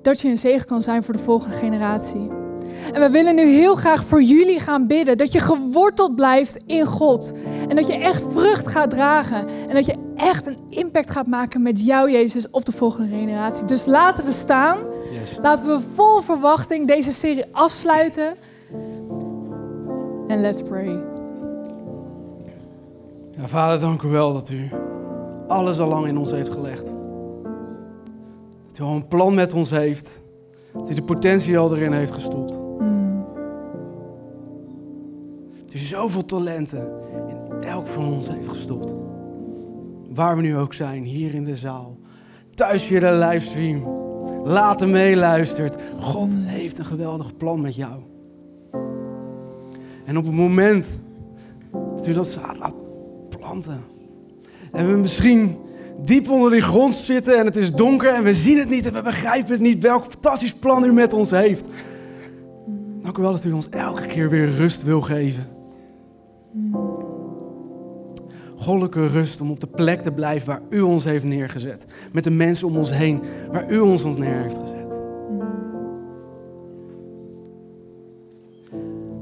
dat 0.03 0.21
je 0.21 0.29
een 0.29 0.39
zegen 0.39 0.67
kan 0.67 0.83
zijn 0.83 1.03
voor 1.03 1.15
de 1.15 1.23
volgende 1.23 1.57
generatie. 1.57 2.48
En 2.93 3.01
we 3.01 3.11
willen 3.11 3.35
nu 3.35 3.43
heel 3.43 3.75
graag 3.75 4.05
voor 4.05 4.23
jullie 4.23 4.61
gaan 4.61 4.87
bidden. 4.87 5.17
Dat 5.17 5.33
je 5.33 5.39
geworteld 5.39 6.15
blijft 6.15 6.59
in 6.67 6.87
God. 6.87 7.33
En 7.69 7.77
dat 7.77 7.87
je 7.87 7.93
echt 7.93 8.25
vrucht 8.33 8.67
gaat 8.67 8.91
dragen. 8.91 9.49
En 9.69 9.75
dat 9.75 9.87
je 9.87 9.95
echt 10.17 10.47
een 10.47 10.59
impact 10.69 11.11
gaat 11.11 11.27
maken 11.27 11.63
met 11.63 11.85
jou, 11.85 12.11
Jezus, 12.11 12.51
op 12.51 12.65
de 12.65 12.73
volgende 12.73 13.17
generatie. 13.17 13.65
Dus 13.65 13.87
laten 13.87 14.25
we 14.25 14.33
staan. 14.33 14.79
Laten 15.41 15.65
we 15.65 15.81
vol 15.95 16.21
verwachting 16.21 16.87
deze 16.87 17.11
serie 17.11 17.45
afsluiten. 17.53 18.37
En 20.27 20.41
let's 20.41 20.63
pray. 20.63 21.01
Ja, 23.39 23.49
vader, 23.49 23.81
dank 23.81 24.03
u 24.03 24.09
wel 24.09 24.33
dat 24.33 24.49
u 24.49 24.71
alles 25.47 25.79
al 25.79 25.89
lang 25.89 26.07
in 26.07 26.19
ons 26.19 26.31
heeft 26.31 26.51
gelegd. 26.51 26.85
Dat 28.69 28.79
u 28.79 28.83
al 28.83 28.95
een 28.95 29.09
plan 29.09 29.35
met 29.35 29.53
ons 29.53 29.71
heeft. 29.71 30.23
Dat 30.73 30.91
u 30.91 30.95
de 30.95 31.03
potentie 31.03 31.59
al 31.59 31.77
erin 31.77 31.93
heeft 31.93 32.13
gestopt. 32.13 32.68
Dus 35.71 35.89
zoveel 35.89 36.25
talenten 36.25 36.93
in 37.29 37.63
elk 37.63 37.87
van 37.87 38.13
ons 38.13 38.29
heeft 38.29 38.49
gestopt. 38.49 38.95
Waar 40.15 40.37
we 40.37 40.43
nu 40.43 40.57
ook 40.57 40.75
zijn, 40.75 41.03
hier 41.03 41.35
in 41.35 41.45
de 41.45 41.57
zaal, 41.57 41.99
thuis 42.55 42.83
via 42.83 43.01
de 43.01 43.27
livestream, 43.27 43.87
later 44.45 44.89
meeluistert. 44.89 45.77
God 46.01 46.31
heeft 46.35 46.79
een 46.79 46.85
geweldig 46.85 47.37
plan 47.37 47.61
met 47.61 47.75
jou. 47.75 48.03
En 50.05 50.17
op 50.17 50.25
het 50.25 50.35
moment 50.35 50.87
dat 51.97 52.07
u 52.07 52.13
dat 52.13 52.29
zaad 52.29 52.59
laat 52.59 52.75
planten, 53.29 53.85
en 54.73 54.91
we 54.91 54.97
misschien 54.97 55.57
diep 56.03 56.31
onder 56.31 56.51
die 56.51 56.61
grond 56.61 56.95
zitten 56.95 57.39
en 57.39 57.45
het 57.45 57.57
is 57.57 57.73
donker 57.73 58.15
en 58.15 58.23
we 58.23 58.35
zien 58.35 58.59
het 58.59 58.69
niet 58.69 58.87
en 58.87 58.93
we 58.93 59.03
begrijpen 59.03 59.53
het 59.53 59.61
niet 59.61 59.83
welk 59.83 60.05
fantastisch 60.05 60.55
plan 60.55 60.85
u 60.85 60.93
met 60.93 61.13
ons 61.13 61.31
heeft. 61.31 61.67
Dank 63.03 63.19
u 63.19 63.23
wel 63.23 63.33
dat 63.33 63.45
u 63.45 63.53
ons 63.53 63.69
elke 63.69 64.07
keer 64.07 64.31
weer 64.31 64.51
rust 64.51 64.83
wil 64.83 65.01
geven. 65.01 65.58
Goddelijke 68.57 69.07
rust 69.07 69.41
om 69.41 69.51
op 69.51 69.61
de 69.61 69.67
plek 69.67 70.01
te 70.01 70.13
blijven 70.13 70.47
waar 70.47 70.63
u 70.71 70.81
ons 70.81 71.05
heeft 71.05 71.25
neergezet. 71.25 71.85
Met 72.13 72.25
de 72.25 72.31
mensen 72.31 72.67
om 72.67 72.77
ons 72.77 72.91
heen 72.91 73.21
waar 73.53 73.71
u 73.71 73.79
ons, 73.79 74.03
ons 74.03 74.17
neer 74.17 74.43
heeft 74.43 74.57
gezet. 74.57 75.01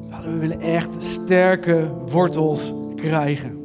Vader, 0.08 0.32
we 0.32 0.38
willen 0.38 0.60
echt 0.60 0.90
sterke 0.98 1.94
wortels 2.10 2.72
krijgen. 2.96 3.64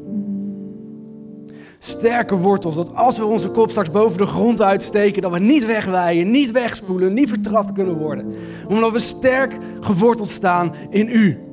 Sterke 1.78 2.36
wortels, 2.36 2.76
dat 2.76 2.96
als 2.96 3.18
we 3.18 3.26
onze 3.26 3.50
kop 3.50 3.70
straks 3.70 3.92
boven 3.92 4.18
de 4.18 4.26
grond 4.26 4.62
uitsteken, 4.62 5.22
dat 5.22 5.32
we 5.32 5.40
niet 5.40 5.66
wegwijden, 5.66 6.32
niet 6.32 6.52
wegspoelen, 6.52 7.14
niet 7.14 7.30
vertrapt 7.30 7.72
kunnen 7.74 7.98
worden. 7.98 8.34
Omdat 8.68 8.92
we 8.92 9.00
sterk 9.00 9.58
geworteld 9.80 10.30
staan 10.30 10.74
in 10.90 11.08
u. 11.08 11.51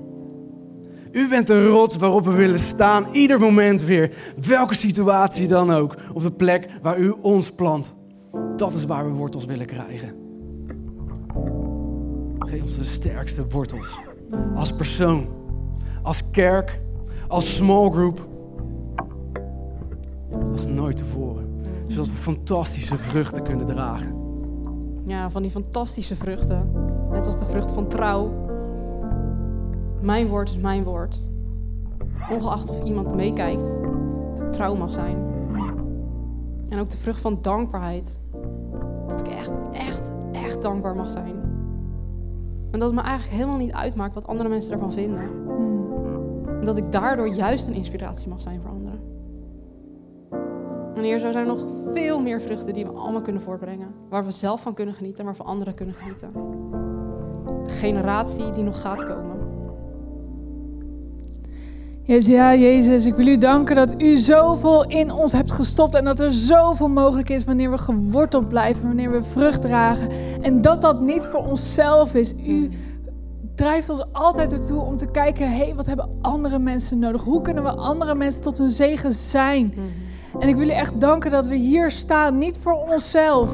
U 1.19 1.29
bent 1.29 1.47
de 1.47 1.67
rots 1.67 1.97
waarop 1.97 2.25
we 2.25 2.33
willen 2.33 2.59
staan, 2.59 3.07
ieder 3.13 3.41
moment 3.41 3.83
weer. 3.83 4.15
Welke 4.47 4.75
situatie 4.75 5.49
dan 5.49 5.71
ook, 5.71 5.95
op 6.13 6.23
de 6.23 6.31
plek 6.31 6.69
waar 6.83 6.99
u 6.99 7.15
ons 7.21 7.51
plant. 7.53 7.93
Dat 8.57 8.73
is 8.73 8.85
waar 8.85 9.05
we 9.05 9.11
wortels 9.11 9.45
willen 9.45 9.67
krijgen. 9.67 10.15
Geef 12.39 12.63
ons 12.63 12.79
de 12.79 12.85
sterkste 12.85 13.49
wortels. 13.49 14.01
Als 14.55 14.73
persoon, 14.73 15.29
als 16.03 16.31
kerk, 16.31 16.81
als 17.29 17.57
small 17.57 17.91
group. 17.91 18.29
Als 20.53 20.67
nooit 20.67 20.97
tevoren. 20.97 21.61
Zodat 21.87 22.07
we 22.07 22.13
fantastische 22.13 22.99
vruchten 22.99 23.43
kunnen 23.43 23.67
dragen. 23.67 24.15
Ja, 25.07 25.31
van 25.31 25.43
die 25.43 25.51
fantastische 25.51 26.17
vruchten. 26.17 26.71
Net 27.11 27.27
als 27.27 27.39
de 27.39 27.45
vrucht 27.45 27.73
van 27.73 27.89
trouw 27.89 28.48
mijn 30.01 30.29
woord 30.29 30.49
is 30.49 30.59
mijn 30.59 30.85
woord. 30.85 31.23
Ongeacht 32.31 32.69
of 32.69 32.83
iemand 32.83 33.15
meekijkt, 33.15 33.81
dat 34.35 34.45
ik 34.45 34.53
trouw 34.53 34.75
mag 34.75 34.93
zijn. 34.93 35.27
En 36.69 36.79
ook 36.79 36.91
de 36.91 36.97
vrucht 36.97 37.21
van 37.21 37.39
dankbaarheid. 37.43 38.21
Dat 39.07 39.21
ik 39.21 39.29
echt, 39.29 39.53
echt, 39.73 40.11
echt 40.33 40.63
dankbaar 40.63 40.97
mag 40.97 41.11
zijn. 41.11 41.37
En 42.71 42.79
dat 42.79 42.91
het 42.91 42.99
me 42.99 43.05
eigenlijk 43.05 43.37
helemaal 43.37 43.59
niet 43.59 43.73
uitmaakt 43.73 44.15
wat 44.15 44.27
andere 44.27 44.49
mensen 44.49 44.73
ervan 44.73 44.93
vinden. 44.93 45.21
En 46.59 46.65
dat 46.65 46.77
ik 46.77 46.93
daardoor 46.93 47.29
juist 47.29 47.67
een 47.67 47.75
inspiratie 47.75 48.29
mag 48.29 48.41
zijn 48.41 48.61
voor 48.61 48.71
anderen. 48.71 49.01
En 50.95 51.03
hier 51.03 51.21
zijn 51.21 51.35
er 51.35 51.47
nog 51.47 51.67
veel 51.95 52.21
meer 52.21 52.41
vruchten 52.41 52.73
die 52.73 52.85
we 52.85 52.93
allemaal 52.93 53.23
kunnen 53.23 53.43
voortbrengen. 53.43 53.95
Waar 54.09 54.25
we 54.25 54.31
zelf 54.31 54.63
van 54.63 54.75
kunnen 54.75 54.95
genieten 54.95 55.19
en 55.19 55.25
waarvan 55.25 55.47
anderen 55.47 55.75
kunnen 55.75 55.95
genieten. 55.95 56.33
De 57.63 57.71
generatie 57.71 58.51
die 58.51 58.65
nog 58.65 58.81
gaat 58.81 59.05
komen. 59.05 59.38
Ja, 62.17 62.55
Jezus, 62.55 63.07
ik 63.07 63.15
wil 63.15 63.27
u 63.27 63.39
danken 63.39 63.77
dat 63.77 63.95
u 64.01 64.17
zoveel 64.17 64.85
in 64.85 65.11
ons 65.11 65.33
hebt 65.33 65.53
gestopt 65.53 65.95
en 65.95 66.05
dat 66.05 66.21
er 66.21 66.33
zoveel 66.33 66.89
mogelijk 66.89 67.29
is 67.29 67.45
wanneer 67.45 67.71
we 67.71 67.79
geworteld 67.79 68.49
blijven, 68.49 68.83
wanneer 68.83 69.11
we 69.11 69.23
vrucht 69.23 69.61
dragen. 69.61 70.09
En 70.43 70.63
dat 70.63 70.83
dat 70.83 71.01
niet 71.01 71.27
voor 71.27 71.41
onszelf 71.41 72.15
is. 72.15 72.33
U 72.33 72.69
drijft 73.55 73.89
ons 73.89 74.05
altijd 74.13 74.53
ertoe 74.53 74.81
om 74.81 74.97
te 74.97 75.11
kijken, 75.11 75.51
hé, 75.51 75.65
hey, 75.65 75.75
wat 75.75 75.87
hebben 75.87 76.11
andere 76.23 76.59
mensen 76.59 76.99
nodig? 76.99 77.23
Hoe 77.23 77.43
kunnen 77.43 77.63
we 77.63 77.71
andere 77.71 78.15
mensen 78.15 78.43
tot 78.43 78.59
een 78.59 78.71
zegen 78.71 79.13
zijn? 79.13 79.67
Mhm. 79.67 80.43
En 80.43 80.49
ik 80.49 80.57
wil 80.57 80.69
u 80.69 80.73
echt 80.73 81.01
danken 81.01 81.31
dat 81.31 81.47
we 81.47 81.55
hier 81.55 81.91
staan, 81.91 82.39
niet 82.39 82.59
voor 82.59 82.75
onszelf, 82.91 83.53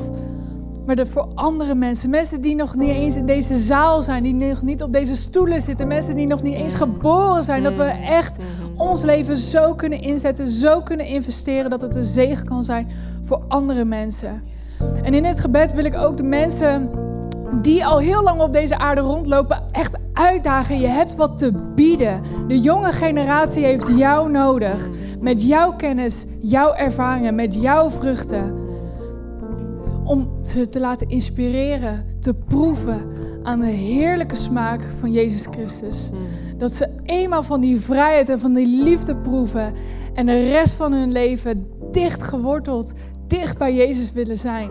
maar 0.87 0.97
de, 0.97 1.07
voor 1.07 1.29
andere 1.35 1.75
mensen. 1.75 2.11
Mensen 2.11 2.41
die 2.41 2.55
nog 2.55 2.77
niet 2.77 2.91
eens 2.91 3.17
in 3.17 3.27
deze 3.27 3.57
zaal 3.57 4.03
zijn, 4.03 4.23
die 4.23 4.35
nog 4.35 4.63
niet 4.63 4.83
op 4.83 4.93
deze 4.93 5.17
stoelen 5.17 5.61
zitten. 5.61 5.89
Mensen 5.89 6.15
die 6.15 6.27
nog 6.27 6.43
niet 6.43 6.55
eens 6.55 6.75
geboren 6.75 7.45
zijn. 7.45 7.63
Dat 7.63 7.75
we 7.75 7.85
echt 7.85 8.37
ons 8.77 9.03
leven 9.03 9.37
zo 9.37 9.75
kunnen 9.75 10.03
inzetten, 10.03 10.47
zo 10.47 10.83
kunnen 10.83 11.07
investeren 11.07 11.71
dat 11.71 11.81
het 11.81 11.95
een 11.95 12.05
zegen 12.05 12.45
kan 12.45 12.65
zijn 12.65 12.89
voor 13.23 13.43
andere 13.49 13.85
mensen. 13.85 14.43
En 15.03 15.15
in 15.15 15.25
het 15.25 15.41
gebed 15.41 15.73
wil 15.73 15.85
ik 15.85 15.97
ook 15.97 16.17
de 16.17 16.23
mensen 16.23 16.91
die 17.63 17.87
al 17.87 17.99
heel 17.99 18.23
lang 18.23 18.41
op 18.41 18.53
deze 18.53 18.79
aarde 18.79 19.01
rondlopen, 19.01 19.63
echt 19.73 19.99
uitdagen. 20.13 20.81
Je 20.81 20.87
hebt 20.87 21.15
wat 21.15 21.39
te 21.39 21.53
bieden. 21.75 22.23
De 22.49 22.61
jonge 22.61 22.93
generatie 22.93 23.65
heeft 23.65 23.97
jou 23.97 24.31
nodig. 24.31 24.89
Met 25.21 25.43
jouw 25.43 25.73
kennis, 25.73 26.25
jouw 26.39 26.73
ervaringen, 26.73 27.35
met 27.35 27.55
jouw 27.55 27.91
vruchten. 27.91 28.64
Om 30.05 30.31
ze 30.43 30.69
te 30.69 30.81
laten 30.81 31.09
inspireren, 31.09 32.17
te 32.21 32.35
proeven 32.35 33.03
aan 33.43 33.61
de 33.61 33.67
heerlijke 33.67 34.35
smaak 34.35 34.83
van 35.01 35.13
Jezus 35.13 35.47
Christus. 35.51 36.11
Dat 36.57 36.73
ze 36.73 36.89
eenmaal 37.05 37.43
van 37.43 37.61
die 37.61 37.81
vrijheid 37.81 38.29
en 38.29 38.41
van 38.41 38.55
die 38.55 38.83
liefde 38.85 39.17
proeven. 39.17 39.73
En 40.15 40.27
de 40.27 40.51
rest 40.51 40.75
van 40.75 40.93
hun 40.93 41.13
leven 41.13 41.67
dicht 41.91 42.23
geworteld, 42.23 42.93
dicht 43.27 43.59
bij 43.59 43.75
Jezus 43.75 44.13
willen 44.13 44.39
zijn. 44.39 44.71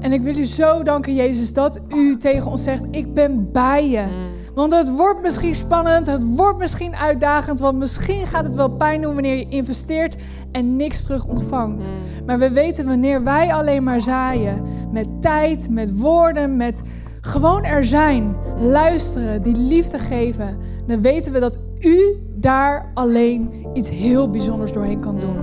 En 0.00 0.12
ik 0.12 0.22
wil 0.22 0.38
u 0.38 0.44
zo 0.44 0.82
danken, 0.82 1.14
Jezus, 1.14 1.52
dat 1.52 1.80
u 1.88 2.16
tegen 2.16 2.50
ons 2.50 2.62
zegt: 2.62 2.84
Ik 2.90 3.14
ben 3.14 3.52
bij 3.52 3.88
je. 3.88 4.32
Want 4.54 4.72
het 4.72 4.90
wordt 4.90 5.22
misschien 5.22 5.54
spannend, 5.54 6.06
het 6.06 6.34
wordt 6.36 6.58
misschien 6.58 6.94
uitdagend, 6.94 7.58
want 7.58 7.78
misschien 7.78 8.26
gaat 8.26 8.44
het 8.44 8.54
wel 8.54 8.70
pijn 8.70 9.02
doen 9.02 9.14
wanneer 9.14 9.36
je 9.36 9.48
investeert 9.48 10.16
en 10.52 10.76
niks 10.76 11.02
terug 11.02 11.26
ontvangt. 11.26 11.90
Maar 12.26 12.38
we 12.38 12.50
weten 12.50 12.86
wanneer 12.86 13.22
wij 13.24 13.54
alleen 13.54 13.82
maar 13.82 14.00
zaaien, 14.00 14.62
met 14.92 15.08
tijd, 15.20 15.70
met 15.70 16.00
woorden, 16.00 16.56
met 16.56 16.82
gewoon 17.20 17.64
er 17.64 17.84
zijn, 17.84 18.36
luisteren, 18.58 19.42
die 19.42 19.56
liefde 19.56 19.98
geven, 19.98 20.56
dan 20.86 21.02
weten 21.02 21.32
we 21.32 21.40
dat 21.40 21.58
u 21.80 21.98
daar 22.34 22.90
alleen 22.94 23.66
iets 23.72 23.88
heel 23.88 24.30
bijzonders 24.30 24.72
doorheen 24.72 25.00
kan 25.00 25.20
doen. 25.20 25.36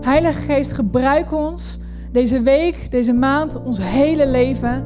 Heilige 0.00 0.38
Geest, 0.38 0.72
gebruik 0.72 1.32
ons 1.32 1.78
deze 2.12 2.42
week, 2.42 2.90
deze 2.90 3.12
maand, 3.12 3.62
ons 3.62 3.78
hele 3.82 4.28
leven 4.28 4.84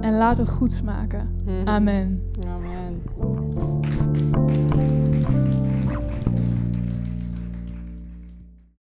en 0.00 0.16
laat 0.16 0.36
het 0.36 0.48
goed 0.48 0.72
smaken. 0.72 1.28
Amen. 1.64 2.22